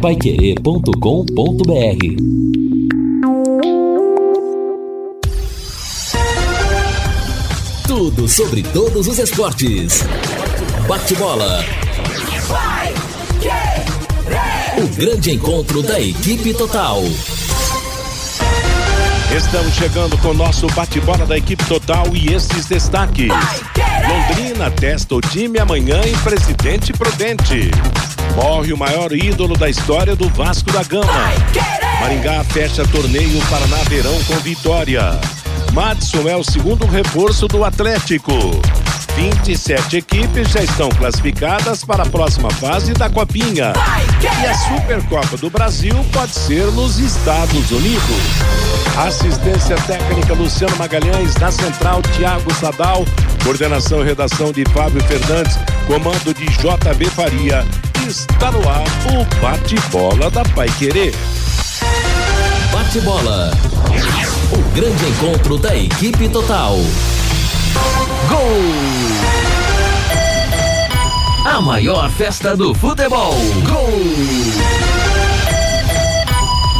paiquerê.com.br 0.00 0.90
Tudo 7.86 8.26
sobre 8.26 8.62
todos 8.62 9.06
os 9.06 9.18
esportes. 9.18 10.02
Bate-bola. 10.88 11.62
O 14.78 14.88
grande 14.96 15.32
encontro 15.32 15.82
da 15.82 16.00
equipe 16.00 16.54
total. 16.54 17.02
Estamos 19.36 19.74
chegando 19.74 20.16
com 20.18 20.28
o 20.28 20.34
nosso 20.34 20.66
bate-bola 20.68 21.26
da 21.26 21.36
equipe 21.36 21.62
total 21.66 22.06
e 22.14 22.32
esses 22.32 22.64
destaques. 22.64 23.28
Londrina 23.28 24.70
testa 24.70 25.14
o 25.14 25.20
time 25.20 25.58
amanhã 25.58 26.00
em 26.06 26.16
Presidente 26.18 26.90
Prudente. 26.94 27.70
Morre 28.36 28.72
o 28.72 28.76
maior 28.76 29.12
ídolo 29.12 29.56
da 29.56 29.68
história 29.68 30.14
do 30.14 30.28
Vasco 30.30 30.70
da 30.72 30.82
Gama. 30.82 31.12
Maringá 32.00 32.42
fecha 32.44 32.86
torneio 32.88 33.40
Paraná 33.46 33.76
Verão 33.88 34.18
com 34.24 34.36
vitória. 34.36 35.18
Madison 35.72 36.28
é 36.28 36.36
o 36.36 36.42
segundo 36.42 36.86
reforço 36.86 37.46
do 37.46 37.64
Atlético. 37.64 38.32
27 39.16 39.98
equipes 39.98 40.50
já 40.50 40.62
estão 40.62 40.88
classificadas 40.88 41.84
para 41.84 42.04
a 42.04 42.06
próxima 42.06 42.50
fase 42.50 42.92
da 42.94 43.10
Copinha. 43.10 43.72
E 44.22 44.46
a 44.46 44.54
Supercopa 44.54 45.36
do 45.36 45.50
Brasil 45.50 45.94
pode 46.12 46.32
ser 46.32 46.66
nos 46.72 46.98
Estados 46.98 47.70
Unidos. 47.70 48.00
Assistência 48.96 49.76
técnica 49.86 50.32
Luciano 50.34 50.76
Magalhães, 50.76 51.34
na 51.36 51.50
central 51.50 52.00
Tiago 52.16 52.52
Sadal, 52.54 53.04
coordenação 53.44 54.00
e 54.00 54.04
redação 54.04 54.52
de 54.52 54.64
Fábio 54.72 55.02
Fernandes, 55.04 55.58
comando 55.86 56.32
de 56.34 56.46
JB 56.46 57.06
Faria. 57.10 57.64
Está 58.10 58.50
no 58.50 58.58
ar 58.68 58.82
o 59.14 59.40
bate-bola 59.40 60.28
da 60.32 60.42
Pai 60.52 60.66
Querer. 60.80 61.14
Bate-bola. 62.72 63.52
O 64.52 64.74
grande 64.74 65.06
encontro 65.10 65.56
da 65.56 65.76
equipe 65.76 66.28
total. 66.28 66.74
Gol! 68.28 68.62
A 71.46 71.60
maior 71.60 72.10
festa 72.10 72.56
do 72.56 72.74
futebol. 72.74 73.32
Gol! 73.68 73.92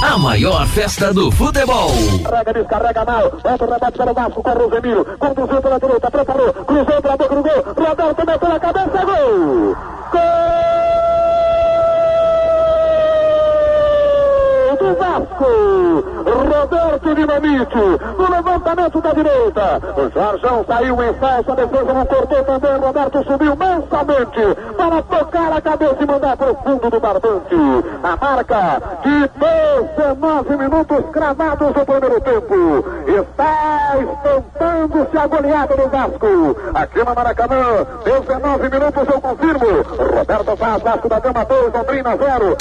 A 0.03 0.19
maior 0.19 0.67
festa 0.67 1.15
do 1.15 1.31
futebol. 1.31 1.93
Carrega, 2.25 2.55
descarrega 2.55 3.05
mal. 3.05 3.31
Volta 3.41 3.65
o 3.65 3.73
rebate 3.73 3.99
para 3.99 4.11
o 4.11 4.15
Vasco. 4.15 4.43
Corre 4.43 4.65
o 4.65 4.71
Zemiro. 4.71 5.05
Conduziu 5.17 5.63
pela 5.63 5.79
direita. 5.79 6.11
Preparou. 6.11 6.53
Cruzou 6.53 7.01
para 7.01 7.15
a 7.15 7.17
boca 7.17 7.35
do 7.37 7.43
gol. 7.45 7.87
Roberto 7.87 8.27
meteu 8.27 8.49
na 8.49 8.59
cabeça. 8.59 9.05
Gol! 9.07 9.77
Gol! 10.11 10.90
Do 14.81 14.95
Vasco! 14.95 15.45
Roberto 16.25 17.15
Dinamite, 17.15 17.77
no 18.17 18.31
levantamento 18.31 19.01
da 19.03 19.13
direita. 19.13 19.81
O 19.95 20.09
Jorjão 20.09 20.65
saiu 20.67 21.03
em 21.03 21.13
falsa, 21.15 21.53
a 21.53 21.55
defesa 21.55 21.93
não 21.93 22.07
cortou 22.07 22.45
também. 22.45 22.79
Roberto 22.79 23.25
subiu 23.25 23.57
mansamente 23.57 24.41
para 24.79 25.03
tocar 25.03 25.53
a 25.53 25.61
cabeça 25.61 25.97
e 26.01 26.07
mandar 26.07 26.35
para 26.35 26.53
o 26.53 26.57
fundo 26.57 26.89
do 26.89 26.99
barbante. 26.99 27.57
A 28.03 28.17
marca 28.17 28.83
de 29.03 29.31
19 29.97 30.57
minutos 30.57 31.11
cravados 31.13 31.75
no 31.75 31.85
primeiro 31.85 32.21
tempo. 32.23 32.85
Está 33.07 33.97
estampando-se 33.99 35.19
a 35.19 35.27
goleada 35.27 35.77
do 35.77 35.89
Vasco. 35.91 36.57
Aqui 36.73 36.99
no 37.05 37.15
Maracanã, 37.15 37.87
19 38.03 38.71
minutos 38.71 39.09
eu 39.09 39.21
confirmo. 39.21 39.83
Roberto 40.17 40.57
faz 40.57 40.83
Vasco 40.83 41.09
da 41.11 41.21
Gama 41.21 41.45
2, 41.45 41.75
Londrina 41.75 42.17
0. 42.17 42.57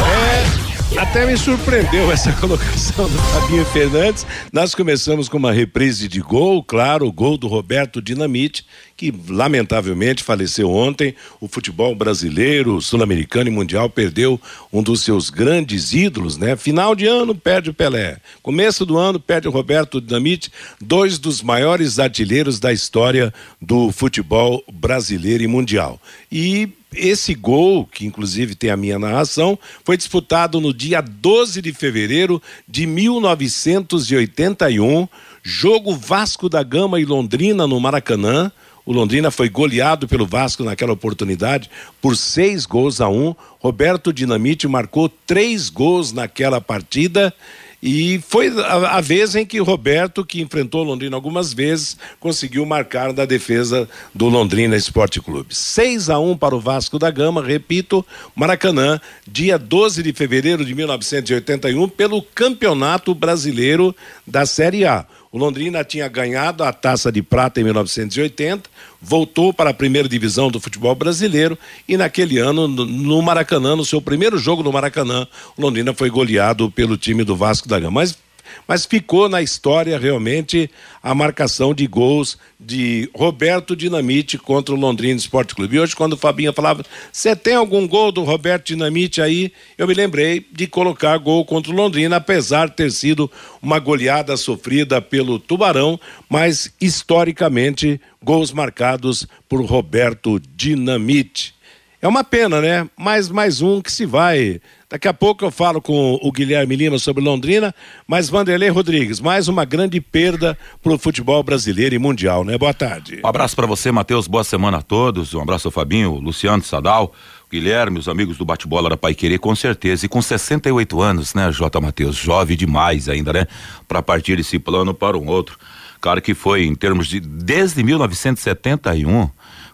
É. 0.00 0.68
Até 0.96 1.26
me 1.26 1.36
surpreendeu 1.36 2.10
essa 2.12 2.32
colocação 2.32 3.08
do 3.08 3.18
Fabinho 3.18 3.64
Fernandes. 3.66 4.26
Nós 4.52 4.74
começamos 4.74 5.28
com 5.28 5.36
uma 5.36 5.52
reprise 5.52 6.08
de 6.08 6.20
gol, 6.20 6.62
claro, 6.62 7.06
o 7.06 7.12
gol 7.12 7.36
do 7.36 7.46
Roberto 7.46 8.00
Dinamite, 8.00 8.64
que 8.96 9.14
lamentavelmente 9.28 10.24
faleceu 10.24 10.70
ontem. 10.70 11.14
O 11.40 11.46
futebol 11.46 11.94
brasileiro, 11.94 12.80
sul-americano 12.80 13.48
e 13.48 13.52
mundial 13.52 13.88
perdeu 13.90 14.40
um 14.72 14.82
dos 14.82 15.02
seus 15.02 15.30
grandes 15.30 15.92
ídolos, 15.92 16.36
né? 16.36 16.56
Final 16.56 16.96
de 16.96 17.06
ano 17.06 17.34
perde 17.34 17.70
o 17.70 17.74
Pelé. 17.74 18.16
Começo 18.42 18.86
do 18.86 18.96
ano 18.96 19.20
perde 19.20 19.46
o 19.46 19.52
Roberto 19.52 20.00
Dinamite, 20.00 20.50
dois 20.80 21.18
dos 21.18 21.42
maiores 21.42 21.98
artilheiros 21.98 22.58
da 22.58 22.72
história 22.72 23.32
do 23.60 23.92
futebol 23.92 24.64
brasileiro 24.72 25.44
e 25.44 25.46
mundial. 25.46 26.00
E 26.32 26.70
esse 26.94 27.34
gol, 27.34 27.86
que 27.86 28.06
inclusive 28.06 28.54
tem 28.54 28.70
a 28.70 28.76
minha 28.76 28.96
narração, 28.98 29.58
foi 29.84 29.96
disputado 29.96 30.60
no 30.60 30.72
dia 30.72 31.00
12 31.00 31.60
de 31.60 31.72
fevereiro 31.72 32.40
de 32.66 32.86
1981, 32.86 35.08
jogo 35.42 35.94
Vasco 35.94 36.48
da 36.48 36.62
Gama 36.62 37.00
e 37.00 37.04
Londrina 37.04 37.66
no 37.66 37.80
Maracanã. 37.80 38.52
O 38.86 38.92
Londrina 38.92 39.30
foi 39.30 39.50
goleado 39.50 40.08
pelo 40.08 40.26
Vasco 40.26 40.64
naquela 40.64 40.94
oportunidade 40.94 41.68
por 42.00 42.16
seis 42.16 42.64
gols 42.64 43.02
a 43.02 43.08
um. 43.08 43.34
Roberto 43.60 44.14
Dinamite 44.14 44.66
marcou 44.66 45.10
três 45.10 45.68
gols 45.68 46.10
naquela 46.12 46.58
partida 46.58 47.34
e 47.82 48.20
foi 48.26 48.48
a, 48.48 48.96
a, 48.96 49.00
vez 49.00 49.36
em 49.36 49.46
que 49.46 49.60
Roberto, 49.60 50.24
que 50.24 50.40
enfrentou 50.40 50.82
Londrina 50.82 51.16
algumas 51.16 51.52
vezes, 51.52 51.96
conseguiu 52.18 52.66
marcar 52.66 53.12
na 53.12 53.24
defesa 53.24 53.88
do 54.12 54.26
Londrina 54.26 54.76
Esporte 54.76 55.20
Clube. 55.20 55.54
6 55.54 56.10
a 56.10 56.18
1 56.18 56.36
para 56.36 56.56
o 56.56 56.60
Vasco 56.60 56.98
da 56.98 57.10
Gama, 57.10 57.42
repito, 57.42 58.04
Maracanã, 58.34 59.00
dia 59.26 59.56
12 59.56 60.02
de 60.02 60.12
fevereiro 60.12 60.64
de 60.64 60.74
1981, 60.74 61.88
pelo 61.88 62.20
Campeonato 62.20 63.14
Brasileiro 63.14 63.94
da 64.26 64.44
Série 64.44 64.84
A. 64.84 65.06
O 65.30 65.36
Londrina 65.36 65.84
tinha 65.84 66.08
ganhado 66.08 66.64
a 66.64 66.72
taça 66.72 67.12
de 67.12 67.22
prata 67.22 67.60
em 67.60 67.64
1980, 67.64 68.70
voltou 69.00 69.52
para 69.52 69.70
a 69.70 69.74
primeira 69.74 70.08
divisão 70.08 70.50
do 70.50 70.58
futebol 70.58 70.94
brasileiro 70.94 71.58
e 71.86 71.96
naquele 71.96 72.38
ano, 72.38 72.66
no 72.66 73.20
Maracanã, 73.20 73.76
no 73.76 73.84
seu 73.84 74.00
primeiro 74.00 74.38
jogo 74.38 74.62
no 74.62 74.72
Maracanã, 74.72 75.26
o 75.56 75.62
Londrina 75.62 75.92
foi 75.92 76.08
goleado 76.08 76.70
pelo 76.70 76.96
time 76.96 77.24
do 77.24 77.36
Vasco 77.36 77.68
da 77.68 77.78
Gama. 77.78 78.00
Mas 78.00 78.16
mas 78.66 78.86
ficou 78.86 79.28
na 79.28 79.42
história 79.42 79.98
realmente 79.98 80.70
a 81.02 81.14
marcação 81.14 81.72
de 81.74 81.86
gols 81.86 82.38
de 82.58 83.08
Roberto 83.14 83.76
Dinamite 83.76 84.36
contra 84.36 84.74
o 84.74 84.78
Londrina 84.78 85.18
Esporte 85.18 85.54
Clube. 85.54 85.76
E 85.76 85.80
hoje, 85.80 85.94
quando 85.94 86.14
o 86.14 86.16
Fabinha 86.16 86.52
falava, 86.52 86.84
você 87.12 87.36
tem 87.36 87.54
algum 87.54 87.86
gol 87.86 88.10
do 88.10 88.24
Roberto 88.24 88.66
Dinamite 88.66 89.22
aí? 89.22 89.52
Eu 89.76 89.86
me 89.86 89.94
lembrei 89.94 90.44
de 90.52 90.66
colocar 90.66 91.16
gol 91.18 91.44
contra 91.44 91.72
o 91.72 91.74
Londrina, 91.74 92.16
apesar 92.16 92.68
de 92.68 92.76
ter 92.76 92.90
sido 92.90 93.30
uma 93.62 93.78
goleada 93.78 94.36
sofrida 94.36 95.00
pelo 95.00 95.38
Tubarão, 95.38 95.98
mas 96.28 96.72
historicamente, 96.80 98.00
gols 98.22 98.52
marcados 98.52 99.26
por 99.48 99.64
Roberto 99.64 100.40
Dinamite. 100.56 101.57
É 102.00 102.06
uma 102.06 102.22
pena, 102.22 102.60
né? 102.60 102.88
Mais, 102.96 103.28
mais 103.28 103.60
um 103.60 103.80
que 103.82 103.90
se 103.90 104.06
vai. 104.06 104.60
Daqui 104.88 105.08
a 105.08 105.12
pouco 105.12 105.44
eu 105.44 105.50
falo 105.50 105.82
com 105.82 106.16
o 106.22 106.30
Guilherme 106.30 106.76
Lima 106.76 106.96
sobre 106.96 107.22
Londrina, 107.22 107.74
mas 108.06 108.30
Vanderlei 108.30 108.68
Rodrigues, 108.68 109.18
mais 109.18 109.48
uma 109.48 109.64
grande 109.64 110.00
perda 110.00 110.56
para 110.80 110.92
o 110.92 110.98
futebol 110.98 111.42
brasileiro 111.42 111.96
e 111.96 111.98
mundial, 111.98 112.44
né? 112.44 112.56
Boa 112.56 112.72
tarde. 112.72 113.20
Um 113.24 113.26
abraço 113.26 113.56
para 113.56 113.66
você, 113.66 113.90
Matheus. 113.90 114.28
Boa 114.28 114.44
semana 114.44 114.78
a 114.78 114.82
todos. 114.82 115.34
Um 115.34 115.40
abraço 115.40 115.66
ao 115.66 115.72
Fabinho, 115.72 116.14
Luciano 116.14 116.62
Sadal, 116.62 117.12
Guilherme, 117.50 117.98
os 117.98 118.08
amigos 118.08 118.38
do 118.38 118.44
bate-bola 118.44 118.88
da 118.88 118.96
Pai 118.96 119.12
Querer, 119.12 119.38
com 119.40 119.56
certeza. 119.56 120.06
E 120.06 120.08
com 120.08 120.22
68 120.22 121.02
anos, 121.02 121.34
né, 121.34 121.50
J. 121.50 121.80
Matheus? 121.80 122.14
Jovem 122.14 122.56
demais 122.56 123.08
ainda, 123.08 123.32
né? 123.32 123.46
Para 123.88 124.02
partir 124.02 124.36
desse 124.36 124.60
plano 124.60 124.94
para 124.94 125.18
um 125.18 125.26
outro. 125.26 125.58
Cara 126.00 126.20
que 126.20 126.32
foi, 126.32 126.64
em 126.64 126.76
termos 126.76 127.08
de. 127.08 127.18
Desde 127.18 127.82
1971 127.82 129.28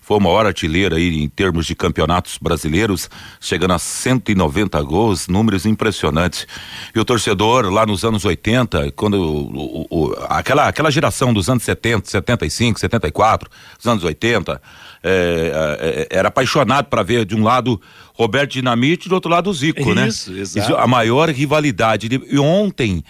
foi 0.05 0.19
o 0.19 0.21
maior 0.21 0.45
artilheiro 0.45 0.95
aí 0.95 1.23
em 1.23 1.29
termos 1.31 1.65
de 1.65 1.75
campeonatos 1.75 2.37
brasileiros, 2.37 3.09
chegando 3.41 3.73
a 3.73 3.79
190 3.79 4.81
gols, 4.83 5.29
números 5.29 5.65
impressionantes. 5.65 6.47
E 6.95 7.01
o 7.01 7.05
torcedor 7.07 7.73
lá 7.73 7.87
nos 7.87 8.05
anos 8.05 8.23
80, 8.23 8.93
quando 8.93 9.15
o, 9.15 9.87
o, 9.91 10.09
o, 10.11 10.17
aquela, 10.29 10.69
aquela 10.69 10.91
geração 10.91 11.33
dos 11.33 11.49
anos 11.49 11.63
70, 11.63 12.11
75, 12.11 12.81
74, 12.81 13.49
dos 13.79 13.87
anos 13.87 14.05
80, 14.05 14.61
é, 15.03 16.07
é, 16.11 16.19
era 16.19 16.29
apaixonado 16.29 16.89
para 16.89 17.03
ver 17.03 17.25
de 17.25 17.35
um 17.35 17.43
lado 17.43 17.81
Roberto 18.13 18.53
Dinamite 18.53 19.07
e 19.07 19.09
do 19.09 19.15
outro 19.15 19.31
lado 19.31 19.49
o 19.49 19.55
Zico, 19.55 19.81
Isso, 19.81 20.31
né? 20.31 20.41
Exato. 20.41 20.77
A 20.77 20.87
maior 20.87 21.31
rivalidade. 21.31 22.11
E 22.31 22.39
ontem 22.39 23.03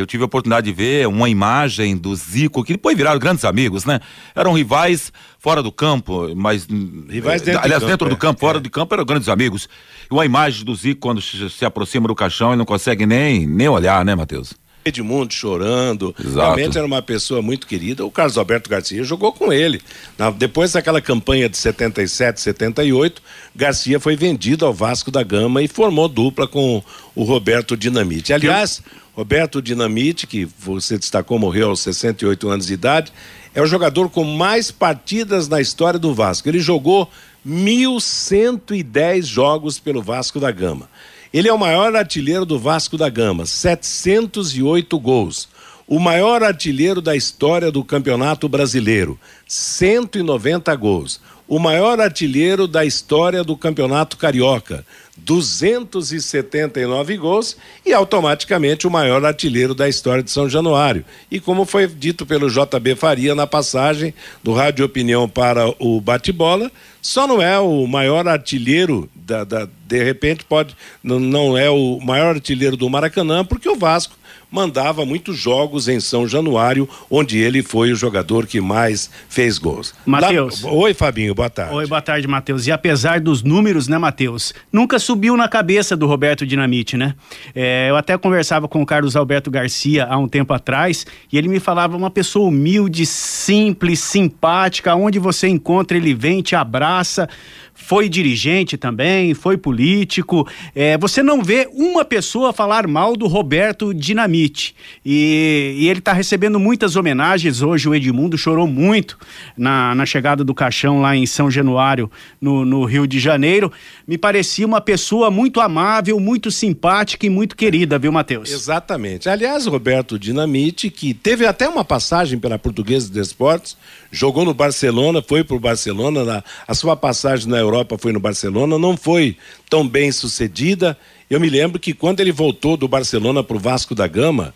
eu 0.00 0.06
tive 0.06 0.22
a 0.22 0.26
oportunidade 0.26 0.66
de 0.66 0.72
ver 0.72 1.06
uma 1.06 1.28
imagem 1.28 1.96
do 1.96 2.14
Zico, 2.14 2.64
que 2.64 2.72
depois 2.72 2.96
viraram 2.96 3.18
grandes 3.18 3.44
amigos, 3.44 3.84
né? 3.84 4.00
Eram 4.34 4.52
rivais 4.52 5.12
fora 5.38 5.62
do 5.62 5.70
campo, 5.70 6.34
mas. 6.34 6.66
Rivais 7.08 7.42
dentro 7.42 7.62
aliás, 7.62 7.82
do 7.82 7.86
dentro 7.86 8.06
campo, 8.06 8.16
do 8.16 8.18
campo, 8.18 8.38
é, 8.38 8.40
fora 8.40 8.58
é. 8.58 8.60
do 8.60 8.70
campo, 8.70 8.94
eram 8.94 9.04
grandes 9.04 9.28
amigos. 9.28 9.68
E 10.10 10.14
uma 10.14 10.24
imagem 10.24 10.64
do 10.64 10.74
Zico 10.74 11.00
quando 11.00 11.20
se, 11.20 11.48
se 11.50 11.64
aproxima 11.64 12.08
do 12.08 12.14
caixão 12.14 12.52
e 12.52 12.56
não 12.56 12.64
consegue 12.64 13.06
nem, 13.06 13.46
nem 13.46 13.68
olhar, 13.68 14.04
né, 14.04 14.14
Matheus? 14.14 14.54
Edmundo 14.84 15.32
chorando. 15.32 16.14
Exato. 16.18 16.38
Realmente 16.38 16.78
era 16.78 16.86
uma 16.86 17.02
pessoa 17.02 17.42
muito 17.42 17.66
querida. 17.66 18.04
O 18.04 18.10
Carlos 18.10 18.38
Alberto 18.38 18.70
Garcia 18.70 19.04
jogou 19.04 19.32
com 19.32 19.52
ele. 19.52 19.80
Na, 20.16 20.30
depois 20.30 20.72
daquela 20.72 21.00
campanha 21.00 21.48
de 21.48 21.56
77, 21.56 22.40
78, 22.40 23.22
Garcia 23.54 24.00
foi 24.00 24.16
vendido 24.16 24.64
ao 24.64 24.72
Vasco 24.72 25.10
da 25.10 25.22
Gama 25.22 25.62
e 25.62 25.68
formou 25.68 26.08
dupla 26.08 26.46
com 26.46 26.82
o 27.14 27.24
Roberto 27.24 27.76
Dinamite. 27.76 28.32
Aliás, 28.32 28.82
Roberto 29.14 29.60
Dinamite, 29.60 30.26
que 30.26 30.48
você 30.58 30.98
destacou, 30.98 31.38
morreu 31.38 31.70
aos 31.70 31.80
68 31.80 32.48
anos 32.48 32.66
de 32.66 32.74
idade, 32.74 33.12
é 33.54 33.60
o 33.60 33.66
jogador 33.66 34.08
com 34.08 34.24
mais 34.24 34.70
partidas 34.70 35.48
na 35.48 35.60
história 35.60 35.98
do 35.98 36.14
Vasco. 36.14 36.48
Ele 36.48 36.60
jogou 36.60 37.10
1.110 37.46 39.22
jogos 39.22 39.78
pelo 39.78 40.02
Vasco 40.02 40.38
da 40.38 40.50
Gama. 40.50 40.88
Ele 41.32 41.48
é 41.48 41.52
o 41.52 41.58
maior 41.58 41.94
artilheiro 41.94 42.44
do 42.44 42.58
Vasco 42.58 42.98
da 42.98 43.08
Gama, 43.08 43.46
708 43.46 44.98
gols. 44.98 45.48
O 45.86 46.00
maior 46.00 46.42
artilheiro 46.42 47.00
da 47.00 47.14
história 47.14 47.70
do 47.70 47.84
Campeonato 47.84 48.48
Brasileiro, 48.48 49.16
190 49.46 50.74
gols. 50.74 51.20
O 51.46 51.60
maior 51.60 52.00
artilheiro 52.00 52.66
da 52.66 52.84
história 52.84 53.44
do 53.44 53.56
Campeonato 53.56 54.16
Carioca, 54.16 54.84
279 55.16 57.16
gols 57.16 57.56
e 57.84 57.92
automaticamente 57.92 58.86
o 58.86 58.90
maior 58.90 59.24
artilheiro 59.24 59.74
da 59.74 59.88
história 59.88 60.22
de 60.22 60.30
São 60.30 60.48
Januário. 60.48 61.04
E 61.30 61.38
como 61.38 61.64
foi 61.64 61.86
dito 61.86 62.26
pelo 62.26 62.48
JB 62.48 62.96
Faria 62.96 63.34
na 63.34 63.46
passagem 63.46 64.14
do 64.42 64.52
Rádio 64.52 64.86
Opinião 64.86 65.28
para 65.28 65.68
o 65.78 66.00
bate-bola, 66.00 66.70
só 67.02 67.26
não 67.26 67.40
é 67.40 67.58
o 67.58 67.86
maior 67.86 68.28
artilheiro 68.28 69.08
da, 69.30 69.44
da 69.44 69.68
de 69.86 70.02
repente 70.02 70.44
pode 70.44 70.74
não, 71.02 71.56
é 71.56 71.70
o 71.70 72.00
maior 72.00 72.34
artilheiro 72.34 72.76
do 72.76 72.90
Maracanã 72.90 73.44
porque 73.44 73.68
o 73.68 73.76
Vasco 73.76 74.18
mandava 74.50 75.06
muitos 75.06 75.38
jogos 75.38 75.86
em 75.86 76.00
São 76.00 76.26
Januário, 76.26 76.88
onde 77.08 77.38
ele 77.38 77.62
foi 77.62 77.92
o 77.92 77.96
jogador 77.96 78.46
que 78.46 78.60
mais 78.60 79.08
fez 79.28 79.58
gols. 79.58 79.94
Matheus. 80.04 80.64
Oi, 80.64 80.92
Fabinho, 80.92 81.34
boa 81.34 81.48
tarde. 81.48 81.74
Oi, 81.74 81.86
boa 81.86 82.02
tarde, 82.02 82.26
Matheus. 82.26 82.66
E 82.66 82.72
apesar 82.72 83.20
dos 83.20 83.42
números, 83.42 83.86
né, 83.86 83.96
Matheus? 83.96 84.52
Nunca 84.72 84.98
subiu 84.98 85.36
na 85.36 85.48
cabeça 85.48 85.96
do 85.96 86.06
Roberto 86.06 86.44
Dinamite, 86.44 86.96
né? 86.96 87.14
É, 87.54 87.90
eu 87.90 87.96
até 87.96 88.18
conversava 88.18 88.66
com 88.66 88.82
o 88.82 88.86
Carlos 88.86 89.14
Alberto 89.14 89.50
Garcia 89.50 90.06
há 90.06 90.18
um 90.18 90.26
tempo 90.26 90.52
atrás 90.52 91.06
e 91.32 91.38
ele 91.38 91.46
me 91.46 91.60
falava 91.60 91.96
uma 91.96 92.10
pessoa 92.10 92.48
humilde, 92.48 93.06
simples, 93.06 94.00
simpática, 94.00 94.96
onde 94.96 95.18
você 95.20 95.46
encontra 95.46 95.96
ele 95.96 96.12
vem, 96.12 96.42
te 96.42 96.56
abraça 96.56 97.28
foi 97.74 98.08
dirigente 98.08 98.76
também, 98.76 99.34
foi 99.34 99.56
político. 99.56 100.46
É, 100.74 100.96
você 100.98 101.22
não 101.22 101.42
vê 101.42 101.68
uma 101.72 102.04
pessoa 102.04 102.52
falar 102.52 102.86
mal 102.86 103.16
do 103.16 103.26
Roberto 103.26 103.92
Dinamite. 103.94 104.74
E, 105.04 105.76
e 105.78 105.88
ele 105.88 105.98
está 105.98 106.12
recebendo 106.12 106.58
muitas 106.58 106.96
homenagens. 106.96 107.62
Hoje 107.62 107.88
o 107.88 107.94
Edmundo 107.94 108.36
chorou 108.36 108.66
muito 108.66 109.18
na, 109.56 109.94
na 109.94 110.06
chegada 110.06 110.44
do 110.44 110.54
caixão 110.54 111.00
lá 111.00 111.16
em 111.16 111.26
São 111.26 111.50
Januário, 111.50 112.10
no, 112.40 112.64
no 112.64 112.84
Rio 112.84 113.06
de 113.06 113.18
Janeiro. 113.18 113.72
Me 114.06 114.18
parecia 114.18 114.66
uma 114.66 114.80
pessoa 114.80 115.30
muito 115.30 115.60
amável, 115.60 116.18
muito 116.20 116.50
simpática 116.50 117.26
e 117.26 117.30
muito 117.30 117.56
querida, 117.56 117.98
viu, 117.98 118.12
Matheus? 118.12 118.50
Exatamente. 118.50 119.28
Aliás, 119.28 119.66
Roberto 119.66 120.18
Dinamite, 120.18 120.90
que 120.90 121.14
teve 121.14 121.46
até 121.46 121.68
uma 121.68 121.84
passagem 121.84 122.38
pela 122.38 122.58
Portuguesa 122.58 123.10
de 123.10 123.20
Esportes, 123.20 123.76
jogou 124.10 124.44
no 124.44 124.52
Barcelona, 124.52 125.22
foi 125.22 125.44
para 125.44 125.56
o 125.56 125.60
Barcelona, 125.60 126.24
na, 126.24 126.44
a 126.66 126.74
sua 126.74 126.96
passagem 126.96 127.48
na 127.48 127.59
Europa 127.60 127.96
foi 127.98 128.12
no 128.12 128.20
Barcelona, 128.20 128.78
não 128.78 128.96
foi 128.96 129.36
tão 129.68 129.86
bem 129.86 130.10
sucedida. 130.10 130.98
Eu 131.28 131.38
me 131.38 131.48
lembro 131.48 131.78
que 131.78 131.94
quando 131.94 132.20
ele 132.20 132.32
voltou 132.32 132.76
do 132.76 132.88
Barcelona 132.88 133.42
para 133.42 133.56
o 133.56 133.60
Vasco 133.60 133.94
da 133.94 134.06
Gama, 134.06 134.54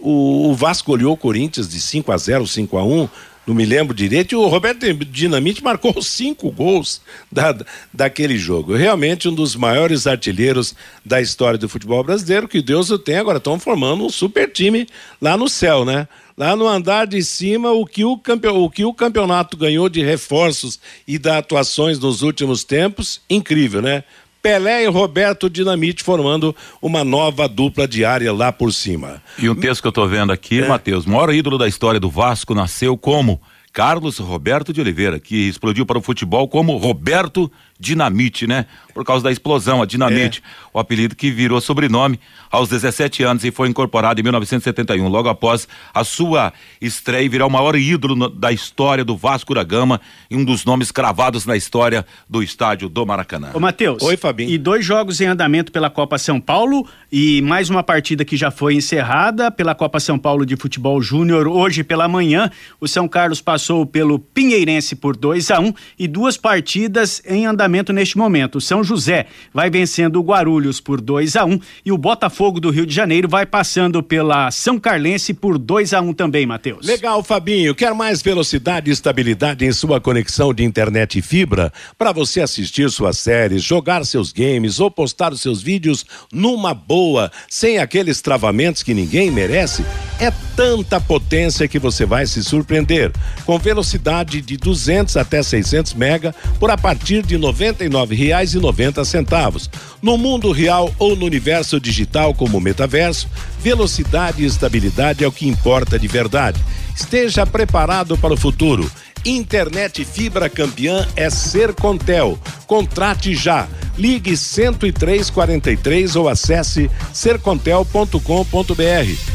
o, 0.00 0.50
o 0.50 0.54
Vasco 0.54 0.92
olhou 0.92 1.14
o 1.14 1.16
Corinthians 1.16 1.68
de 1.68 1.80
5 1.80 2.12
a 2.12 2.16
0 2.16 2.46
5 2.46 2.76
a 2.76 2.84
1 2.84 3.08
não 3.46 3.54
me 3.54 3.64
lembro 3.64 3.94
direito, 3.94 4.32
e 4.32 4.36
o 4.36 4.46
Roberto 4.46 4.92
Dinamite 5.04 5.64
marcou 5.64 6.00
cinco 6.00 6.50
gols 6.50 7.00
da, 7.30 7.56
daquele 7.92 8.38
jogo. 8.38 8.74
Realmente 8.74 9.28
um 9.28 9.34
dos 9.34 9.56
maiores 9.56 10.06
artilheiros 10.06 10.74
da 11.04 11.20
história 11.20 11.58
do 11.58 11.68
futebol 11.68 12.04
brasileiro, 12.04 12.46
que 12.46 12.62
Deus 12.62 12.90
o 12.90 12.98
tem, 12.98 13.16
agora 13.16 13.38
estão 13.38 13.58
formando 13.58 14.04
um 14.04 14.10
super 14.10 14.50
time 14.50 14.86
lá 15.20 15.36
no 15.36 15.48
céu, 15.48 15.84
né? 15.84 16.06
Lá 16.36 16.56
no 16.56 16.66
andar 16.66 17.06
de 17.06 17.22
cima, 17.22 17.70
o 17.70 17.84
que 17.84 18.04
o, 18.04 18.20
o 18.54 18.70
que 18.70 18.84
o 18.84 18.94
campeonato 18.94 19.56
ganhou 19.56 19.88
de 19.88 20.02
reforços 20.02 20.78
e 21.06 21.18
de 21.18 21.28
atuações 21.28 21.98
nos 21.98 22.22
últimos 22.22 22.64
tempos, 22.64 23.20
incrível, 23.28 23.82
né? 23.82 24.04
Pelé 24.42 24.84
e 24.84 24.88
Roberto 24.88 25.48
Dinamite 25.48 26.02
formando 26.02 26.54
uma 26.80 27.04
nova 27.04 27.48
dupla 27.48 27.86
diária 27.86 28.32
lá 28.32 28.50
por 28.50 28.72
cima. 28.72 29.22
E 29.38 29.48
um 29.48 29.54
texto 29.54 29.80
que 29.80 29.86
eu 29.86 29.90
estou 29.90 30.08
vendo 30.08 30.32
aqui, 30.32 30.60
é. 30.60 30.66
Matheus, 30.66 31.06
maior 31.06 31.32
ídolo 31.32 31.56
da 31.56 31.68
história 31.68 32.00
do 32.00 32.10
Vasco 32.10 32.52
nasceu 32.52 32.96
como 32.98 33.40
Carlos 33.72 34.18
Roberto 34.18 34.72
de 34.72 34.80
Oliveira, 34.80 35.20
que 35.20 35.48
explodiu 35.48 35.86
para 35.86 35.98
o 35.98 36.02
futebol 36.02 36.48
como 36.48 36.76
Roberto 36.76 37.50
Dinamite, 37.82 38.46
né? 38.46 38.66
Por 38.94 39.04
causa 39.04 39.24
da 39.24 39.32
explosão, 39.32 39.82
a 39.82 39.86
Dinamite, 39.86 40.40
é. 40.40 40.68
o 40.72 40.78
apelido 40.78 41.16
que 41.16 41.32
virou 41.32 41.60
sobrenome 41.60 42.20
aos 42.48 42.68
17 42.68 43.24
anos 43.24 43.44
e 43.44 43.50
foi 43.50 43.68
incorporado 43.68 44.20
em 44.20 44.22
1971, 44.22 45.08
logo 45.08 45.28
após 45.28 45.66
a 45.92 46.04
sua 46.04 46.52
estreia 46.80 47.24
e 47.24 47.28
virar 47.28 47.46
o 47.46 47.50
maior 47.50 47.74
ídolo 47.74 48.14
no, 48.14 48.28
da 48.28 48.52
história 48.52 49.04
do 49.04 49.16
Vasco 49.16 49.52
da 49.52 49.64
Gama 49.64 50.00
e 50.30 50.36
um 50.36 50.44
dos 50.44 50.64
nomes 50.64 50.92
cravados 50.92 51.44
na 51.44 51.56
história 51.56 52.06
do 52.28 52.40
estádio 52.40 52.88
do 52.88 53.04
Maracanã. 53.04 53.50
Ô, 53.52 53.58
Matheus. 53.58 54.00
Oi, 54.02 54.16
Fabinho. 54.16 54.50
E 54.50 54.58
dois 54.58 54.84
jogos 54.84 55.20
em 55.20 55.26
andamento 55.26 55.72
pela 55.72 55.90
Copa 55.90 56.18
São 56.18 56.40
Paulo 56.40 56.86
e 57.10 57.42
mais 57.42 57.68
uma 57.68 57.82
partida 57.82 58.24
que 58.24 58.36
já 58.36 58.52
foi 58.52 58.74
encerrada 58.74 59.50
pela 59.50 59.74
Copa 59.74 59.98
São 59.98 60.18
Paulo 60.18 60.46
de 60.46 60.54
Futebol 60.54 61.02
Júnior 61.02 61.48
hoje 61.48 61.82
pela 61.82 62.06
manhã. 62.06 62.48
O 62.80 62.86
São 62.86 63.08
Carlos 63.08 63.40
passou 63.40 63.84
pelo 63.84 64.20
Pinheirense 64.20 64.94
por 64.94 65.16
2 65.16 65.50
a 65.50 65.58
1 65.58 65.66
um, 65.66 65.74
e 65.98 66.06
duas 66.06 66.36
partidas 66.36 67.20
em 67.26 67.44
andamento 67.46 67.71
neste 67.92 68.18
momento. 68.18 68.60
São 68.60 68.84
José 68.84 69.26
vai 69.52 69.70
vencendo 69.70 70.16
o 70.16 70.22
Guarulhos 70.22 70.80
por 70.80 71.00
2 71.00 71.36
a 71.36 71.44
1 71.46 71.52
um, 71.52 71.60
e 71.86 71.90
o 71.90 71.96
Botafogo 71.96 72.60
do 72.60 72.70
Rio 72.70 72.84
de 72.84 72.94
Janeiro 72.94 73.28
vai 73.28 73.46
passando 73.46 74.02
pela 74.02 74.50
São 74.50 74.78
Carlense 74.78 75.32
por 75.32 75.56
2 75.56 75.94
a 75.94 76.00
1 76.02 76.08
um 76.08 76.12
também, 76.12 76.44
Matheus. 76.44 76.86
Legal, 76.86 77.22
Fabinho. 77.24 77.74
Quer 77.74 77.94
mais 77.94 78.20
velocidade 78.20 78.90
e 78.90 78.92
estabilidade 78.92 79.64
em 79.64 79.72
sua 79.72 80.00
conexão 80.00 80.52
de 80.52 80.62
internet 80.62 81.18
e 81.18 81.22
fibra 81.22 81.72
para 81.96 82.12
você 82.12 82.42
assistir 82.42 82.90
suas 82.90 83.18
séries, 83.18 83.62
jogar 83.62 84.04
seus 84.04 84.32
games 84.32 84.78
ou 84.78 84.90
postar 84.90 85.32
os 85.32 85.40
seus 85.40 85.62
vídeos 85.62 86.04
numa 86.30 86.74
boa, 86.74 87.32
sem 87.48 87.78
aqueles 87.78 88.20
travamentos 88.20 88.82
que 88.82 88.92
ninguém 88.92 89.30
merece? 89.30 89.84
É 90.20 90.30
tanta 90.54 91.00
potência 91.00 91.66
que 91.66 91.78
você 91.78 92.04
vai 92.04 92.26
se 92.26 92.44
surpreender. 92.44 93.12
Com 93.46 93.58
velocidade 93.58 94.42
de 94.42 94.56
200 94.56 95.16
até 95.16 95.42
600 95.42 95.94
mega 95.94 96.34
por 96.60 96.70
a 96.70 96.76
partir 96.76 97.22
de 97.22 97.38
90 97.38 97.61
noventa 97.62 98.14
reais 98.14 98.54
e 98.54 98.58
noventa 98.58 99.04
centavos. 99.04 99.70
No 100.00 100.18
mundo 100.18 100.50
real 100.50 100.92
ou 100.98 101.14
no 101.14 101.24
universo 101.24 101.78
digital 101.78 102.34
como 102.34 102.60
metaverso, 102.60 103.28
velocidade 103.60 104.42
e 104.42 104.46
estabilidade 104.46 105.22
é 105.22 105.28
o 105.28 105.32
que 105.32 105.46
importa 105.46 105.96
de 105.96 106.08
verdade. 106.08 106.60
Esteja 106.96 107.46
preparado 107.46 108.18
para 108.18 108.34
o 108.34 108.36
futuro. 108.36 108.90
Internet 109.24 110.04
fibra 110.04 110.50
campeã 110.50 111.06
é 111.14 111.30
Sercontel. 111.30 112.36
Contrate 112.66 113.32
já. 113.36 113.68
Ligue 113.96 114.36
10343 114.36 116.16
ou 116.16 116.28
acesse 116.28 116.90
sercontel.com.br. 117.12 118.18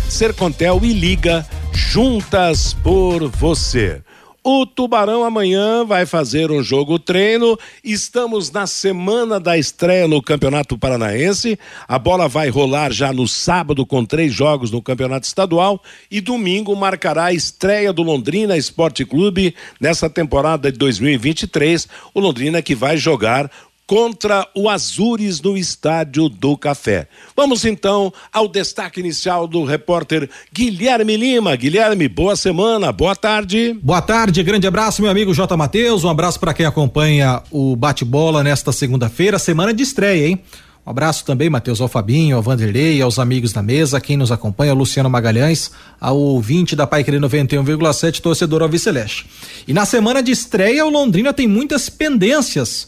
Sercontel 0.09 0.81
e 0.83 0.91
liga 0.91 1.47
juntas 1.71 2.73
por 2.73 3.29
você. 3.29 4.01
O 4.49 4.65
Tubarão 4.65 5.25
amanhã 5.25 5.83
vai 5.83 6.05
fazer 6.05 6.51
um 6.51 6.63
jogo 6.63 6.97
treino. 6.97 7.59
Estamos 7.83 8.49
na 8.49 8.65
semana 8.65 9.41
da 9.41 9.57
estreia 9.57 10.07
no 10.07 10.21
Campeonato 10.21 10.77
Paranaense. 10.77 11.59
A 11.85 11.99
bola 11.99 12.29
vai 12.29 12.47
rolar 12.47 12.93
já 12.93 13.11
no 13.11 13.27
sábado 13.27 13.85
com 13.85 14.05
três 14.05 14.33
jogos 14.33 14.71
no 14.71 14.81
Campeonato 14.81 15.27
Estadual 15.27 15.83
e 16.09 16.21
domingo 16.21 16.73
marcará 16.77 17.25
a 17.25 17.33
estreia 17.33 17.91
do 17.91 18.03
Londrina 18.03 18.55
Esporte 18.55 19.03
Clube 19.03 19.53
nessa 19.81 20.09
temporada 20.09 20.71
de 20.71 20.77
2023. 20.77 21.85
O 22.13 22.21
Londrina 22.21 22.61
que 22.61 22.73
vai 22.73 22.95
jogar 22.95 23.51
contra 23.87 24.45
o 24.53 24.69
Azures 24.69 25.41
no 25.41 25.57
Estádio 25.57 26.27
do 26.27 26.57
Café. 26.57 27.07
Vamos 27.35 27.63
então 27.63 28.13
ao 28.33 28.49
destaque 28.49 28.99
inicial 28.99 29.47
do 29.47 29.63
repórter 29.63 30.29
Guilherme 30.53 31.15
Lima. 31.15 31.55
Guilherme, 31.55 32.09
boa 32.09 32.35
semana, 32.35 32.91
boa 32.91 33.15
tarde. 33.15 33.79
Boa 33.81 34.01
tarde, 34.01 34.43
grande 34.43 34.67
abraço, 34.67 35.01
meu 35.01 35.09
amigo 35.09 35.33
J. 35.33 35.55
Matheus. 35.55 36.03
Um 36.03 36.09
abraço 36.09 36.37
para 36.37 36.53
quem 36.53 36.65
acompanha 36.65 37.41
o 37.49 37.77
bate-bola 37.77 38.43
nesta 38.43 38.73
segunda-feira, 38.73 39.39
semana 39.39 39.73
de 39.73 39.83
estreia, 39.83 40.27
hein? 40.27 40.41
Um 40.85 40.89
abraço 40.89 41.25
também, 41.25 41.49
Matheus, 41.49 41.81
ao 41.81 41.87
Fabinho, 41.87 42.37
ao 42.37 42.41
Vanderlei, 42.41 43.01
aos 43.01 43.19
amigos 43.19 43.51
da 43.51 43.61
mesa, 43.61 43.99
quem 43.99 44.15
nos 44.15 44.31
acompanha, 44.31 44.73
Luciano 44.73 45.09
Magalhães, 45.09 45.69
ao 45.99 46.17
ouvinte 46.17 46.77
da 46.77 46.87
Pai 46.87 47.03
Querer 47.03 47.19
91,7, 47.19 48.21
torcedor 48.21 48.61
ao 48.61 48.69
Viceleste. 48.69 49.29
E 49.67 49.73
na 49.73 49.85
semana 49.85 50.23
de 50.23 50.31
estreia, 50.31 50.85
o 50.85 50.89
Londrina 50.89 51.33
tem 51.33 51.45
muitas 51.45 51.89
pendências 51.89 52.87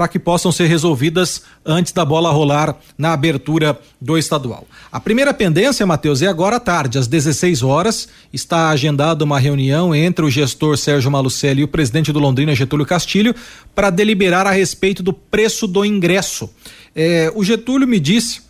para 0.00 0.08
que 0.08 0.18
possam 0.18 0.50
ser 0.50 0.64
resolvidas 0.64 1.42
antes 1.62 1.92
da 1.92 2.06
bola 2.06 2.30
rolar 2.30 2.74
na 2.96 3.12
abertura 3.12 3.78
do 4.00 4.16
estadual. 4.16 4.66
A 4.90 4.98
primeira 4.98 5.34
pendência, 5.34 5.86
Matheus, 5.86 6.22
é 6.22 6.26
agora 6.26 6.56
à 6.56 6.58
tarde, 6.58 6.96
às 6.96 7.06
16 7.06 7.62
horas, 7.62 8.08
está 8.32 8.70
agendada 8.70 9.22
uma 9.22 9.38
reunião 9.38 9.94
entre 9.94 10.24
o 10.24 10.30
gestor 10.30 10.78
Sérgio 10.78 11.10
Malucelli 11.10 11.60
e 11.60 11.64
o 11.64 11.68
presidente 11.68 12.12
do 12.12 12.18
Londrina, 12.18 12.54
Getúlio 12.54 12.86
Castilho, 12.86 13.34
para 13.74 13.90
deliberar 13.90 14.46
a 14.46 14.52
respeito 14.52 15.02
do 15.02 15.12
preço 15.12 15.66
do 15.66 15.84
ingresso. 15.84 16.48
É, 16.96 17.30
o 17.34 17.44
Getúlio 17.44 17.86
me 17.86 18.00
disse 18.00 18.40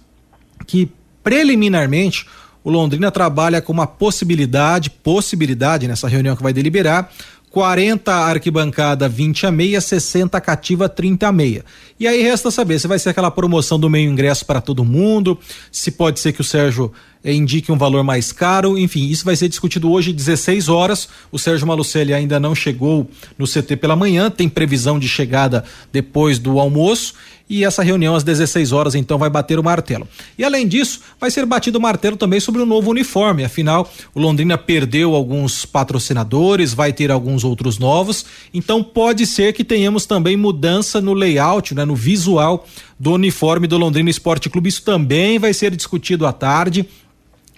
que 0.68 0.88
preliminarmente 1.20 2.26
o 2.62 2.70
Londrina 2.70 3.10
trabalha 3.10 3.60
com 3.60 3.72
uma 3.72 3.88
possibilidade, 3.88 4.88
possibilidade 4.88 5.88
nessa 5.88 6.06
reunião 6.06 6.36
que 6.36 6.44
vai 6.44 6.52
deliberar, 6.52 7.10
40 7.50 8.12
arquibancada 8.12 9.08
20 9.08 9.46
a 9.46 9.50
meia, 9.50 9.80
60 9.80 10.40
cativa 10.40 10.88
30 10.88 11.26
a 11.26 11.32
meia. 11.32 11.64
E 11.98 12.06
aí 12.06 12.22
resta 12.22 12.50
saber 12.50 12.78
se 12.78 12.86
vai 12.86 12.98
ser 12.98 13.10
aquela 13.10 13.30
promoção 13.30 13.78
do 13.78 13.90
meio 13.90 14.08
ingresso 14.08 14.46
para 14.46 14.60
todo 14.60 14.84
mundo, 14.84 15.36
se 15.70 15.90
pode 15.90 16.20
ser 16.20 16.32
que 16.32 16.40
o 16.40 16.44
Sérgio 16.44 16.92
eh, 17.24 17.34
indique 17.34 17.72
um 17.72 17.76
valor 17.76 18.04
mais 18.04 18.30
caro, 18.30 18.78
enfim, 18.78 19.08
isso 19.08 19.24
vai 19.24 19.34
ser 19.34 19.48
discutido 19.48 19.90
hoje 19.90 20.12
16 20.12 20.68
horas. 20.68 21.08
O 21.32 21.38
Sérgio 21.38 21.66
Malucelli 21.66 22.14
ainda 22.14 22.38
não 22.38 22.54
chegou 22.54 23.10
no 23.36 23.46
CT 23.46 23.76
pela 23.76 23.96
manhã, 23.96 24.30
tem 24.30 24.48
previsão 24.48 24.98
de 24.98 25.08
chegada 25.08 25.64
depois 25.92 26.38
do 26.38 26.60
almoço 26.60 27.14
e 27.50 27.64
essa 27.64 27.82
reunião 27.82 28.14
às 28.14 28.22
16 28.22 28.70
horas 28.70 28.94
então 28.94 29.18
vai 29.18 29.28
bater 29.28 29.58
o 29.58 29.64
martelo. 29.64 30.06
E 30.38 30.44
além 30.44 30.68
disso, 30.68 31.00
vai 31.20 31.32
ser 31.32 31.44
batido 31.44 31.78
o 31.78 31.82
martelo 31.82 32.16
também 32.16 32.38
sobre 32.38 32.62
o 32.62 32.66
novo 32.66 32.90
uniforme, 32.90 33.44
afinal, 33.44 33.92
o 34.14 34.20
Londrina 34.20 34.56
perdeu 34.56 35.16
alguns 35.16 35.66
patrocinadores, 35.66 36.72
vai 36.72 36.92
ter 36.92 37.10
alguns 37.10 37.42
outros 37.42 37.76
novos, 37.76 38.24
então 38.54 38.84
pode 38.84 39.26
ser 39.26 39.52
que 39.52 39.64
tenhamos 39.64 40.06
também 40.06 40.36
mudança 40.36 41.00
no 41.00 41.12
layout, 41.12 41.74
né, 41.74 41.84
no 41.84 41.96
visual 41.96 42.64
do 42.98 43.12
uniforme 43.12 43.66
do 43.66 43.76
Londrina 43.76 44.10
Esporte 44.10 44.48
Clube. 44.48 44.68
Isso 44.68 44.82
também 44.82 45.38
vai 45.38 45.52
ser 45.52 45.74
discutido 45.74 46.26
à 46.26 46.32
tarde. 46.32 46.86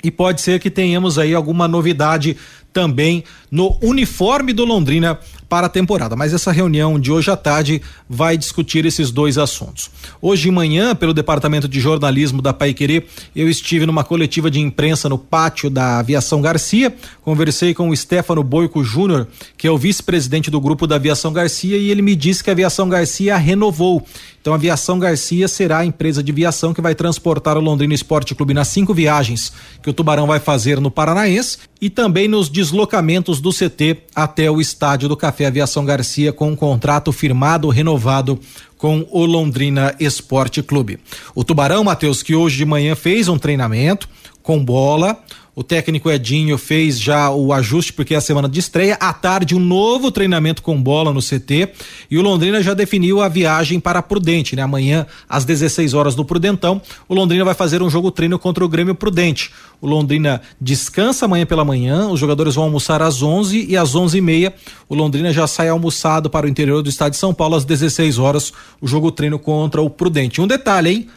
E 0.04 0.11
pode 0.11 0.40
ser 0.40 0.58
que 0.58 0.68
tenhamos 0.68 1.16
aí 1.16 1.32
alguma 1.32 1.68
novidade 1.68 2.37
também 2.72 3.22
no 3.50 3.76
uniforme 3.82 4.52
do 4.52 4.64
Londrina 4.64 5.18
para 5.52 5.66
a 5.66 5.68
temporada. 5.68 6.16
Mas 6.16 6.32
essa 6.32 6.50
reunião 6.50 6.99
de 6.99 7.12
hoje 7.12 7.30
à 7.30 7.37
tarde 7.37 7.82
vai 8.09 8.38
discutir 8.38 8.87
esses 8.87 9.11
dois 9.11 9.37
assuntos. 9.37 9.90
Hoje 10.18 10.44
de 10.44 10.50
manhã, 10.50 10.97
pelo 10.97 11.12
Departamento 11.12 11.68
de 11.68 11.78
Jornalismo 11.78 12.40
da 12.40 12.54
Paiquerê, 12.54 13.04
eu 13.37 13.50
estive 13.50 13.85
numa 13.85 14.02
coletiva 14.02 14.50
de 14.50 14.59
imprensa 14.59 15.11
no 15.11 15.18
pátio 15.18 15.68
da 15.68 15.99
Aviação 15.99 16.40
Garcia, 16.40 16.94
conversei 17.21 17.75
com 17.75 17.90
o 17.90 17.94
Stefano 17.94 18.42
Boico 18.42 18.82
Júnior, 18.82 19.28
que 19.59 19.66
é 19.66 19.71
o 19.71 19.76
vice-presidente 19.76 20.50
do 20.50 20.59
grupo 20.59 20.87
da 20.87 20.97
Aviação 20.97 21.35
Garcia, 21.35 21.76
e 21.76 21.90
ele 21.90 22.00
me 22.00 22.16
disse 22.16 22.42
que 22.42 22.49
a 22.49 22.54
Aviação 22.54 22.88
Garcia 22.88 23.37
renovou. 23.37 24.02
Então 24.42 24.54
a 24.54 24.56
Aviação 24.56 24.99
Garcia 24.99 25.47
será 25.47 25.78
a 25.78 25.85
empresa 25.85 26.21
de 26.21 26.32
viação 26.32 26.75
que 26.75 26.80
vai 26.80 26.97
transportar 26.97 27.56
o 27.56 27.61
Londrina 27.61 27.94
Esporte 27.94 28.35
Clube 28.35 28.52
nas 28.52 28.66
cinco 28.66 28.92
viagens 28.92 29.52
que 29.80 29.88
o 29.88 29.92
Tubarão 29.92 30.26
vai 30.26 30.40
fazer 30.40 30.80
no 30.80 30.90
Paranaense 30.90 31.59
e 31.80 31.88
também 31.88 32.26
nos 32.26 32.49
deslocamentos 32.49 33.40
do 33.40 33.50
CT 33.50 33.99
até 34.12 34.50
o 34.50 34.61
estádio 34.61 35.09
do 35.09 35.16
Café 35.16 35.41
Aviação 35.44 35.84
Garcia 35.84 36.32
com 36.32 36.50
um 36.50 36.56
contrato 36.56 37.12
firmado, 37.12 37.68
renovado 37.68 38.38
com 38.76 39.06
o 39.11 39.25
Londrina 39.25 39.94
Esporte 40.00 40.62
Clube. 40.62 40.99
O 41.34 41.44
Tubarão, 41.44 41.84
Matheus, 41.84 42.22
que 42.22 42.34
hoje 42.34 42.56
de 42.56 42.64
manhã 42.64 42.94
fez 42.94 43.28
um 43.28 43.38
treinamento 43.38 44.08
com 44.42 44.62
bola, 44.62 45.16
o 45.54 45.62
técnico 45.62 46.11
Edinho 46.11 46.56
fez 46.56 46.99
já 46.99 47.30
o 47.30 47.52
ajuste 47.52 47.92
porque 47.92 48.14
é 48.14 48.16
a 48.16 48.23
semana 48.23 48.49
de 48.49 48.59
estreia. 48.59 48.94
À 48.94 49.12
tarde, 49.12 49.54
um 49.54 49.61
novo 49.61 50.11
treinamento 50.11 50.62
com 50.62 50.82
bola 50.82 51.12
no 51.12 51.21
CT. 51.21 51.68
E 52.11 52.16
o 52.16 52.23
Londrina 52.23 52.62
já 52.62 52.73
definiu 52.73 53.21
a 53.21 53.28
viagem 53.28 53.78
para 53.78 54.02
Prudente, 54.02 54.56
né? 54.56 54.62
Amanhã, 54.62 55.06
às 55.28 55.44
16 55.44 55.92
horas 55.92 56.14
do 56.14 56.25
Prudentão, 56.25 56.80
o 57.06 57.14
Londrina 57.14 57.44
vai 57.44 57.54
fazer 57.54 57.82
um 57.82 57.90
jogo 57.90 58.11
treino 58.11 58.38
contra 58.38 58.64
o 58.64 58.68
Grêmio 58.68 58.94
Prudente. 58.94 59.50
O 59.78 59.87
Londrina 59.87 60.40
descansa 60.59 61.26
amanhã 61.26 61.44
pela 61.44 61.64
manhã, 61.64 62.09
os 62.09 62.18
jogadores 62.18 62.54
vão 62.54 62.64
almoçar 62.64 63.02
às 63.02 63.23
11 63.23 63.66
e 63.68 63.76
às 63.76 63.94
11 63.94 64.16
e 64.16 64.21
meia 64.21 64.54
o 64.88 64.94
Londrina 64.94 65.32
já 65.32 65.47
sai 65.47 65.68
almoçado 65.68 66.30
para 66.30 66.47
o 66.47 66.49
interior 66.49 66.82
do 66.82 66.88
estado 66.88 67.12
de 67.12 67.16
São 67.16 67.35
Paulo 67.35 67.56
às 67.56 67.64
16 67.64 68.18
horas, 68.18 68.52
o 68.80 68.87
jogo 68.87 69.11
treino 69.11 69.38
contra 69.38 69.82
o 69.82 69.90
Prudente. 69.90 70.40
Um 70.40 70.47
detalhe, 70.47 70.90
hein? 70.90 71.09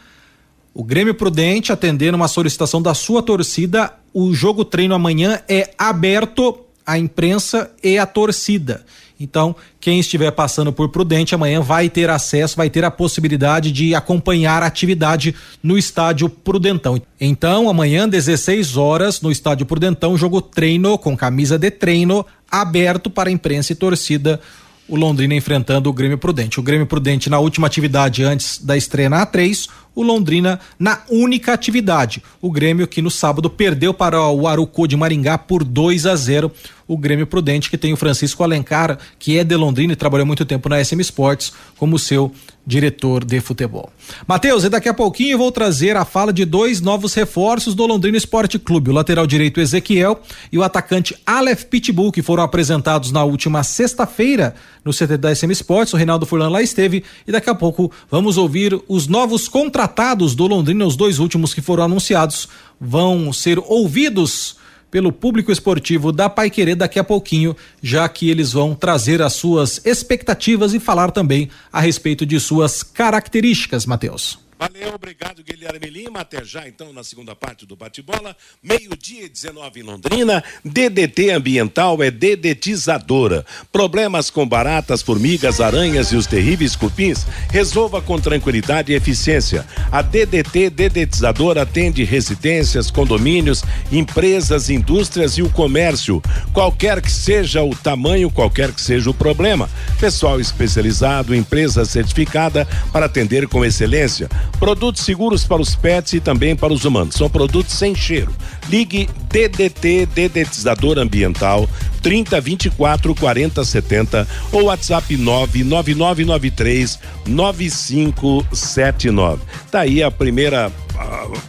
O 0.77 0.83
Grêmio 0.83 1.15
Prudente, 1.15 1.71
atendendo 1.71 2.17
uma 2.17 2.27
solicitação 2.27 2.81
da 2.81 2.93
sua 2.93 3.23
torcida, 3.23 3.93
o 4.13 4.33
jogo 4.33 4.65
treino 4.65 4.93
amanhã 4.93 5.39
é 5.47 5.69
aberto 5.77 6.59
à 6.85 6.99
imprensa 6.99 7.71
e 7.81 7.97
à 7.97 8.05
torcida. 8.05 8.85
Então, 9.17 9.55
quem 9.79 10.01
estiver 10.01 10.29
passando 10.31 10.73
por 10.73 10.89
Prudente 10.89 11.33
amanhã 11.33 11.61
vai 11.61 11.89
ter 11.89 12.09
acesso, 12.09 12.57
vai 12.57 12.69
ter 12.69 12.83
a 12.83 12.91
possibilidade 12.91 13.71
de 13.71 13.95
acompanhar 13.95 14.63
a 14.63 14.65
atividade 14.65 15.33
no 15.63 15.77
estádio 15.77 16.27
Prudentão. 16.27 17.01
Então, 17.21 17.69
amanhã, 17.69 18.05
16 18.09 18.75
horas, 18.75 19.21
no 19.21 19.31
estádio 19.31 19.65
Prudentão, 19.65 20.17
jogo 20.17 20.41
treino 20.41 20.97
com 20.97 21.15
camisa 21.15 21.57
de 21.57 21.71
treino 21.71 22.25
aberto 22.51 23.09
para 23.09 23.31
imprensa 23.31 23.71
e 23.71 23.75
torcida 23.75 24.41
o 24.87 24.95
Londrina 24.95 25.33
enfrentando 25.33 25.89
o 25.89 25.93
Grêmio 25.93 26.17
Prudente. 26.17 26.59
O 26.59 26.63
Grêmio 26.63 26.85
Prudente 26.85 27.29
na 27.29 27.39
última 27.39 27.67
atividade 27.67 28.23
antes 28.23 28.59
da 28.63 28.77
estreia 28.77 29.09
na 29.09 29.25
A3, 29.25 29.67
o 29.95 30.03
Londrina 30.03 30.59
na 30.77 31.01
única 31.09 31.53
atividade. 31.53 32.21
O 32.41 32.51
Grêmio 32.51 32.87
que 32.87 33.01
no 33.01 33.09
sábado 33.09 33.49
perdeu 33.49 33.93
para 33.93 34.21
o 34.29 34.47
Arucô 34.47 34.85
de 34.85 34.95
Maringá 34.95 35.37
por 35.37 35.63
2 35.63 36.05
a 36.05 36.15
0 36.15 36.51
o 36.87 36.97
Grêmio 36.97 37.25
Prudente, 37.25 37.69
que 37.69 37.77
tem 37.77 37.93
o 37.93 37.97
Francisco 37.97 38.43
Alencar, 38.43 38.97
que 39.17 39.37
é 39.37 39.43
de 39.43 39.55
Londrina 39.55 39.93
e 39.93 39.95
trabalhou 39.95 40.25
muito 40.25 40.45
tempo 40.45 40.69
na 40.69 40.83
SM 40.83 40.99
Sports 41.01 41.51
como 41.77 41.97
seu 41.97 42.31
diretor 42.65 43.23
de 43.23 43.39
futebol. 43.39 43.91
Matheus, 44.27 44.63
e 44.63 44.69
daqui 44.69 44.89
a 44.89 44.93
pouquinho 44.93 45.33
eu 45.33 45.37
vou 45.37 45.51
trazer 45.51 45.95
a 45.95 46.03
fala 46.03 46.33
de 46.33 46.45
dois 46.45 46.81
novos 46.81 47.13
reforços 47.13 47.75
do 47.75 47.85
Londrina 47.85 48.17
Esporte 48.17 48.57
Clube, 48.57 48.89
o 48.89 48.93
lateral 48.93 49.27
direito 49.27 49.61
Ezequiel 49.61 50.19
e 50.51 50.57
o 50.57 50.63
atacante 50.63 51.15
Aleph 51.25 51.65
Pitbull, 51.65 52.11
que 52.11 52.23
foram 52.23 52.43
apresentados 52.43 53.11
na 53.11 53.23
última 53.23 53.63
sexta-feira 53.63 54.55
no 54.83 54.91
CT 54.91 55.17
da 55.17 55.33
SM 55.33 55.51
Sports. 55.51 55.93
O 55.93 55.97
Reinaldo 55.97 56.25
Furlan 56.25 56.49
lá 56.49 56.61
esteve 56.61 57.03
e 57.27 57.31
daqui 57.31 57.49
a 57.49 57.55
pouco 57.55 57.91
vamos 58.09 58.37
ouvir 58.37 58.79
os 58.87 59.07
novos 59.07 59.47
contratados 59.47 60.33
do 60.33 60.47
Londrina, 60.47 60.85
os 60.85 60.95
dois 60.95 61.19
últimos 61.19 61.53
que 61.53 61.61
foram 61.61 61.83
anunciados 61.83 62.47
vão 62.79 63.31
ser 63.31 63.59
ouvidos 63.59 64.57
pelo 64.95 65.11
público 65.11 65.51
esportivo 65.51 66.09
da 66.09 66.29
Paiquerê 66.29 66.73
daqui 66.73 66.97
a 66.97 67.03
pouquinho, 67.03 67.53
já 67.83 68.07
que 68.07 68.29
eles 68.29 68.53
vão 68.53 68.73
trazer 68.73 69.21
as 69.21 69.33
suas 69.33 69.85
expectativas 69.85 70.73
e 70.73 70.79
falar 70.79 71.11
também 71.11 71.49
a 71.69 71.81
respeito 71.81 72.25
de 72.25 72.39
suas 72.39 72.81
características, 72.81 73.85
Matheus. 73.85 74.44
Valeu, 74.57 74.95
obrigado 74.95 75.43
Guilherme 75.43 75.89
Lima. 75.89 76.21
Até 76.21 76.43
já 76.45 76.65
então 76.65 76.93
na 76.93 77.03
segunda 77.03 77.35
parte 77.35 77.65
do 77.65 77.75
bate-bola. 77.75 78.35
Meio-dia 78.63 79.27
19 79.27 79.81
em 79.81 79.83
Londrina. 79.83 80.41
DDT 80.63 81.31
ambiental 81.31 82.01
é 82.01 82.09
dedetizadora. 82.09 83.45
Problemas 83.69 84.29
com 84.29 84.47
baratas, 84.47 85.01
formigas, 85.01 85.59
aranhas 85.59 86.13
e 86.13 86.15
os 86.15 86.25
terríveis 86.25 86.73
cupins? 86.73 87.25
Resolva 87.51 88.01
com 88.01 88.17
tranquilidade 88.17 88.93
e 88.93 88.95
eficiência. 88.95 89.65
A 89.91 90.01
DDT 90.01 90.69
dedetizadora 90.69 91.63
atende 91.63 92.05
residências, 92.05 92.89
condomínios, 92.89 93.61
empresas, 93.91 94.69
indústrias 94.69 95.33
e 95.33 95.41
o 95.41 95.49
comércio. 95.49 96.23
Qualquer 96.53 97.01
que 97.01 97.11
seja 97.11 97.61
o 97.61 97.75
tamanho, 97.75 98.31
qualquer 98.31 98.71
que 98.71 98.79
seja 98.79 99.09
o 99.09 99.13
problema. 99.13 99.69
Pessoal 99.99 100.39
especializado, 100.39 101.35
empresa 101.35 101.83
certificada 101.83 102.65
para 102.93 103.07
atender 103.07 103.49
com 103.49 103.65
excelência. 103.65 104.29
Produtos 104.59 105.03
seguros 105.03 105.45
para 105.45 105.61
os 105.61 105.75
pets 105.75 106.13
e 106.13 106.19
também 106.19 106.55
para 106.55 106.73
os 106.73 106.85
humanos. 106.85 107.15
São 107.15 107.29
produtos 107.29 107.73
sem 107.73 107.93
cheiro. 107.93 108.33
Ligue 108.69 109.09
DDT 109.29 110.05
Dedetizador 110.07 110.97
Ambiental 110.97 111.69
30 112.01 112.39
24 112.39 113.13
40 113.15 113.65
70 113.65 114.27
ou 114.51 114.65
WhatsApp 114.65 115.17
99993 115.17 116.99
9579. 117.25 119.41
Tá 119.71 119.79
aí 119.81 120.03
a 120.03 120.11
primeira 120.11 120.71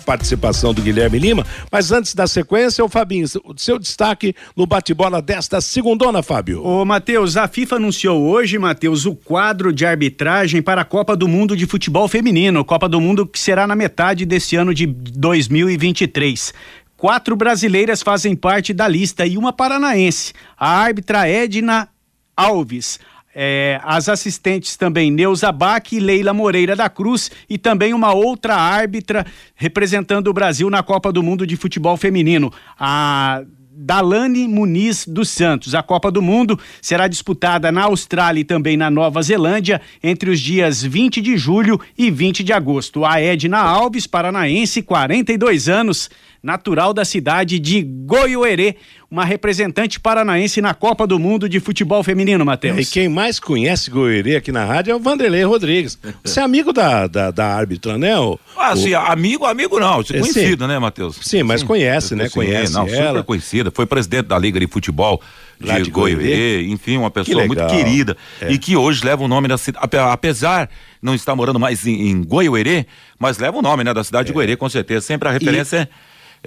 participação 0.04 0.75
do 0.75 0.82
Guilherme 0.82 1.18
Lima, 1.18 1.46
mas 1.70 1.92
antes 1.92 2.14
da 2.14 2.26
sequência, 2.26 2.85
o 2.85 2.88
Fabinho, 2.88 3.26
seu 3.56 3.78
destaque 3.78 4.35
no 4.56 4.66
bate-bola 4.66 5.23
desta 5.23 5.61
segundona, 5.61 6.23
Fábio. 6.23 6.64
Ô, 6.64 6.85
Matheus, 6.85 7.37
a 7.37 7.46
FIFA 7.46 7.76
anunciou 7.76 8.23
hoje, 8.23 8.58
Matheus, 8.58 9.06
o 9.06 9.14
quadro 9.14 9.73
de 9.73 9.87
arbitragem 9.87 10.62
para 10.62 10.80
a 10.80 10.85
Copa 10.85 11.16
do 11.16 11.28
Mundo 11.28 11.56
de 11.56 11.66
Futebol 11.66 12.08
Feminino, 12.08 12.64
Copa 12.64 12.88
do 12.88 13.00
Mundo 13.00 13.26
que 13.26 13.38
será 13.38 13.66
na 13.66 13.76
metade 13.76 14.25
desse 14.25 14.56
ano 14.56 14.75
de 14.75 14.87
2023. 14.87 16.52
Quatro 16.97 17.37
brasileiras 17.37 18.03
fazem 18.03 18.35
parte 18.35 18.73
da 18.73 18.88
lista 18.88 19.26
e 19.26 19.37
uma 19.37 19.53
paranaense. 19.53 20.33
A 20.57 20.69
árbitra 20.69 21.29
Edna 21.29 21.88
Alves. 22.37 22.99
É, 23.38 23.79
as 23.85 24.09
assistentes 24.09 24.76
também 24.76 25.11
Neuza 25.11 25.53
Bach 25.53 25.93
e 25.93 26.00
Leila 26.00 26.33
Moreira 26.33 26.75
da 26.75 26.88
Cruz 26.88 27.31
e 27.50 27.59
também 27.59 27.93
uma 27.93 28.15
outra 28.15 28.55
árbitra 28.55 29.26
representando 29.55 30.29
o 30.29 30.33
Brasil 30.33 30.71
na 30.71 30.83
Copa 30.83 31.12
do 31.12 31.23
Mundo 31.23 31.47
de 31.47 31.55
Futebol 31.55 31.99
Feminino, 31.99 32.50
a 32.81 33.43
Dalane 33.79 34.49
Muniz 34.49 35.07
dos 35.07 35.29
Santos. 35.29 35.75
A 35.75 35.83
Copa 35.83 36.11
do 36.11 36.23
Mundo 36.23 36.59
será 36.81 37.07
disputada 37.07 37.71
na 37.71 37.83
Austrália 37.83 38.41
e 38.41 38.45
também 38.45 38.75
na 38.75 38.91
Nova 38.91 39.21
Zelândia 39.21 39.83
entre 40.03 40.31
os 40.31 40.41
dias 40.41 40.83
20 40.83 41.21
de 41.21 41.37
julho 41.37 41.79
e 41.97 42.11
20 42.11 42.43
de 42.43 42.55
agosto. 42.55 43.05
A 43.05 43.21
Edna 43.21 43.59
Alves, 43.59 44.07
paranaense, 44.07 44.81
42 44.81 45.69
anos, 45.69 46.09
natural 46.47 46.95
da 46.95 47.05
cidade 47.05 47.59
de 47.59 47.83
Goiôerê, 47.83 48.76
uma 49.11 49.25
representante 49.25 49.99
paranaense 50.00 50.61
na 50.62 50.73
Copa 50.75 51.07
do 51.07 51.19
Mundo 51.19 51.49
de 51.49 51.59
Futebol 51.61 52.03
Feminino, 52.05 52.45
Matheus. 52.45 52.79
E 52.88 52.91
quem 52.93 53.09
mais 53.09 53.38
conhece 53.41 53.91
Goiôerê 53.91 54.37
aqui 54.37 54.53
na 54.53 54.65
rádio 54.65 54.93
é 54.93 54.95
o 54.95 55.00
Vanderlei 55.00 55.43
Rodrigues. 55.43 55.99
Você 56.25 56.38
é 56.41 56.43
amigo 56.45 56.73
da, 56.73 57.07
da, 57.09 57.31
da 57.33 57.47
árbitra, 57.55 57.99
né? 57.99 58.17
O, 58.19 58.38
Ah, 58.57 58.73
o- 58.73 58.76
sim, 58.76 58.95
amigo, 58.95 59.45
amigo 59.45 59.79
não, 59.81 60.03
Sim. 60.05 60.21
conhecida, 60.21 60.67
né, 60.69 60.79
Matheus? 60.79 61.19
Sim, 61.21 61.43
mas 61.43 61.62
conhece, 61.65 62.15
né? 62.15 62.29
Sim, 62.29 62.35
Conhece 62.35 62.73
não, 62.73 62.87
ela. 62.88 63.09
super 63.19 63.25
conhecida. 63.25 63.71
Foi 63.75 63.85
presidente 63.85 64.26
da 64.26 64.38
Liga 64.38 64.59
de 64.61 64.67
Futebol 64.69 65.21
Lá 65.61 65.79
de, 65.79 65.85
de 65.85 65.91
Goiânia, 65.91 66.26
Goiânia. 66.26 66.62
enfim, 66.73 66.97
uma 66.99 67.11
pessoa 67.11 67.41
Que 67.43 67.47
muito 67.49 67.67
querida 67.67 68.17
É. 68.43 68.53
e 68.53 68.59
que 68.59 68.76
hoje 68.76 69.03
leva 69.05 69.25
o 69.25 69.29
nome 69.29 69.49
da 69.49 69.57
cidade, 69.57 69.83
ape- 69.85 69.97
apesar 69.99 70.69
não 71.00 71.15
estar 71.15 71.35
morando 71.35 71.59
mais 71.59 71.87
em, 71.87 72.11
em 72.11 72.23
Goiôerê, 72.23 72.87
mas 73.19 73.38
leva 73.38 73.57
o 73.59 73.62
nome, 73.62 73.83
né, 73.83 73.95
da 73.95 74.05
cidade 74.05 74.26
de 74.26 74.33
Goiôerê, 74.35 74.55
com 74.57 74.69
certeza. 74.69 75.07
Sempre 75.07 75.29
a 75.29 75.33
referência 75.33 75.76
é, 75.79 75.88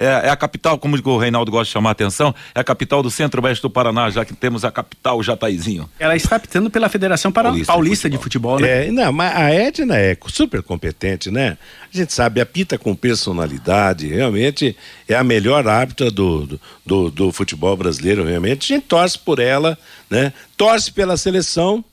é, 0.00 0.06
é 0.06 0.30
a 0.30 0.36
capital, 0.36 0.78
como 0.78 0.96
o 0.96 1.18
Reinaldo 1.18 1.50
gosta 1.50 1.66
de 1.66 1.72
chamar 1.72 1.90
a 1.90 1.92
atenção, 1.92 2.34
é 2.54 2.60
a 2.60 2.64
capital 2.64 3.02
do 3.02 3.10
centro-oeste 3.10 3.60
do 3.60 3.68
Paraná, 3.68 4.08
já 4.08 4.24
que 4.24 4.32
temos 4.34 4.64
a 4.64 4.72
capital 4.72 5.22
Jataizinho. 5.22 5.88
Ela 5.98 6.16
está 6.16 6.36
apitando 6.36 6.70
pela 6.70 6.88
Federação 6.88 7.30
Para- 7.30 7.50
Paulista 7.50 7.72
Paulista, 7.72 8.10
de 8.10 8.16
de 8.16 8.22
Futebol, 8.22 8.58
né? 8.58 8.86
É, 8.86 8.90
não, 8.90 9.12
mas 9.12 9.36
a 9.36 9.50
Edna 9.52 9.96
é 9.98 10.16
super 10.28 10.62
competente, 10.62 11.30
né? 11.30 11.58
A 11.92 11.96
gente 11.96 12.12
sabe, 12.12 12.40
apita 12.40 12.78
com 12.78 12.94
personalidade, 12.94 14.06
realmente 14.08 14.76
é 15.06 15.14
a 15.14 15.22
melhor 15.22 15.66
árbitra 15.68 16.10
do, 16.10 16.46
do, 16.46 16.60
do, 16.84 17.10
do 17.10 17.32
futebol 17.32 17.76
brasileiro, 17.76 18.24
realmente. 18.24 18.72
A 18.72 18.76
gente 18.76 18.86
torce 18.86 19.18
por 19.18 19.38
ela, 19.38 19.76
né? 20.08 20.32
Torce 20.56 20.90
pela 20.90 21.16
seleção, 21.16 21.84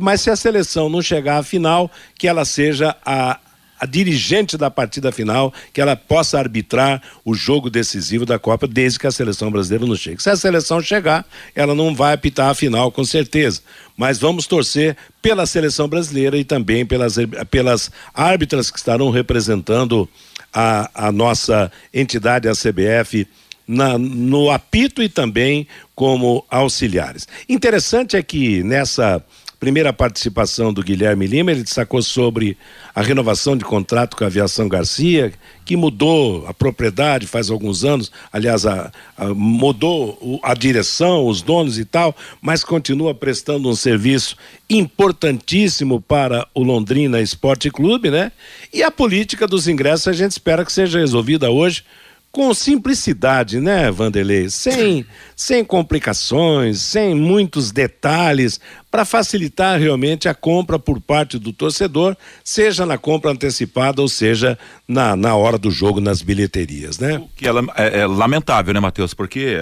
mas 0.00 0.20
se 0.20 0.30
a 0.30 0.36
seleção 0.36 0.88
não 0.88 1.00
chegar 1.02 1.38
à 1.38 1.42
final, 1.42 1.90
que 2.18 2.26
ela 2.26 2.44
seja 2.44 2.96
a, 3.04 3.38
a 3.82 3.86
dirigente 3.86 4.56
da 4.56 4.70
partida 4.70 5.10
final, 5.10 5.52
que 5.72 5.80
ela 5.80 5.96
possa 5.96 6.38
arbitrar 6.38 7.02
o 7.24 7.34
jogo 7.34 7.68
decisivo 7.68 8.24
da 8.24 8.38
Copa, 8.38 8.68
desde 8.68 8.96
que 8.96 9.08
a 9.08 9.10
seleção 9.10 9.50
brasileira 9.50 9.84
não 9.84 9.96
chegue. 9.96 10.22
Se 10.22 10.30
a 10.30 10.36
seleção 10.36 10.80
chegar, 10.80 11.26
ela 11.52 11.74
não 11.74 11.92
vai 11.92 12.12
apitar 12.14 12.48
a 12.50 12.54
final, 12.54 12.92
com 12.92 13.04
certeza. 13.04 13.60
Mas 13.96 14.20
vamos 14.20 14.46
torcer 14.46 14.96
pela 15.20 15.46
seleção 15.46 15.88
brasileira 15.88 16.36
e 16.36 16.44
também 16.44 16.86
pelas, 16.86 17.16
pelas 17.50 17.90
árbitras 18.14 18.70
que 18.70 18.78
estarão 18.78 19.10
representando 19.10 20.08
a, 20.54 21.08
a 21.08 21.10
nossa 21.10 21.72
entidade, 21.92 22.48
a 22.48 22.52
CBF, 22.52 23.26
na- 23.66 23.98
no 23.98 24.48
apito 24.48 25.02
e 25.02 25.08
também 25.08 25.66
como 25.94 26.44
auxiliares. 26.48 27.26
Interessante 27.48 28.16
é 28.16 28.22
que 28.22 28.62
nessa 28.62 29.20
primeira 29.62 29.92
participação 29.92 30.72
do 30.72 30.82
Guilherme 30.82 31.24
Lima, 31.24 31.52
ele 31.52 31.62
destacou 31.62 32.02
sobre 32.02 32.58
a 32.92 33.00
renovação 33.00 33.56
de 33.56 33.64
contrato 33.64 34.16
com 34.16 34.24
a 34.24 34.26
Aviação 34.26 34.66
Garcia, 34.68 35.32
que 35.64 35.76
mudou 35.76 36.44
a 36.48 36.52
propriedade 36.52 37.28
faz 37.28 37.48
alguns 37.48 37.84
anos, 37.84 38.10
aliás, 38.32 38.66
a- 38.66 38.90
a- 39.16 39.28
mudou 39.32 40.40
a 40.42 40.52
direção, 40.54 41.28
os 41.28 41.42
donos 41.42 41.78
e 41.78 41.84
tal, 41.84 42.12
mas 42.40 42.64
continua 42.64 43.14
prestando 43.14 43.68
um 43.68 43.76
serviço 43.76 44.34
importantíssimo 44.68 46.00
para 46.00 46.44
o 46.52 46.64
Londrina 46.64 47.20
Esporte 47.20 47.70
Clube, 47.70 48.10
né? 48.10 48.32
E 48.74 48.82
a 48.82 48.90
política 48.90 49.46
dos 49.46 49.68
ingressos 49.68 50.08
a 50.08 50.12
gente 50.12 50.32
espera 50.32 50.64
que 50.64 50.72
seja 50.72 50.98
resolvida 50.98 51.52
hoje 51.52 51.84
com 52.32 52.52
simplicidade, 52.54 53.60
né, 53.60 53.90
Vanderlei? 53.90 54.48
Sem, 54.48 55.04
sem 55.36 55.62
complicações, 55.62 56.80
sem 56.80 57.14
muitos 57.14 57.70
detalhes, 57.70 58.58
para 58.90 59.04
facilitar 59.04 59.78
realmente 59.78 60.28
a 60.28 60.34
compra 60.34 60.78
por 60.78 60.98
parte 60.98 61.38
do 61.38 61.52
torcedor, 61.52 62.16
seja 62.42 62.86
na 62.86 62.96
compra 62.96 63.30
antecipada 63.30 64.00
ou 64.00 64.08
seja 64.08 64.58
na, 64.88 65.14
na 65.14 65.36
hora 65.36 65.58
do 65.58 65.70
jogo 65.70 66.00
nas 66.00 66.22
bilheterias, 66.22 66.98
né? 66.98 67.22
Que 67.36 67.46
é, 67.46 67.50
é- 67.76 67.98
é 68.00 68.06
lamentável, 68.06 68.72
né, 68.72 68.80
Matheus? 68.80 69.12
Porque 69.12 69.58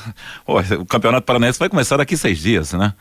o 0.46 0.84
Campeonato 0.86 1.26
Paranaense 1.26 1.58
vai 1.58 1.68
começar 1.68 1.98
daqui 1.98 2.16
seis 2.16 2.38
dias, 2.38 2.72
né? 2.72 2.94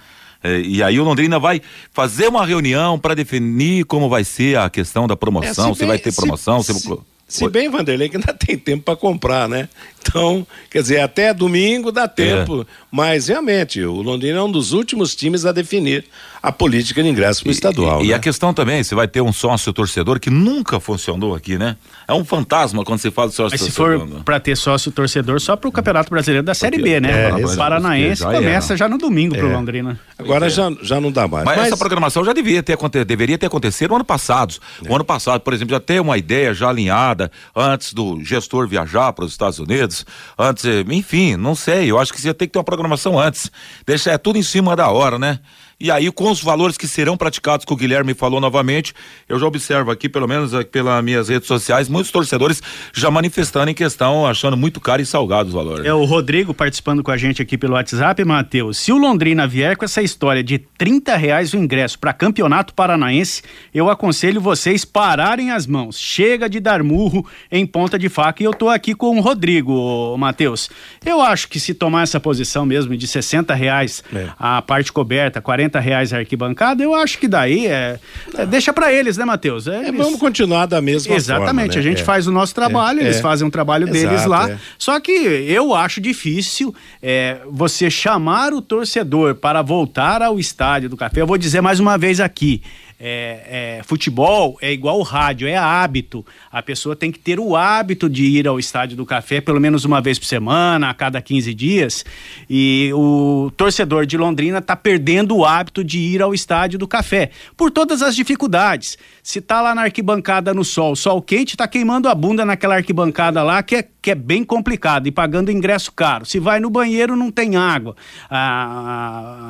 É, 0.43 0.59
e 0.59 0.83
aí 0.83 0.99
o 0.99 1.03
Londrina 1.03 1.39
vai 1.39 1.61
fazer 1.91 2.27
uma 2.27 2.45
reunião 2.45 2.99
para 2.99 3.15
definir 3.15 3.85
como 3.85 4.09
vai 4.09 4.23
ser 4.23 4.57
a 4.59 4.69
questão 4.69 5.07
da 5.07 5.15
promoção, 5.15 5.71
É, 5.71 5.73
se, 5.73 5.85
vai 5.85 5.97
ter 5.97 6.13
promoção, 6.13 6.61
se, 6.61 6.73
se, 6.73 6.89
se 7.27 7.49
bem, 7.49 7.69
Vanderlei, 7.69 8.09
que 8.09 8.17
ainda 8.17 8.33
tem 8.33 8.57
tempo 8.57 8.83
para 8.83 8.95
comprar, 8.95 9.49
né? 9.49 9.67
Então, 10.07 10.45
quer 10.69 10.81
dizer, 10.81 10.99
até 10.99 11.33
domingo 11.33 11.91
dá 11.91 12.07
tempo. 12.07 12.65
Mas 12.91 13.27
realmente, 13.27 13.81
o 13.81 14.01
Londrina 14.01 14.39
é 14.39 14.41
um 14.41 14.51
dos 14.51 14.71
últimos 14.71 15.15
times 15.15 15.45
a 15.45 15.51
definir 15.51 16.05
a 16.41 16.51
política 16.51 17.01
de 17.01 17.09
ingresso 17.09 17.41
para 17.41 17.49
o 17.49 17.51
estadual. 17.51 18.01
E, 18.01 18.05
e 18.05 18.07
né? 18.09 18.13
a 18.13 18.19
questão 18.19 18.53
também, 18.53 18.83
você 18.83 18.93
vai 18.93 19.07
ter 19.07 19.19
um 19.19 19.33
sócio 19.33 19.73
torcedor 19.73 20.19
que 20.19 20.29
nunca 20.29 20.79
funcionou 20.79 21.33
aqui, 21.33 21.57
né? 21.57 21.75
É 22.07 22.13
um 22.13 22.23
fantasma 22.23 22.83
quando 22.85 22.99
se 22.99 23.09
fala 23.09 23.29
de 23.29 23.35
sócio 23.35 23.57
Mas 23.57 23.61
se 23.61 23.75
torcedor. 23.75 24.07
for 24.07 24.15
né? 24.17 24.21
para 24.23 24.39
ter 24.39 24.55
sócio 24.55 24.91
torcedor, 24.91 25.41
só 25.41 25.55
para 25.55 25.67
o 25.67 25.71
Campeonato 25.71 26.09
Brasileiro 26.11 26.45
da 26.45 26.53
Série 26.53 26.81
B, 26.81 26.99
né? 26.99 27.29
é, 27.29 27.45
o. 27.45 27.55
Paranaense 27.55 28.21
Já 28.21 28.31
começa 28.31 28.77
já 28.77 28.87
no 28.87 28.97
domingo 28.97 29.35
pro 29.35 29.49
É. 29.49 29.53
Londrina. 29.53 29.99
Agora 30.19 30.49
já, 30.49 30.71
já 30.81 31.01
não 31.01 31.11
dá 31.11 31.27
mais. 31.27 31.45
Mas, 31.45 31.57
Mas, 31.57 31.67
essa 31.67 31.77
programação 31.77 32.23
já 32.23 32.31
devia 32.33 32.61
ter, 32.61 32.77
deveria 33.05 33.37
ter 33.37 33.47
acontecido 33.47 33.89
no 33.89 33.95
ano 33.95 34.05
passado. 34.05 34.55
É. 34.83 34.89
O 34.91 34.95
ano 34.95 35.03
passado, 35.03 35.41
por 35.41 35.53
exemplo, 35.53 35.73
já 35.73 35.79
ter 35.79 35.99
uma 35.99 36.17
ideia 36.17 36.53
já 36.53 36.69
alinhada 36.69 37.31
antes 37.55 37.93
do 37.93 38.23
gestor 38.23 38.67
viajar 38.67 39.13
para 39.13 39.25
os 39.25 39.31
Estados 39.31 39.57
Unidos, 39.59 39.94
antes, 40.37 40.65
eh, 40.65 40.83
enfim, 40.89 41.35
não 41.35 41.55
sei. 41.55 41.91
Eu 41.91 41.99
acho 41.99 42.11
que 42.11 42.19
você 42.19 42.33
tem 42.33 42.47
que 42.47 42.53
ter 42.53 42.59
uma 42.59 42.65
programação 42.65 43.19
antes. 43.19 43.51
Deixar 43.85 44.11
é 44.13 44.17
tudo 44.17 44.37
em 44.37 44.43
cima 44.43 44.75
da 44.75 44.89
hora, 44.89 45.19
né? 45.19 45.39
E 45.79 45.91
aí, 45.91 46.09
com 46.09 46.31
os 46.31 46.41
valores 46.41 46.77
que 46.77 46.87
serão 46.87 47.17
praticados, 47.17 47.65
que 47.65 47.73
o 47.73 47.75
Guilherme 47.75 48.13
falou 48.13 48.39
novamente, 48.39 48.93
eu 49.27 49.37
já 49.37 49.45
observo 49.45 49.91
aqui, 49.91 50.07
pelo 50.07 50.25
menos 50.27 50.53
aqui 50.53 50.69
pelas 50.71 51.03
minhas 51.03 51.27
redes 51.27 51.47
sociais, 51.47 51.89
muitos 51.89 52.11
torcedores 52.11 52.63
já 52.93 53.11
manifestando 53.11 53.69
em 53.69 53.73
questão, 53.73 54.25
achando 54.25 54.55
muito 54.55 54.79
caro 54.79 55.01
e 55.01 55.05
salgado 55.05 55.49
os 55.49 55.53
valores. 55.53 55.85
É 55.85 55.93
o 55.93 56.05
Rodrigo 56.05 56.53
participando 56.53 57.03
com 57.03 57.11
a 57.11 57.17
gente 57.17 57.41
aqui 57.41 57.57
pelo 57.57 57.73
WhatsApp, 57.73 58.23
Matheus. 58.23 58.77
Se 58.77 58.91
o 58.93 58.97
Londrina 58.97 59.45
vier 59.47 59.75
com 59.75 59.83
essa 59.83 60.01
história 60.01 60.41
de 60.41 60.59
30 60.59 61.15
reais 61.17 61.53
o 61.53 61.57
ingresso 61.57 61.99
para 61.99 62.13
campeonato 62.13 62.73
paranaense, 62.73 63.41
eu 63.73 63.89
aconselho 63.89 64.39
vocês 64.39 64.85
pararem 64.85 65.51
as 65.51 65.67
mãos. 65.67 65.99
Chega 65.99 66.47
de 66.49 66.61
dar 66.61 66.83
murro 66.83 67.25
em 67.51 67.65
ponta 67.65 67.99
de 67.99 68.07
faca. 68.07 68.41
E 68.41 68.45
eu 68.45 68.53
tô 68.53 68.69
aqui 68.69 68.95
com 68.95 69.17
o 69.17 69.21
Rodrigo, 69.21 70.15
Matheus. 70.17 70.69
Eu 71.05 71.21
acho 71.21 71.49
que 71.49 71.59
se 71.59 71.73
tomar 71.73 72.03
essa 72.03 72.19
posição 72.19 72.65
mesmo 72.65 72.95
de 72.95 73.07
60 73.07 73.53
reais 73.53 74.01
É. 74.13 74.29
a 74.39 74.61
parte 74.61 74.91
coberta, 74.93 75.41
40 75.41 75.64
reais 75.79 76.13
a 76.13 76.17
arquibancada, 76.17 76.83
eu 76.83 76.93
acho 76.95 77.17
que 77.17 77.27
daí 77.27 77.67
é. 77.67 77.99
é, 78.37 78.45
deixa 78.45 78.71
para 78.73 78.91
eles, 78.91 79.17
né, 79.17 79.25
Matheus? 79.25 79.67
É, 79.67 79.87
eles- 79.87 79.97
vamos 79.97 80.19
continuar 80.19 80.65
da 80.65 80.81
mesma 80.81 81.15
Exatamente, 81.15 81.73
forma. 81.73 81.73
né? 81.73 81.79
a 81.79 81.81
gente 81.81 82.01
É. 82.01 82.05
faz 82.05 82.27
o 82.27 82.31
nosso 82.31 82.53
trabalho, 82.55 82.99
É, 82.99 83.03
eles 83.03 83.17
é. 83.17 83.21
fazem 83.21 83.47
um 83.47 83.49
trabalho 83.49 83.85
deles 83.87 84.11
Exato, 84.23 84.29
lá. 84.29 84.57
Só 84.77 84.99
que 84.99 85.11
eu 85.11 85.73
acho 85.73 85.99
difícil 86.01 86.73
é, 87.01 87.37
você 87.49 87.89
chamar 87.89 88.53
o 88.53 88.61
torcedor 88.61 89.35
para 89.35 89.61
voltar 89.61 90.21
ao 90.21 90.39
estádio 90.39 90.89
do 90.89 90.97
café. 90.97 91.21
Eu 91.21 91.27
vou 91.27 91.37
dizer 91.37 91.61
mais 91.61 91.79
uma 91.79 91.97
vez 91.97 92.19
aqui. 92.19 92.61
É, 92.99 93.77
é, 93.79 93.83
futebol 93.83 94.57
é 94.61 94.71
igual 94.71 95.01
rádio, 95.01 95.47
é 95.47 95.55
hábito. 95.55 96.25
A 96.51 96.61
pessoa 96.61 96.95
tem 96.95 97.11
que 97.11 97.19
ter 97.19 97.39
o 97.39 97.55
hábito 97.55 98.09
de 98.09 98.23
ir 98.23 98.47
ao 98.47 98.57
estádio 98.57 98.95
do 98.95 99.05
café 99.05 99.41
pelo 99.41 99.59
menos 99.59 99.83
uma 99.83 100.01
vez 100.01 100.17
por 100.17 100.25
semana, 100.25 100.89
a 100.89 100.93
cada 100.93 101.21
15 101.21 101.53
dias. 101.53 102.05
E 102.49 102.91
o 102.93 103.51
torcedor 103.57 104.05
de 104.05 104.17
Londrina 104.17 104.59
está 104.59 104.75
perdendo 104.75 105.35
o 105.35 105.45
hábito 105.45 105.83
de 105.83 105.99
ir 105.99 106.21
ao 106.21 106.33
estádio 106.33 106.79
do 106.79 106.87
café 106.87 107.31
por 107.57 107.69
todas 107.69 108.01
as 108.01 108.15
dificuldades. 108.15 108.97
Se 109.21 109.41
tá 109.41 109.61
lá 109.61 109.75
na 109.75 109.83
arquibancada 109.83 110.53
no 110.53 110.63
sol, 110.63 110.95
sol 110.95 111.21
quente, 111.21 111.57
tá 111.57 111.67
queimando 111.67 112.07
a 112.07 112.15
bunda 112.15 112.45
naquela 112.45 112.75
arquibancada 112.75 113.43
lá, 113.43 113.61
que 113.61 113.75
é, 113.75 113.87
que 114.05 114.11
é 114.11 114.15
bem 114.15 114.43
complicado, 114.43 115.07
e 115.07 115.11
pagando 115.11 115.49
ingresso 115.51 115.91
caro. 115.91 116.27
Se 116.27 116.37
vai 116.39 116.59
no 116.59 116.69
banheiro, 116.69 117.15
não 117.15 117.31
tem 117.31 117.55
água. 117.55 117.95
A, 118.29 118.37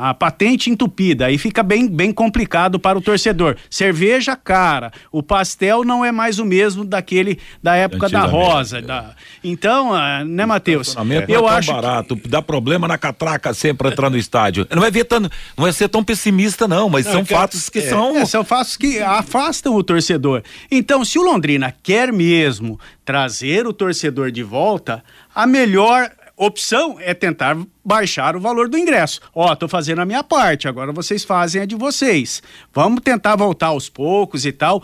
a- 0.06 0.10
a 0.12 0.14
patente 0.14 0.70
entupida, 0.70 1.26
aí 1.26 1.38
fica 1.38 1.62
bem, 1.62 1.88
bem 1.90 2.14
complicado 2.14 2.80
para 2.80 2.98
o 2.98 3.02
torcedor. 3.02 3.58
Cerveja 3.70 4.34
cara, 4.34 4.94
o 5.12 5.22
pastel 5.22 5.84
não 5.84 6.06
é 6.06 6.12
mais 6.12 6.40
o 6.40 6.46
mesmo 6.46 6.86
daquele 6.86 7.38
da 7.62 7.76
época 7.76 8.08
da 8.08 8.22
rosa. 8.22 8.82
da- 8.82 9.14
Então, 9.44 9.94
ah, 9.94 10.24
né, 10.24 10.46
Matheus? 10.46 10.88
Estacionamento 10.88 11.30
Eu 11.30 11.50
é 11.50 11.52
acho 11.52 11.68
que- 11.68 11.74
barato, 11.82 12.20
dá 12.30 12.42
problema 12.42 12.88
na 12.88 12.98
catraca 12.98 13.54
sempre 13.54 13.90
entrar 13.90 14.10
no 14.10 14.18
estádio. 14.18 14.66
Não 14.72 14.80
vai 14.82 14.90
ver 14.90 15.04
tão, 15.04 15.20
não 15.20 15.30
vai 15.58 15.74
ser 15.74 15.90
tão 15.90 16.02
pessimista 16.02 16.66
não, 16.66 16.88
mas 16.88 17.06
Não, 17.06 17.12
são 17.12 17.26
que- 17.26 17.34
fatos 17.34 17.70
que 17.70 17.80
é, 17.80 17.90
são 17.90 18.16
É, 18.16 18.26
são 18.26 18.46
fatos 18.46 18.78
que 18.78 19.00
afastam 19.02 19.76
o 19.76 19.84
torcedor. 19.84 20.44
Então, 20.72 21.04
se 21.04 21.20
o 21.20 21.24
Londrina 21.24 21.74
quer 21.84 22.14
mesmo 22.14 22.80
trazer 23.04 23.68
o 23.68 23.74
torcedor 23.74 24.32
de 24.32 24.42
volta, 24.46 25.04
a 25.34 25.46
melhor 25.46 26.10
opção 26.38 26.98
é 27.00 27.14
tentar 27.14 27.58
baixar 27.84 28.36
o 28.36 28.40
valor 28.40 28.68
do 28.68 28.78
ingresso. 28.78 29.22
Ó, 29.34 29.56
tô 29.56 29.68
fazendo 29.68 30.02
a 30.02 30.06
minha 30.06 30.24
parte, 30.24 30.68
agora 30.68 30.92
vocês 30.92 31.24
fazem 31.24 31.62
a 31.62 31.66
de 31.66 31.76
vocês. 31.76 32.44
Vamos 32.74 33.02
tentar 33.02 33.36
voltar 33.36 33.68
aos 33.68 33.90
poucos 33.90 34.46
e 34.46 34.52
tal. 34.52 34.84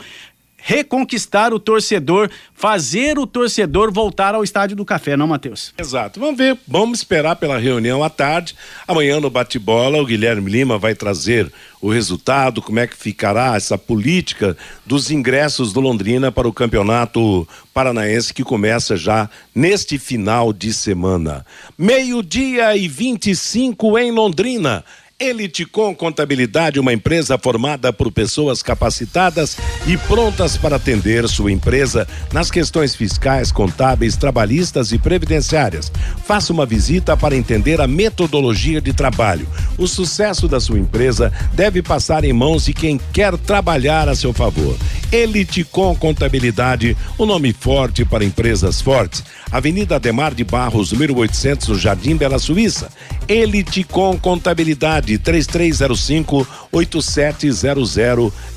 Reconquistar 0.62 1.54
o 1.54 1.60
torcedor, 1.60 2.30
fazer 2.54 3.18
o 3.18 3.26
torcedor 3.26 3.92
voltar 3.92 4.36
ao 4.36 4.44
estádio 4.44 4.76
do 4.76 4.86
café, 4.86 5.18
não, 5.18 5.28
Matheus? 5.28 5.74
Exato. 5.78 6.20
Vamos 6.20 6.38
ver, 6.38 6.58
vamos 6.68 7.00
esperar 7.00 7.36
pela 7.36 7.58
reunião 7.58 8.04
à 8.04 8.10
tarde. 8.10 8.56
Amanhã 8.88 9.20
no 9.20 9.30
bate-bola, 9.30 10.02
o 10.02 10.06
Guilherme 10.06 10.50
Lima 10.50 10.78
vai 10.78 10.94
trazer 10.94 11.52
o 11.82 11.90
resultado, 11.90 12.62
como 12.62 12.80
é 12.80 12.86
que 12.86 12.96
ficará 12.96 13.56
essa 13.56 13.76
política 13.76 14.56
dos 14.86 15.10
ingressos 15.10 15.74
do 15.74 15.82
Londrina 15.82 16.32
para 16.32 16.48
o 16.48 16.54
Campeonato 16.54 17.48
Paranaense 17.74 18.34
que 18.34 18.44
começa 18.44 18.96
já 18.96 19.28
neste 19.56 19.98
final 19.98 20.54
de 20.54 20.72
semana. 20.74 21.44
Meio-dia 21.76 22.78
e 22.78 22.88
25 22.88 23.98
em 23.98 24.12
Londrina. 24.12 24.86
Eliticom 25.22 25.94
Contabilidade, 25.94 26.80
uma 26.80 26.92
empresa 26.92 27.38
formada 27.38 27.94
por 27.94 28.12
pessoas 28.12 28.64
capacitadas 28.64 29.56
e 29.86 29.96
prontas 29.96 30.58
para 30.58 30.78
atender 30.78 31.30
sua 31.30 31.52
empresa 31.52 32.08
nas 32.34 32.50
questões 32.50 32.96
fiscais, 32.96 33.52
contábeis, 33.52 34.18
trabalhistas 34.18 34.92
e 34.92 34.98
previdenciárias. 34.98 35.92
Faça 36.26 36.52
uma 36.52 36.66
visita 36.66 37.16
para 37.16 37.36
entender 37.36 37.80
a 37.80 37.88
metodologia 37.88 38.82
de 38.82 38.94
trabalho. 38.94 39.48
O 39.78 39.88
sucesso 39.88 40.48
da 40.48 40.60
sua 40.60 40.80
empresa 40.80 41.32
deve 41.54 41.84
passar 41.84 42.24
em 42.24 42.34
mãos 42.34 42.66
de 42.66 42.74
quem 42.74 43.00
quer 43.14 43.38
trabalhar 43.38 44.10
a 44.10 44.16
seu 44.16 44.34
favor. 44.34 44.76
Eliticom 45.12 45.96
Contabilidade, 45.96 46.98
o 47.16 47.24
um 47.24 47.26
nome 47.28 47.54
forte 47.54 48.04
para 48.04 48.26
empresas 48.26 48.82
fortes. 48.82 49.24
Avenida 49.52 49.98
Ademar 49.98 50.34
de 50.34 50.46
Barros, 50.46 50.94
número 50.94 51.18
800, 51.18 51.68
no 51.68 51.78
Jardim 51.78 52.16
Bela 52.16 52.40
Suíça. 52.40 52.90
Eliticom 53.28 54.18
Contabilidade 54.18 55.18
3305 55.18 56.48
8700 56.72 57.98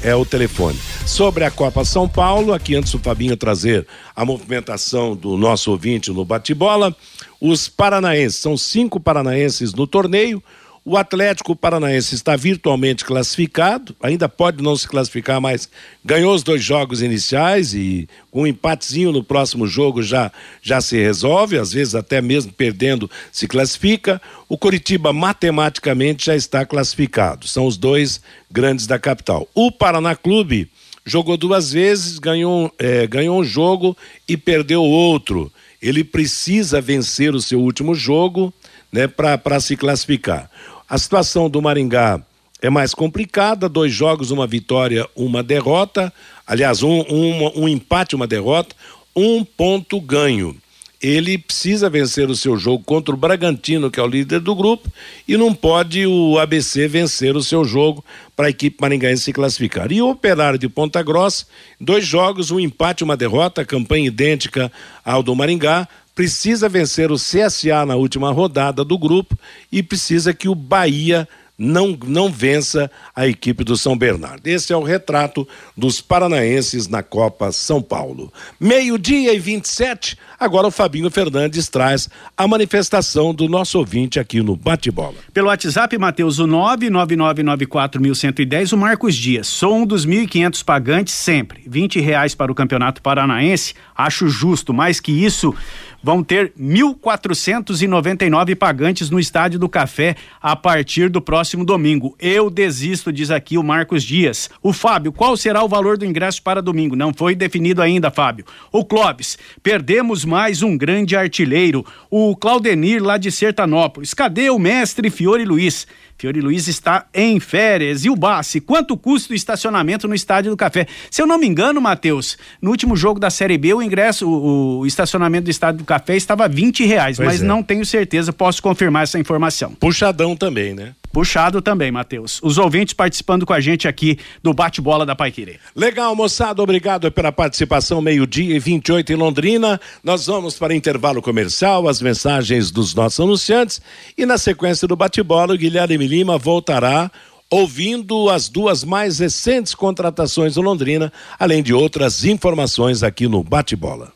é 0.03 0.15
o 0.15 0.25
telefone. 0.25 0.79
Sobre 1.05 1.45
a 1.45 1.51
Copa 1.51 1.85
São 1.85 2.09
Paulo, 2.09 2.53
aqui 2.53 2.77
antes 2.77 2.95
o 2.95 3.01
Fabinho 3.01 3.37
trazer 3.37 3.87
a 4.15 4.25
movimentação 4.25 5.17
do 5.17 5.37
nosso 5.37 5.73
ouvinte 5.73 6.13
no 6.13 6.25
bate-bola, 6.25 6.95
os 7.41 7.69
paranaenses, 7.69 8.39
são 8.39 8.57
cinco 8.57 9.01
paranaenses 9.01 9.75
no 9.75 9.89
torneio. 9.89 10.41
O 10.87 10.99
Atlético 10.99 11.57
Paranaense 11.57 12.15
está 12.15 12.37
virtualmente 12.37 13.07
classificado, 13.07 13.97
ainda 14.03 14.29
pode 14.29 14.63
não 14.63 14.77
se 14.77 14.87
classificar, 14.87 15.41
mas 15.41 15.67
ganhou 16.05 16.35
os 16.35 16.43
dois 16.43 16.63
jogos 16.63 17.01
iniciais 17.01 17.73
e 17.73 18.07
um 18.31 18.47
empatezinho 18.47 19.11
no 19.11 19.25
próximo 19.25 19.67
jogo 19.67 20.03
já, 20.03 20.31
já 20.61 20.83
se 20.83 21.01
resolve, 21.01 21.57
às 21.57 21.73
vezes 21.73 21.95
até 21.95 22.21
mesmo 22.21 22.53
perdendo 22.53 23.11
se 23.33 23.49
classifica. 23.49 24.21
O 24.47 24.59
Coritiba 24.59 25.11
matematicamente 25.11 26.27
já 26.27 26.37
está 26.37 26.67
classificado. 26.67 27.49
São 27.49 27.65
os 27.65 27.79
dois 27.79 28.21
grandes 28.51 28.87
da 28.87 28.99
capital. 28.99 29.49
O 29.55 29.73
Paraná 29.73 30.15
Clube 30.15 30.71
jogou 31.03 31.39
duas 31.39 31.73
vezes, 31.73 32.19
ganhou, 32.19 32.71
é, 32.79 33.07
ganhou 33.07 33.41
um 33.41 33.45
jogo 33.45 33.97
e 34.29 34.37
perdeu 34.37 34.83
outro. 34.83 35.51
Ele 35.81 36.05
precisa 36.05 36.79
vencer 36.79 37.35
o 37.35 37.41
seu 37.41 37.59
último 37.59 37.95
jogo 37.95 38.53
né, 38.93 39.09
para 39.09 39.59
se 39.61 39.77
classificar. 39.77 40.51
A 40.95 40.99
situação 40.99 41.51
do 41.51 41.61
Maringá 41.61 42.23
é 42.63 42.71
mais 42.71 42.95
complicada, 42.95 43.69
dois 43.69 43.93
jogos, 43.93 44.31
uma 44.31 44.47
vitória, 44.47 45.05
uma 45.17 45.43
derrota. 45.43 46.13
Aliás, 46.47 46.85
um, 46.85 47.01
um, 47.11 47.63
um 47.63 47.69
empate, 47.69 48.15
uma 48.15 48.29
derrota, 48.29 48.77
um 49.17 49.45
ponto 49.45 50.01
ganho. 50.01 50.57
Ele 51.03 51.37
precisa 51.37 51.91
vencer 51.91 52.31
o 52.31 52.37
seu 52.37 52.57
jogo 52.57 52.85
contra 52.85 53.13
o 53.13 53.19
Bragantino, 53.19 53.91
que 53.91 53.99
é 53.99 54.03
o 54.05 54.07
líder 54.07 54.39
do 54.39 54.55
grupo, 54.55 54.89
e 55.27 55.37
não 55.37 55.53
pode 55.53 56.07
o 56.07 56.39
ABC 56.39 56.87
vencer 56.87 57.35
o 57.35 57.43
seu 57.43 57.65
jogo 57.65 58.05
para 58.37 58.47
a 58.47 58.51
equipe 58.51 58.81
maringaense 58.81 59.25
se 59.25 59.33
classificar. 59.33 59.91
E 59.91 60.01
o 60.01 60.11
Operário 60.11 60.61
de 60.61 60.69
Ponta 60.69 61.03
Grossa, 61.03 61.45
dois 61.81 62.07
jogos, 62.07 62.53
um 62.53 62.61
empate, 62.61 63.03
uma 63.03 63.17
derrota, 63.17 63.65
campanha 63.65 64.07
idêntica 64.07 64.71
ao 65.05 65.25
do 65.25 65.35
Maringá, 65.35 65.89
precisa 66.15 66.69
vencer 66.69 67.11
o 67.11 67.17
CSA 67.17 67.85
na 67.87 67.97
última 67.97 68.31
rodada 68.31 68.85
do 68.85 68.97
grupo 68.97 69.37
e 69.71 69.83
precisa 69.83 70.33
que 70.33 70.49
o 70.49 70.55
Bahia 70.55 71.29
não, 71.59 71.99
não 72.05 72.31
vença 72.31 72.89
a 73.15 73.27
equipe 73.29 73.63
do 73.63 73.77
São 73.77 73.97
Bernardo. 73.97 74.45
Esse 74.47 74.73
é 74.73 74.77
o 74.77 74.83
retrato 74.83 75.47
dos 75.77 76.01
paranaenses 76.01 76.89
na 76.89 77.01
Copa 77.03 77.53
São 77.53 77.81
Paulo. 77.81 78.33
Meio-dia 78.59 79.33
e 79.33 79.39
27, 79.39 80.19
agora 80.39 80.67
o 80.67 80.73
Fabinho 80.73 81.11
Fernandes 81.11 81.69
traz 81.69 82.09
a 82.37 82.49
manifestação 82.49 83.33
do 83.33 83.49
nosso 83.49 83.79
ouvinte 83.79 84.19
aqui 84.19 84.43
no 84.43 84.57
Bate-Bola. 84.57 85.15
Pelo 85.33 85.47
WhatsApp, 85.47 85.97
Matheus, 85.97 86.41
o 86.41 86.47
99994110, 86.47 88.73
o 88.73 88.77
Marcos 88.77 89.15
Dias. 89.15 89.47
Sou 89.47 89.77
um 89.77 89.87
dos 89.87 90.05
1.500 90.05 90.65
pagantes 90.65 91.15
sempre. 91.15 91.63
20 91.67 92.01
reais 92.01 92.35
para 92.35 92.51
o 92.51 92.55
Campeonato 92.55 93.01
Paranaense, 93.01 93.75
acho 93.97 94.27
justo. 94.29 94.75
Mais 94.75 94.99
que 94.99 95.13
isso, 95.13 95.55
vão 96.05 96.23
ter 96.23 96.53
1.499 96.61 98.55
pagantes 98.55 99.09
no 99.09 99.19
Estádio 99.19 99.59
do 99.59 99.71
Café 99.71 100.15
a 100.41 100.55
partir 100.55 101.09
do 101.09 101.23
próximo 101.23 101.65
domingo. 101.65 102.15
Eu 102.21 102.51
desisto, 102.51 103.11
diz 103.11 103.31
aqui 103.31 103.57
o 103.57 103.63
Marcos 103.63 104.05
Dias. 104.05 104.51
O 104.63 104.71
Fábio, 104.71 105.11
qual 105.11 105.35
será 105.35 105.65
o 105.65 105.69
valor 105.69 105.97
do 105.97 106.05
ingresso 106.05 106.43
para 106.43 106.61
domingo? 106.61 106.95
Não 106.95 107.15
foi 107.15 107.35
definido 107.35 107.81
ainda, 107.81 108.11
Fábio. 108.11 108.45
O 108.71 108.85
Clóvis, 108.85 109.39
perdemos 109.63 110.27
mais 110.27 110.63
um 110.63 110.77
grande 110.77 111.17
artilheiro, 111.17 111.87
o 112.11 112.37
Claudenir 112.37 113.03
lá 113.03 113.17
de 113.17 113.33
Sertanópolis. 113.33 114.13
Cadê 114.13 114.51
o 114.51 114.59
mestre 114.59 115.09
Fiore 115.09 115.47
Luiz? 115.47 115.87
Fiore 116.17 116.41
Luiz 116.41 116.69
está 116.69 117.07
em 117.13 117.39
férias. 117.41 118.05
E 118.05 118.11
o 118.11 118.17
Bassi, 118.17 118.61
quanto 118.61 118.97
custa 118.97 119.33
o 119.33 119.37
estacionamento 119.37 120.07
no 120.07 120.15
Estádio 120.15 120.51
do 120.51 120.57
Café? 120.57 120.87
Se 121.11 121.21
eu 121.21 121.27
não 121.27 121.39
me 121.39 121.47
engano, 121.47 121.81
Matheus, 121.81 122.39
no 122.61 122.71
último 122.71 122.97
jogo 122.97 123.19
da 123.21 123.31
Série 123.31 123.59
B, 123.59 123.75
o 123.75 123.83
ingresso, 123.83 124.29
o, 124.29 124.81
o 124.81 124.87
estacionamento 124.87 125.45
do 125.45 125.51
Estádio 125.51 125.79
do 125.79 125.85
Café 125.85 126.17
estava 126.17 126.49
20 126.49 126.85
reais, 126.85 127.17
pois 127.17 127.29
mas 127.29 127.43
é. 127.43 127.45
não 127.45 127.63
tenho 127.63 127.85
certeza, 127.85 128.33
posso 128.33 128.63
confirmar 128.63 129.03
essa 129.03 129.19
informação. 129.19 129.75
Puxadão 129.75 130.37
também, 130.37 130.75
né? 130.75 130.95
Puxado 131.15 131.63
também, 131.63 131.93
Matheus. 131.93 132.41
Os 132.43 132.59
ouvintes 132.59 132.93
participando 132.93 133.47
com 133.47 133.53
a 133.53 133.61
gente 133.61 133.87
aqui 133.87 134.19
do 134.43 134.53
bate-bola 134.53 135.07
da 135.07 135.15
Paiquerê. 135.15 135.61
Legal, 135.75 136.17
moçada, 136.17 136.61
obrigado 136.61 137.09
pela 137.13 137.31
participação. 137.31 138.03
Meio-dia 138.03 138.57
e 138.57 138.59
28 138.59 139.13
em 139.13 139.15
Londrina. 139.15 139.81
Nós 140.03 140.27
vamos 140.27 140.59
para 140.59 140.75
intervalo 140.75 141.23
comercial, 141.23 141.87
as 141.87 142.03
mensagens 142.03 142.73
dos 142.73 142.97
nossos 142.97 143.21
anunciantes 143.21 143.81
e 144.19 144.27
na 144.27 144.37
sequência 144.37 144.89
do 144.89 144.97
bate-bola, 144.97 145.55
o 145.55 145.57
Guilherme 145.57 146.05
Lima 146.05 146.37
voltará 146.37 147.09
ouvindo 147.49 148.29
as 148.29 148.49
duas 148.49 148.83
mais 148.83 149.21
recentes 149.21 149.73
contratações 149.73 150.55
do 150.55 150.63
Londrina, 150.63 151.13
além 151.39 151.63
de 151.63 151.73
outras 151.73 152.25
informações 152.25 153.05
aqui 153.05 153.29
no 153.29 153.45
Bate-bola. 153.45 154.13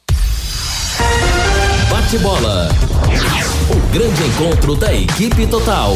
Bate-bola. 1.88 2.68
O 3.70 3.92
grande 3.92 4.24
encontro 4.24 4.74
da 4.74 4.92
equipe 4.92 5.46
total. 5.46 5.94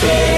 Yeah. 0.00 0.37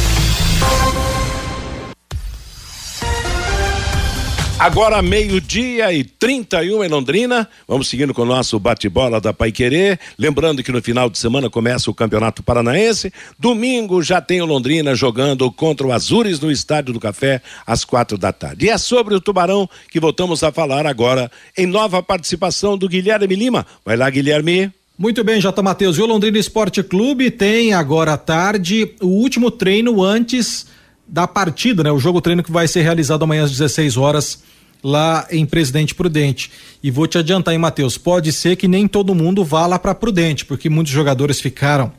Agora 4.61 5.01
meio-dia 5.01 5.91
e 5.91 6.03
31 6.03 6.83
em 6.83 6.87
Londrina. 6.87 7.49
Vamos 7.67 7.87
seguindo 7.87 8.13
com 8.13 8.21
o 8.21 8.25
nosso 8.25 8.59
bate-bola 8.59 9.19
da 9.19 9.33
Pai 9.33 9.51
Querer. 9.51 9.99
Lembrando 10.19 10.61
que 10.61 10.71
no 10.71 10.79
final 10.83 11.09
de 11.09 11.17
semana 11.17 11.49
começa 11.49 11.89
o 11.89 11.95
Campeonato 11.95 12.43
Paranaense. 12.43 13.11
Domingo 13.39 14.03
já 14.03 14.21
tem 14.21 14.39
o 14.39 14.45
Londrina 14.45 14.93
jogando 14.93 15.51
contra 15.51 15.87
o 15.87 15.91
Azures 15.91 16.39
no 16.39 16.51
Estádio 16.51 16.93
do 16.93 16.99
Café 16.99 17.41
às 17.65 17.83
quatro 17.83 18.19
da 18.19 18.31
tarde. 18.31 18.67
E 18.67 18.69
é 18.69 18.77
sobre 18.77 19.15
o 19.15 19.19
Tubarão 19.19 19.67
que 19.89 19.99
voltamos 19.99 20.43
a 20.43 20.51
falar 20.51 20.85
agora 20.85 21.31
em 21.57 21.65
nova 21.65 22.03
participação 22.03 22.77
do 22.77 22.87
Guilherme 22.87 23.35
Lima. 23.35 23.65
Vai 23.83 23.97
lá, 23.97 24.07
Guilherme. 24.11 24.71
Muito 24.95 25.23
bem, 25.23 25.41
J. 25.41 25.59
Matheus. 25.63 25.97
E 25.97 26.03
o 26.03 26.05
Londrina 26.05 26.37
Esporte 26.37 26.83
Clube 26.83 27.31
tem 27.31 27.73
agora 27.73 28.13
à 28.13 28.17
tarde 28.17 28.93
o 29.01 29.07
último 29.07 29.49
treino 29.49 30.03
antes 30.03 30.67
da 31.11 31.27
partida, 31.27 31.83
né? 31.83 31.91
O 31.91 31.99
jogo 31.99 32.21
treino 32.21 32.41
que 32.41 32.51
vai 32.51 32.69
ser 32.69 32.83
realizado 32.83 33.23
amanhã 33.23 33.43
às 33.43 33.51
16 33.51 33.97
horas 33.97 34.41
lá 34.81 35.27
em 35.29 35.45
Presidente 35.45 35.93
Prudente. 35.93 36.49
E 36.81 36.89
vou 36.89 37.05
te 37.05 37.17
adiantar, 37.17 37.53
hein, 37.53 37.59
Matheus? 37.59 37.97
Pode 37.97 38.31
ser 38.31 38.55
que 38.55 38.67
nem 38.67 38.87
todo 38.87 39.13
mundo 39.13 39.43
vá 39.43 39.67
lá 39.67 39.77
para 39.77 39.93
Prudente, 39.93 40.45
porque 40.45 40.69
muitos 40.69 40.93
jogadores 40.93 41.41
ficaram 41.41 41.91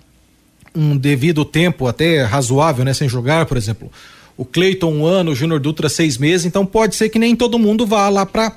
um 0.74 0.96
devido 0.96 1.44
tempo 1.44 1.86
até 1.86 2.22
razoável, 2.22 2.84
né, 2.84 2.94
sem 2.94 3.06
jogar, 3.06 3.44
por 3.44 3.58
exemplo. 3.58 3.92
O 4.34 4.46
Cleiton 4.46 4.90
um 4.90 5.06
ano, 5.06 5.32
o 5.32 5.34
Júnior 5.34 5.60
Dutra 5.60 5.90
seis 5.90 6.16
meses, 6.16 6.46
então 6.46 6.64
pode 6.64 6.96
ser 6.96 7.10
que 7.10 7.18
nem 7.18 7.36
todo 7.36 7.58
mundo 7.58 7.86
vá 7.86 8.08
lá 8.08 8.24
para 8.24 8.56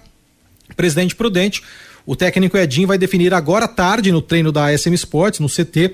Presidente 0.77 1.13
Prudente. 1.13 1.61
O 2.05 2.15
técnico 2.15 2.57
Edinho 2.57 2.87
vai 2.87 2.97
definir 2.97 3.33
agora 3.33 3.65
à 3.65 3.67
tarde 3.67 4.09
no 4.11 4.21
treino 4.21 4.53
da 4.53 4.75
SM 4.75 4.93
Sports, 4.93 5.41
no 5.41 5.49
CT, 5.49 5.93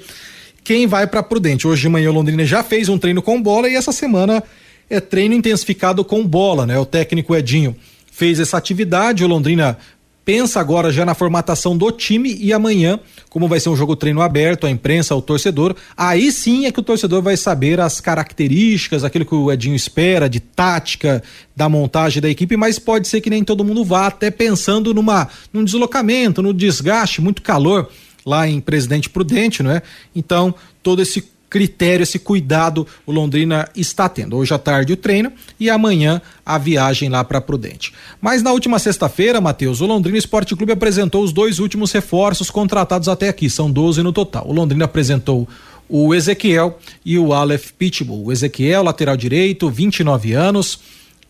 quem 0.63 0.87
vai 0.87 1.07
para 1.07 1.23
Prudente. 1.23 1.67
Hoje 1.67 1.81
de 1.81 1.89
manhã 1.89 2.09
o 2.09 2.13
Londrina 2.13 2.45
já 2.45 2.63
fez 2.63 2.89
um 2.89 2.97
treino 2.97 3.21
com 3.21 3.41
bola 3.41 3.69
e 3.69 3.75
essa 3.75 3.91
semana 3.91 4.43
é 4.89 4.99
treino 4.99 5.33
intensificado 5.33 6.03
com 6.03 6.25
bola, 6.25 6.65
né? 6.65 6.77
O 6.77 6.85
técnico 6.85 7.35
Edinho 7.35 7.75
fez 8.11 8.39
essa 8.39 8.57
atividade, 8.57 9.23
o 9.23 9.27
Londrina 9.27 9.77
pensa 10.23 10.59
agora 10.59 10.91
já 10.91 11.03
na 11.03 11.15
formatação 11.15 11.75
do 11.75 11.91
time 11.91 12.37
e 12.39 12.53
amanhã, 12.53 12.99
como 13.29 13.47
vai 13.47 13.59
ser 13.59 13.69
um 13.69 13.75
jogo 13.75 13.95
treino 13.95 14.21
aberto, 14.21 14.67
a 14.67 14.69
imprensa, 14.69 15.15
o 15.15 15.21
torcedor, 15.21 15.75
aí 15.97 16.31
sim 16.31 16.65
é 16.65 16.71
que 16.71 16.79
o 16.79 16.83
torcedor 16.83 17.21
vai 17.21 17.35
saber 17.35 17.79
as 17.79 17.99
características, 17.99 19.03
aquilo 19.03 19.25
que 19.25 19.33
o 19.33 19.51
Edinho 19.51 19.75
espera 19.75 20.29
de 20.29 20.39
tática, 20.39 21.23
da 21.55 21.67
montagem 21.67 22.21
da 22.21 22.29
equipe, 22.29 22.55
mas 22.55 22.77
pode 22.77 23.07
ser 23.07 23.21
que 23.21 23.29
nem 23.29 23.43
todo 23.43 23.63
mundo 23.63 23.83
vá, 23.83 24.07
até 24.07 24.29
pensando 24.29 24.93
numa 24.93 25.27
num 25.51 25.63
deslocamento, 25.63 26.41
no 26.41 26.53
desgaste, 26.53 27.21
muito 27.21 27.41
calor 27.41 27.89
lá 28.25 28.47
em 28.47 28.59
Presidente 28.59 29.09
Prudente, 29.09 29.63
não 29.63 29.71
é? 29.71 29.81
Então, 30.15 30.53
todo 30.81 31.01
esse 31.01 31.23
critério, 31.51 32.03
esse 32.03 32.17
cuidado 32.17 32.87
o 33.05 33.11
Londrina 33.11 33.67
está 33.75 34.07
tendo. 34.07 34.37
Hoje 34.37 34.53
à 34.53 34.57
tarde 34.57 34.93
o 34.93 34.97
treino 34.97 35.31
e 35.59 35.69
amanhã 35.69 36.21
a 36.45 36.57
viagem 36.57 37.09
lá 37.09 37.23
para 37.25 37.41
Prudente. 37.41 37.93
Mas 38.21 38.41
na 38.41 38.53
última 38.53 38.79
sexta-feira, 38.79 39.41
Matheus, 39.41 39.81
o 39.81 39.85
Londrina 39.85 40.17
Esporte 40.17 40.55
Clube 40.55 40.71
apresentou 40.71 41.21
os 41.21 41.33
dois 41.33 41.59
últimos 41.59 41.91
reforços 41.91 42.49
contratados 42.49 43.09
até 43.09 43.27
aqui, 43.27 43.49
são 43.49 43.69
12 43.69 44.01
no 44.01 44.13
total. 44.13 44.47
O 44.47 44.53
Londrina 44.53 44.85
apresentou 44.85 45.47
o 45.89 46.15
Ezequiel 46.15 46.79
e 47.03 47.19
o 47.19 47.33
Aleph 47.33 47.71
Pitbull. 47.77 48.27
O 48.27 48.31
Ezequiel, 48.31 48.81
lateral 48.81 49.17
direito, 49.17 49.69
29 49.69 50.31
anos, 50.31 50.79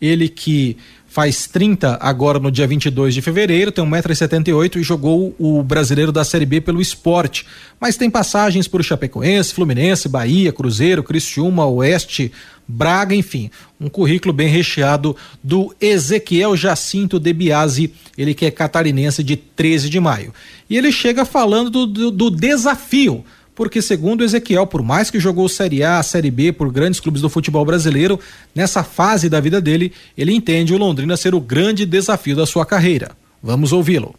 ele 0.00 0.28
que 0.28 0.76
faz 1.12 1.46
30 1.46 1.98
agora 2.00 2.38
no 2.38 2.50
dia 2.50 2.66
22 2.66 3.12
de 3.12 3.20
fevereiro, 3.20 3.70
tem 3.70 3.84
1,78m 3.84 4.76
e 4.76 4.82
jogou 4.82 5.34
o 5.38 5.62
brasileiro 5.62 6.10
da 6.10 6.24
Série 6.24 6.46
B 6.46 6.58
pelo 6.58 6.80
esporte. 6.80 7.44
Mas 7.78 7.98
tem 7.98 8.08
passagens 8.08 8.66
por 8.66 8.82
Chapecoense, 8.82 9.52
Fluminense, 9.52 10.08
Bahia, 10.08 10.50
Cruzeiro, 10.50 11.02
Criciúma, 11.02 11.66
Oeste, 11.66 12.32
Braga, 12.66 13.14
enfim, 13.14 13.50
um 13.78 13.90
currículo 13.90 14.32
bem 14.32 14.48
recheado 14.48 15.14
do 15.44 15.74
Ezequiel 15.78 16.56
Jacinto 16.56 17.20
de 17.20 17.30
Biasi, 17.34 17.92
ele 18.16 18.32
que 18.32 18.46
é 18.46 18.50
catarinense 18.50 19.22
de 19.22 19.36
13 19.36 19.90
de 19.90 20.00
maio. 20.00 20.32
E 20.70 20.78
ele 20.78 20.90
chega 20.90 21.26
falando 21.26 21.68
do, 21.68 21.86
do, 21.86 22.10
do 22.10 22.30
desafio 22.30 23.22
porque 23.54 23.82
segundo 23.82 24.24
Ezequiel, 24.24 24.66
por 24.66 24.82
mais 24.82 25.10
que 25.10 25.20
jogou 25.20 25.48
Série 25.48 25.82
A, 25.82 26.02
Série 26.02 26.30
B 26.30 26.52
por 26.52 26.70
grandes 26.72 27.00
clubes 27.00 27.20
do 27.20 27.28
futebol 27.28 27.64
brasileiro, 27.64 28.18
nessa 28.54 28.82
fase 28.82 29.28
da 29.28 29.40
vida 29.40 29.60
dele, 29.60 29.92
ele 30.16 30.32
entende 30.32 30.74
o 30.74 30.78
Londrina 30.78 31.16
ser 31.16 31.34
o 31.34 31.40
grande 31.40 31.84
desafio 31.84 32.36
da 32.36 32.46
sua 32.46 32.64
carreira. 32.64 33.10
Vamos 33.42 33.72
ouvi-lo. 33.72 34.14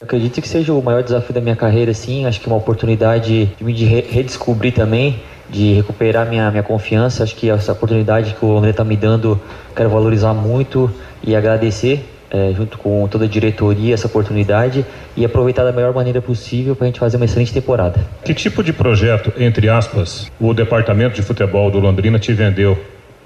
Acredito 0.00 0.42
que 0.42 0.48
seja 0.48 0.74
o 0.74 0.82
maior 0.82 1.02
desafio 1.02 1.34
da 1.34 1.40
minha 1.40 1.56
carreira, 1.56 1.94
sim. 1.94 2.26
Acho 2.26 2.40
que 2.40 2.48
é 2.48 2.52
uma 2.52 2.58
oportunidade 2.58 3.46
de 3.46 3.64
me 3.64 3.72
redescobrir 3.72 4.74
também, 4.74 5.22
de 5.48 5.72
recuperar 5.72 6.28
minha, 6.28 6.50
minha 6.50 6.62
confiança. 6.62 7.22
Acho 7.24 7.34
que 7.34 7.48
essa 7.48 7.72
oportunidade 7.72 8.34
que 8.34 8.44
o 8.44 8.48
Londrina 8.48 8.72
está 8.72 8.84
me 8.84 8.96
dando, 8.96 9.40
quero 9.74 9.88
valorizar 9.88 10.34
muito 10.34 10.90
e 11.22 11.34
agradecer 11.34 12.04
é, 12.36 12.52
junto 12.54 12.76
com 12.76 13.08
toda 13.08 13.24
a 13.24 13.28
diretoria, 13.28 13.94
essa 13.94 14.06
oportunidade 14.06 14.84
e 15.16 15.24
aproveitar 15.24 15.64
da 15.64 15.72
melhor 15.72 15.94
maneira 15.94 16.20
possível 16.20 16.76
para 16.76 16.84
a 16.84 16.88
gente 16.88 17.00
fazer 17.00 17.16
uma 17.16 17.24
excelente 17.24 17.52
temporada. 17.52 17.98
Que 18.24 18.34
tipo 18.34 18.62
de 18.62 18.74
projeto, 18.74 19.32
entre 19.38 19.70
aspas, 19.70 20.30
o 20.38 20.52
departamento 20.52 21.16
de 21.16 21.22
futebol 21.22 21.70
do 21.70 21.78
Londrina 21.78 22.18
te 22.18 22.32
vendeu 22.34 22.76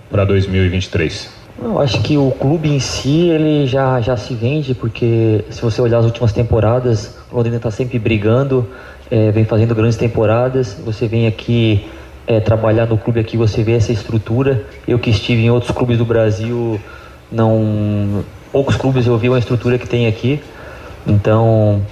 para 0.09 0.25
2023? 0.25 1.41
Eu 1.61 1.81
acho 1.81 2.01
que 2.03 2.17
o 2.17 2.31
clube 2.31 2.71
em 2.71 2.79
si 2.79 3.29
ele 3.29 3.67
já, 3.67 4.01
já 4.01 4.17
se 4.17 4.33
vende, 4.33 4.75
porque 4.75 5.45
se 5.51 5.61
você 5.61 5.83
olhar 5.83 5.99
as 5.99 6.05
últimas 6.05 6.33
temporadas, 6.33 7.19
o 7.31 7.37
Londrina 7.37 7.57
está 7.57 7.71
sempre 7.71 7.99
brigando, 7.99 8.67
é, 9.11 9.31
vem 9.33 9.45
fazendo 9.45 9.75
grandes 9.75 9.97
temporadas. 9.97 10.79
Você 10.85 11.09
vem 11.09 11.27
aqui 11.27 11.85
é, 12.27 12.39
trabalhar 12.39 12.87
no 12.87 12.97
clube 12.97 13.19
aqui, 13.19 13.37
você 13.37 13.63
vê 13.63 13.73
essa 13.73 13.93
estrutura. 13.93 14.65
Eu 14.87 14.99
que 14.99 15.11
estive 15.11 15.43
em 15.43 15.51
outros 15.51 15.73
clubes 15.73 15.99
do 15.99 16.05
Brasil, 16.05 16.81
não 17.31 18.25
poucos 18.53 18.77
clubes 18.77 19.07
eu 19.07 19.17
vi 19.17 19.29
uma 19.29 19.39
estrutura 19.39 19.79
que 19.79 19.89
tem 19.89 20.07
aqui. 20.07 20.41
Então, 21.07 21.83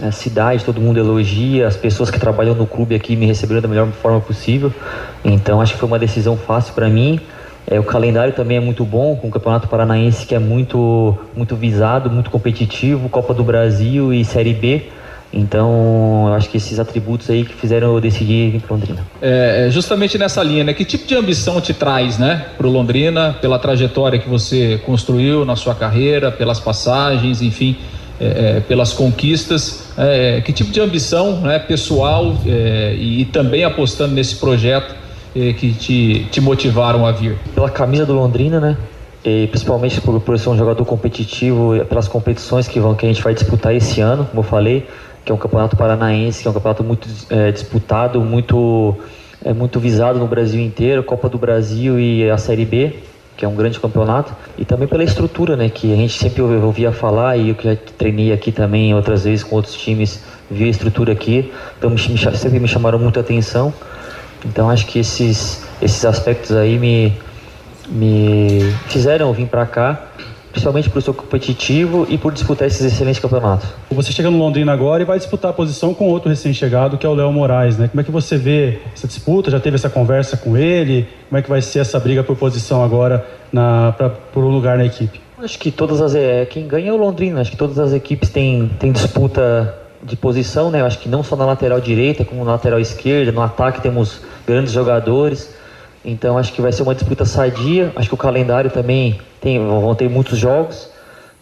a 0.00 0.12
cidade, 0.12 0.64
todo 0.64 0.80
mundo 0.80 0.98
elogia, 0.98 1.66
as 1.66 1.76
pessoas 1.76 2.10
que 2.10 2.18
trabalham 2.18 2.54
no 2.54 2.66
clube 2.66 2.94
aqui 2.94 3.16
me 3.16 3.26
receberam 3.26 3.60
da 3.60 3.68
melhor 3.68 3.88
forma 3.88 4.20
possível. 4.20 4.72
Então, 5.24 5.60
acho 5.60 5.74
que 5.74 5.78
foi 5.78 5.88
uma 5.88 5.98
decisão 5.98 6.36
fácil 6.36 6.74
para 6.74 6.88
mim. 6.88 7.20
É, 7.66 7.78
o 7.78 7.84
calendário 7.84 8.32
também 8.32 8.56
é 8.56 8.60
muito 8.60 8.84
bom, 8.84 9.16
com 9.16 9.28
o 9.28 9.30
Campeonato 9.30 9.68
Paranaense 9.68 10.24
que 10.24 10.34
é 10.34 10.38
muito, 10.38 11.18
muito 11.36 11.54
visado, 11.54 12.10
muito 12.10 12.30
competitivo, 12.30 13.08
Copa 13.08 13.34
do 13.34 13.44
Brasil 13.44 14.12
e 14.12 14.24
Série 14.24 14.54
B. 14.54 14.86
Então, 15.32 16.24
eu 16.28 16.34
acho 16.34 16.48
que 16.48 16.56
esses 16.56 16.78
atributos 16.78 17.28
aí 17.28 17.44
que 17.44 17.54
fizeram 17.54 17.94
eu 17.94 18.00
decidir 18.00 18.50
vir 18.50 18.60
para 18.62 18.74
Londrina. 18.74 19.06
É, 19.20 19.66
é, 19.66 19.70
justamente 19.70 20.16
nessa 20.16 20.42
linha, 20.42 20.64
né? 20.64 20.72
Que 20.72 20.84
tipo 20.84 21.06
de 21.06 21.14
ambição 21.14 21.60
te 21.60 21.74
traz, 21.74 22.18
né, 22.18 22.46
para 22.56 22.66
o 22.66 22.70
Londrina, 22.70 23.36
pela 23.40 23.58
trajetória 23.58 24.18
que 24.18 24.28
você 24.28 24.80
construiu 24.86 25.44
na 25.44 25.54
sua 25.54 25.74
carreira, 25.74 26.32
pelas 26.32 26.58
passagens, 26.58 27.42
enfim, 27.42 27.76
é, 28.18 28.56
é 28.56 28.60
pelas 28.60 28.92
conquistas? 28.94 29.92
É, 29.98 30.40
que 30.40 30.52
tipo 30.52 30.70
de 30.70 30.80
ambição, 30.80 31.40
né, 31.42 31.58
pessoal 31.58 32.34
é, 32.46 32.94
e, 32.96 33.20
e, 33.20 33.24
também 33.26 33.64
apostando 33.64 34.14
nesse 34.14 34.36
projeto 34.36 34.96
que 35.34 35.72
te, 35.72 36.26
te 36.32 36.40
motivaram 36.40 37.06
a 37.06 37.12
vir? 37.12 37.36
Pela 37.54 37.70
camisa 37.70 38.04
do 38.04 38.12
Londrina, 38.12 38.58
né? 38.58 38.76
E 39.24 39.46
principalmente 39.46 40.00
por, 40.00 40.18
por 40.20 40.36
ser 40.36 40.48
um 40.48 40.56
jogador 40.56 40.84
competitivo, 40.84 41.84
pelas 41.88 42.08
competições 42.08 42.66
que, 42.66 42.80
vão, 42.80 42.94
que 42.94 43.06
a 43.06 43.08
gente 43.08 43.22
vai 43.22 43.34
disputar 43.34 43.72
esse 43.72 44.00
ano, 44.00 44.24
como 44.24 44.40
eu 44.40 44.42
falei 44.42 44.84
que 45.28 45.32
é 45.32 45.34
um 45.34 45.38
campeonato 45.38 45.76
paranaense, 45.76 46.40
que 46.40 46.48
é 46.48 46.50
um 46.50 46.54
campeonato 46.54 46.82
muito 46.82 47.06
é, 47.28 47.52
disputado, 47.52 48.18
muito, 48.18 48.96
é, 49.44 49.52
muito 49.52 49.78
visado 49.78 50.18
no 50.18 50.26
Brasil 50.26 50.58
inteiro, 50.58 51.02
Copa 51.02 51.28
do 51.28 51.36
Brasil 51.36 52.00
e 52.00 52.30
a 52.30 52.38
Série 52.38 52.64
B, 52.64 52.94
que 53.36 53.44
é 53.44 53.48
um 53.48 53.54
grande 53.54 53.78
campeonato, 53.78 54.34
e 54.56 54.64
também 54.64 54.88
pela 54.88 55.04
estrutura, 55.04 55.54
né, 55.54 55.68
que 55.68 55.92
a 55.92 55.96
gente 55.96 56.14
sempre 56.14 56.40
ouvia 56.40 56.90
falar, 56.92 57.36
e 57.36 57.50
eu 57.50 57.54
que 57.54 57.64
já 57.64 57.76
treinei 57.98 58.32
aqui 58.32 58.50
também 58.50 58.94
outras 58.94 59.24
vezes 59.24 59.44
com 59.44 59.56
outros 59.56 59.74
times, 59.74 60.24
vi 60.50 60.64
a 60.64 60.68
estrutura 60.68 61.12
aqui, 61.12 61.52
então 61.76 61.94
sempre 61.98 62.58
me 62.58 62.66
chamaram 62.66 62.98
muita 62.98 63.20
atenção, 63.20 63.70
Então 64.46 64.70
acho 64.70 64.86
que 64.86 64.98
esses, 64.98 65.62
esses 65.82 66.06
aspectos 66.06 66.52
aí 66.52 66.78
me, 66.78 67.12
me 67.90 68.60
fizeram 68.86 69.30
vir 69.34 69.46
para 69.46 69.66
cá 69.66 70.08
principalmente 70.58 70.90
por 70.90 71.00
ser 71.00 71.12
competitivo 71.12 72.06
e 72.08 72.18
por 72.18 72.32
disputar 72.32 72.66
esses 72.66 72.84
excelentes 72.84 73.20
campeonatos. 73.20 73.68
Você 73.90 74.12
chega 74.12 74.30
no 74.30 74.38
Londrina 74.38 74.72
agora 74.72 75.02
e 75.02 75.06
vai 75.06 75.18
disputar 75.18 75.50
a 75.50 75.54
posição 75.54 75.94
com 75.94 76.08
outro 76.08 76.28
recém-chegado, 76.28 76.98
que 76.98 77.06
é 77.06 77.08
o 77.08 77.14
Léo 77.14 77.32
Moraes, 77.32 77.78
né? 77.78 77.88
Como 77.88 78.00
é 78.00 78.04
que 78.04 78.10
você 78.10 78.36
vê 78.36 78.80
essa 78.92 79.06
disputa? 79.06 79.50
Já 79.50 79.60
teve 79.60 79.76
essa 79.76 79.88
conversa 79.88 80.36
com 80.36 80.56
ele? 80.56 81.06
Como 81.28 81.38
é 81.38 81.42
que 81.42 81.48
vai 81.48 81.62
ser 81.62 81.78
essa 81.78 81.98
briga 82.00 82.24
por 82.24 82.36
posição 82.36 82.82
agora 82.82 83.24
na, 83.52 83.92
pra, 83.92 84.10
por 84.10 84.44
um 84.44 84.48
lugar 84.48 84.76
na 84.76 84.84
equipe? 84.84 85.20
Acho 85.38 85.58
que 85.58 85.70
todas 85.70 86.00
as 86.00 86.14
é, 86.14 86.44
quem 86.46 86.66
ganha 86.66 86.90
é 86.90 86.92
o 86.92 86.96
Londrina. 86.96 87.40
Acho 87.40 87.52
que 87.52 87.56
todas 87.56 87.78
as 87.78 87.92
equipes 87.92 88.28
têm, 88.28 88.68
têm 88.80 88.90
disputa 88.90 89.74
de 90.02 90.16
posição, 90.16 90.70
né? 90.70 90.82
Acho 90.82 90.98
que 90.98 91.08
não 91.08 91.22
só 91.22 91.36
na 91.36 91.46
lateral 91.46 91.80
direita, 91.80 92.24
como 92.24 92.44
na 92.44 92.52
lateral 92.52 92.80
esquerda, 92.80 93.30
no 93.30 93.42
ataque 93.42 93.80
temos 93.80 94.20
grandes 94.46 94.72
jogadores. 94.72 95.54
Então 96.04 96.38
acho 96.38 96.52
que 96.52 96.62
vai 96.62 96.72
ser 96.72 96.82
uma 96.82 96.94
disputa 96.94 97.24
sadia. 97.24 97.92
Acho 97.96 98.08
que 98.08 98.14
o 98.14 98.18
calendário 98.18 98.70
também 98.70 99.18
tem, 99.40 99.58
vão 99.58 99.94
ter 99.94 100.08
muitos 100.08 100.38
jogos. 100.38 100.90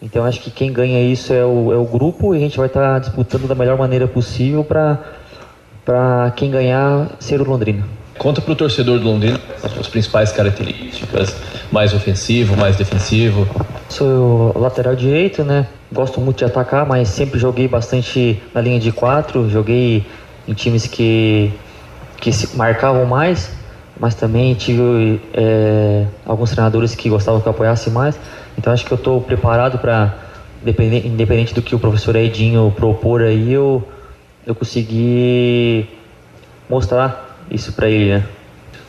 Então 0.01 0.23
acho 0.25 0.39
que 0.41 0.51
quem 0.51 0.71
ganha 0.71 1.01
isso 1.01 1.33
é 1.33 1.43
o, 1.43 1.73
é 1.73 1.77
o 1.77 1.85
grupo 1.85 2.33
e 2.33 2.37
a 2.37 2.39
gente 2.39 2.57
vai 2.57 2.67
estar 2.67 2.93
tá 2.93 2.99
disputando 2.99 3.47
da 3.47 3.55
melhor 3.55 3.77
maneira 3.77 4.07
possível 4.07 4.63
para 4.63 6.31
quem 6.35 6.51
ganhar 6.51 7.09
ser 7.19 7.41
o 7.41 7.43
Londrina. 7.43 7.83
Conta 8.17 8.41
para 8.41 8.51
o 8.51 8.55
torcedor 8.55 8.99
do 8.99 9.05
Londrina 9.05 9.39
as 9.63 9.87
principais 9.87 10.31
características, 10.31 11.35
mais 11.71 11.93
ofensivo, 11.93 12.57
mais 12.57 12.75
defensivo. 12.75 13.47
Sou 13.89 14.57
lateral 14.57 14.95
direito, 14.95 15.43
né? 15.43 15.67
Gosto 15.91 16.19
muito 16.19 16.37
de 16.37 16.45
atacar, 16.45 16.85
mas 16.85 17.09
sempre 17.09 17.39
joguei 17.39 17.67
bastante 17.67 18.41
na 18.53 18.61
linha 18.61 18.79
de 18.79 18.91
quatro. 18.91 19.49
Joguei 19.49 20.05
em 20.47 20.53
times 20.53 20.87
que, 20.87 21.51
que 22.19 22.31
se 22.31 22.57
marcavam 22.57 23.05
mais 23.05 23.56
mas 23.99 24.15
também 24.15 24.53
tive 24.53 25.19
é, 25.33 26.05
alguns 26.25 26.51
treinadores 26.51 26.95
que 26.95 27.09
gostavam 27.09 27.41
que 27.41 27.47
eu 27.47 27.51
apoiasse 27.51 27.89
mais. 27.89 28.19
Então 28.57 28.71
acho 28.71 28.85
que 28.85 28.91
eu 28.91 28.97
estou 28.97 29.21
preparado 29.21 29.77
para, 29.79 30.15
independente, 30.61 31.07
independente 31.07 31.53
do 31.53 31.61
que 31.61 31.75
o 31.75 31.79
professor 31.79 32.15
Edinho 32.15 32.73
propor 32.75 33.21
aí, 33.21 33.53
eu, 33.53 33.87
eu 34.45 34.55
consegui 34.55 35.87
mostrar 36.69 37.37
isso 37.49 37.73
para 37.73 37.89
ele, 37.89 38.13
né? 38.13 38.23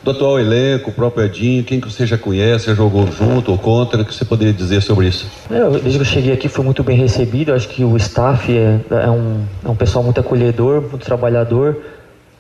Do 0.03 0.13
atual 0.13 0.39
elenco, 0.39 0.91
o 0.91 0.93
próprio 0.93 1.25
Edinho, 1.25 1.65
quem 1.65 1.81
que 1.81 1.91
você 1.91 2.07
já 2.07 2.17
conhece, 2.17 2.67
já 2.67 2.75
jogou 2.75 3.07
junto 3.11 3.51
ou 3.51 3.59
contra, 3.59 4.01
o 4.01 4.05
que 4.05 4.15
você 4.15 4.25
poderia 4.25 4.55
dizer 4.55 4.81
sobre 4.81 5.09
isso? 5.09 5.27
Eu, 5.51 5.73
desde 5.73 5.99
que 5.99 5.99
eu 5.99 6.05
cheguei 6.05 6.33
aqui 6.33 6.49
fui 6.49 6.65
muito 6.65 6.85
bem 6.85 6.97
recebido, 6.97 7.53
acho 7.53 7.69
que 7.69 7.83
o 7.85 7.97
staff 7.97 8.51
é, 8.51 8.81
é, 8.91 9.11
um, 9.11 9.43
é 9.65 9.69
um 9.69 9.75
pessoal 9.75 10.05
muito 10.05 10.21
acolhedor, 10.21 10.83
muito 10.83 11.05
trabalhador, 11.05 11.77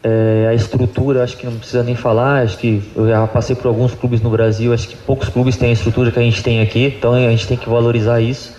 é, 0.02 0.46
a 0.48 0.54
estrutura, 0.54 1.24
acho 1.24 1.36
que 1.36 1.46
não 1.46 1.56
precisa 1.56 1.82
nem 1.82 1.94
falar. 1.94 2.42
Acho 2.42 2.58
que 2.58 2.82
eu 2.94 3.08
já 3.08 3.26
passei 3.26 3.56
por 3.56 3.66
alguns 3.68 3.94
clubes 3.94 4.20
no 4.20 4.30
Brasil. 4.30 4.72
Acho 4.72 4.88
que 4.88 4.96
poucos 4.96 5.28
clubes 5.28 5.56
têm 5.56 5.70
a 5.70 5.72
estrutura 5.72 6.10
que 6.10 6.18
a 6.18 6.22
gente 6.22 6.42
tem 6.42 6.60
aqui. 6.60 6.94
Então 6.98 7.14
a 7.14 7.30
gente 7.30 7.46
tem 7.46 7.56
que 7.56 7.68
valorizar 7.68 8.20
isso. 8.20 8.56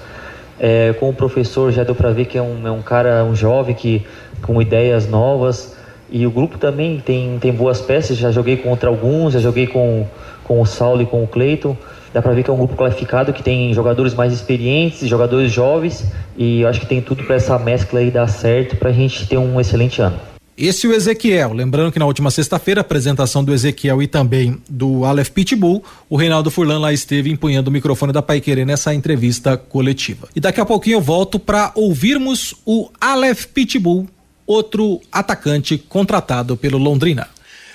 É, 0.60 0.93
com 0.99 1.10
o 1.10 1.13
professor 1.13 1.71
já 1.71 1.86
deu 1.86 1.95
para 1.95 2.12
ver 2.12 2.25
que 2.25 2.38
é 2.38 2.41
um, 2.41 2.67
é 2.67 2.71
um 2.71 2.82
cara, 2.82 3.23
um 3.23 3.34
jovem 3.34 3.73
que 3.73 4.06
com 4.41 4.62
ideias 4.62 5.10
novas. 5.10 5.78
E 6.12 6.25
o 6.25 6.32
grupo 6.32 6.58
também 6.58 6.99
tem, 6.99 7.38
tem 7.39 7.54
boas 7.54 7.80
peças. 7.80 8.17
Já 8.17 8.32
joguei 8.32 8.58
contra 8.58 8.89
alguns, 8.89 9.34
já 9.34 9.39
joguei 9.39 9.67
com, 9.67 10.06
com 10.43 10.60
o 10.60 10.65
Saulo 10.65 11.02
e 11.02 11.06
com 11.06 11.23
o 11.23 11.28
Cleiton. 11.28 11.78
Dá 12.12 12.21
para 12.21 12.34
ver 12.34 12.43
que 12.43 12.49
é 12.49 12.54
um 12.54 12.58
grupo 12.58 12.75
qualificado 12.75 13.32
que 13.32 13.43
tem 13.43 13.71
jogadores 13.71 14.15
mais 14.15 14.34
experientes, 14.34 15.08
jogadores 15.08 15.52
jovens. 15.52 16.12
E 16.36 16.65
acho 16.65 16.82
que 16.82 16.86
tem 16.86 16.99
tudo 16.99 17.23
para 17.23 17.36
essa 17.38 17.58
mescla 17.58 17.99
aí 17.99 18.12
dar 18.12 18.28
certo 18.28 18.75
para 18.75 18.89
a 18.89 18.93
gente 18.93 19.25
ter 19.28 19.38
um 19.38 19.62
excelente 19.62 20.02
ano. 20.02 20.29
Esse 20.60 20.86
é 20.86 20.89
o 20.89 20.93
Ezequiel. 20.93 21.54
Lembrando 21.54 21.89
que 21.89 21.98
na 21.98 22.06
última 22.06 22.30
sexta-feira, 22.30 22.82
apresentação 22.82 23.41
do 23.41 23.54
Ezequiel 23.54 24.04
e 24.04 24.08
também 24.08 24.62
do 24.69 25.06
Aleph 25.06 25.30
Pitbull, 25.30 25.82
o 26.10 26.17
Reinaldo 26.17 26.52
Furlan 26.52 26.80
lá 26.80 26.91
esteve 26.91 27.32
empunhando 27.32 27.69
o 27.69 27.72
microfone 27.72 28.12
da 28.12 28.22
Paiquerê 28.22 28.65
nessa 28.65 28.93
entrevista 28.93 29.56
coletiva. 29.56 30.28
E 30.36 30.41
daqui 30.41 30.60
a 30.60 30.65
pouquinho 30.65 30.98
eu 30.98 31.02
volto 31.02 31.39
para 31.39 31.72
ouvirmos 31.76 32.54
o 32.65 32.89
Aleph 33.00 33.45
Pitbull, 33.45 34.06
outro 34.45 35.00
atacante 35.10 35.78
contratado 35.78 36.58
pelo 36.58 36.78
Londrina. 36.78 37.30